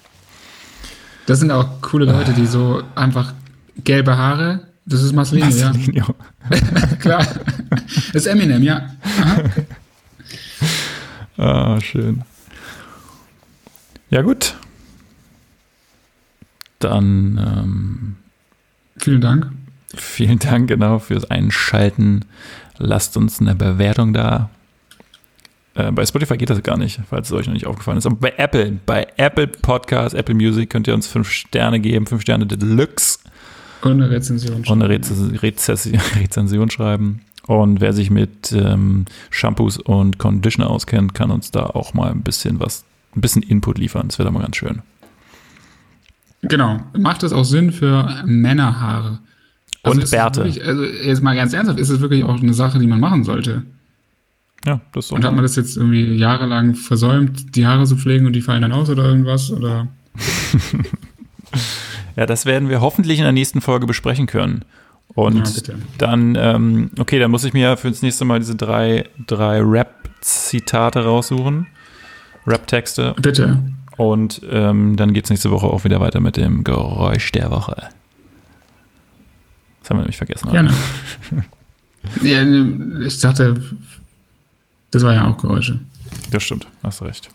Das 1.26 1.38
sind 1.38 1.52
auch 1.52 1.80
coole 1.80 2.06
Leute, 2.06 2.32
die 2.32 2.46
so 2.46 2.82
einfach 2.96 3.32
gelbe 3.84 4.16
Haare. 4.16 4.66
Das 4.86 5.02
ist 5.02 5.12
Marcelinho, 5.12 5.46
Marcelinho. 5.46 6.14
ja. 6.50 6.86
Klar. 6.98 7.24
Das 8.12 8.14
ist 8.14 8.26
Eminem, 8.26 8.62
ja. 8.62 8.90
Ah, 11.36 11.80
schön. 11.80 12.22
Ja, 14.10 14.22
gut. 14.22 14.56
Dann 16.80 17.38
ähm, 17.38 18.16
vielen 18.96 19.20
Dank. 19.20 19.50
Vielen 19.94 20.38
Dank, 20.38 20.68
genau, 20.68 20.98
fürs 20.98 21.30
Einschalten. 21.30 22.24
Lasst 22.78 23.16
uns 23.16 23.40
eine 23.40 23.54
Bewertung 23.54 24.12
da. 24.12 24.50
Äh, 25.74 25.92
bei 25.92 26.04
Spotify 26.06 26.36
geht 26.36 26.50
das 26.50 26.62
gar 26.62 26.76
nicht, 26.76 27.00
falls 27.08 27.28
es 27.28 27.32
euch 27.32 27.46
noch 27.46 27.54
nicht 27.54 27.66
aufgefallen 27.66 27.98
ist. 27.98 28.06
Aber 28.06 28.16
bei 28.16 28.34
Apple, 28.36 28.78
bei 28.86 29.06
Apple 29.16 29.46
Podcast, 29.46 30.14
Apple 30.14 30.34
Music 30.34 30.70
könnt 30.70 30.88
ihr 30.88 30.94
uns 30.94 31.06
fünf 31.06 31.30
Sterne 31.30 31.80
geben, 31.80 32.06
fünf 32.06 32.22
Sterne 32.22 32.46
Deluxe. 32.46 33.18
Und 33.82 33.92
eine 33.92 34.10
Rezension 34.10 34.64
schreiben. 34.64 34.80
Und 34.80 34.82
eine 34.82 35.42
Rez 35.42 35.68
Rezension 35.68 36.70
schreiben. 36.70 37.20
Und 37.46 37.80
wer 37.80 37.92
sich 37.92 38.10
mit 38.10 38.52
ähm, 38.52 39.06
Shampoos 39.30 39.78
und 39.78 40.18
Conditioner 40.18 40.70
auskennt, 40.70 41.14
kann 41.14 41.30
uns 41.30 41.50
da 41.50 41.66
auch 41.66 41.94
mal 41.94 42.10
ein 42.10 42.22
bisschen 42.22 42.60
was, 42.60 42.84
ein 43.16 43.20
bisschen 43.20 43.42
Input 43.42 43.78
liefern. 43.78 44.08
Das 44.08 44.18
wäre 44.18 44.28
doch 44.28 44.32
mal 44.32 44.42
ganz 44.42 44.56
schön. 44.56 44.82
Genau. 46.42 46.80
Macht 46.96 47.22
es 47.22 47.32
auch 47.32 47.44
Sinn 47.44 47.72
für 47.72 48.22
Männerhaare? 48.24 49.18
Also 49.82 50.00
und 50.00 50.10
Bärte. 50.10 50.44
Wirklich, 50.44 50.64
also 50.64 50.84
jetzt 50.84 51.22
mal 51.22 51.34
ganz 51.34 51.52
ernsthaft, 51.52 51.80
ist 51.80 51.88
es 51.88 52.00
wirklich 52.00 52.24
auch 52.24 52.40
eine 52.40 52.54
Sache, 52.54 52.78
die 52.78 52.86
man 52.86 53.00
machen 53.00 53.24
sollte? 53.24 53.62
Ja, 54.66 54.80
das 54.92 55.06
ist 55.06 55.12
Und 55.12 55.24
hat 55.24 55.34
man 55.34 55.42
das 55.42 55.56
jetzt 55.56 55.76
irgendwie 55.76 56.16
jahrelang 56.16 56.74
versäumt, 56.74 57.56
die 57.56 57.66
Haare 57.66 57.86
zu 57.86 57.96
pflegen 57.96 58.26
und 58.26 58.34
die 58.34 58.42
fallen 58.42 58.62
dann 58.62 58.72
aus 58.72 58.90
oder 58.90 59.04
irgendwas? 59.04 59.50
Oder? 59.50 59.88
ja, 62.16 62.26
das 62.26 62.44
werden 62.44 62.68
wir 62.68 62.82
hoffentlich 62.82 63.18
in 63.18 63.24
der 63.24 63.32
nächsten 63.32 63.62
Folge 63.62 63.86
besprechen 63.86 64.26
können. 64.26 64.64
Und 65.14 65.66
ja, 65.66 65.74
dann, 65.98 66.36
ähm, 66.38 66.90
okay, 66.98 67.18
dann 67.18 67.30
muss 67.30 67.44
ich 67.44 67.52
mir 67.52 67.76
für 67.76 67.88
das 67.88 68.02
nächste 68.02 68.24
Mal 68.24 68.38
diese 68.38 68.54
drei, 68.54 69.08
drei 69.26 69.60
Rap-Zitate 69.60 71.04
raussuchen. 71.04 71.66
Rap-Texte. 72.46 73.14
Bitte. 73.20 73.58
Und 74.00 74.40
ähm, 74.50 74.96
dann 74.96 75.12
geht 75.12 75.24
es 75.24 75.30
nächste 75.30 75.50
Woche 75.50 75.66
auch 75.66 75.84
wieder 75.84 76.00
weiter 76.00 76.20
mit 76.20 76.38
dem 76.38 76.64
Geräusch 76.64 77.32
der 77.32 77.50
Woche. 77.50 77.76
Das 79.82 79.90
haben 79.90 79.98
wir 79.98 80.04
nämlich 80.04 80.16
vergessen. 80.16 80.50
Gerne. 80.50 80.72
ja, 82.22 82.42
ich 83.04 83.20
dachte, 83.20 83.62
das 84.90 85.02
war 85.02 85.12
ja 85.12 85.28
auch 85.28 85.36
Geräusche. 85.36 85.80
Das 86.30 86.42
stimmt, 86.42 86.66
hast 86.82 87.02
recht. 87.02 87.28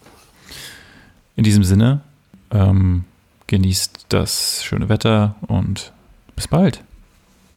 In 1.36 1.44
diesem 1.44 1.64
Sinne, 1.64 2.02
ähm, 2.50 3.04
genießt 3.46 4.08
das 4.10 4.64
schöne 4.64 4.90
Wetter 4.90 5.36
und 5.42 5.94
bis 6.36 6.48
bald. 6.48 6.84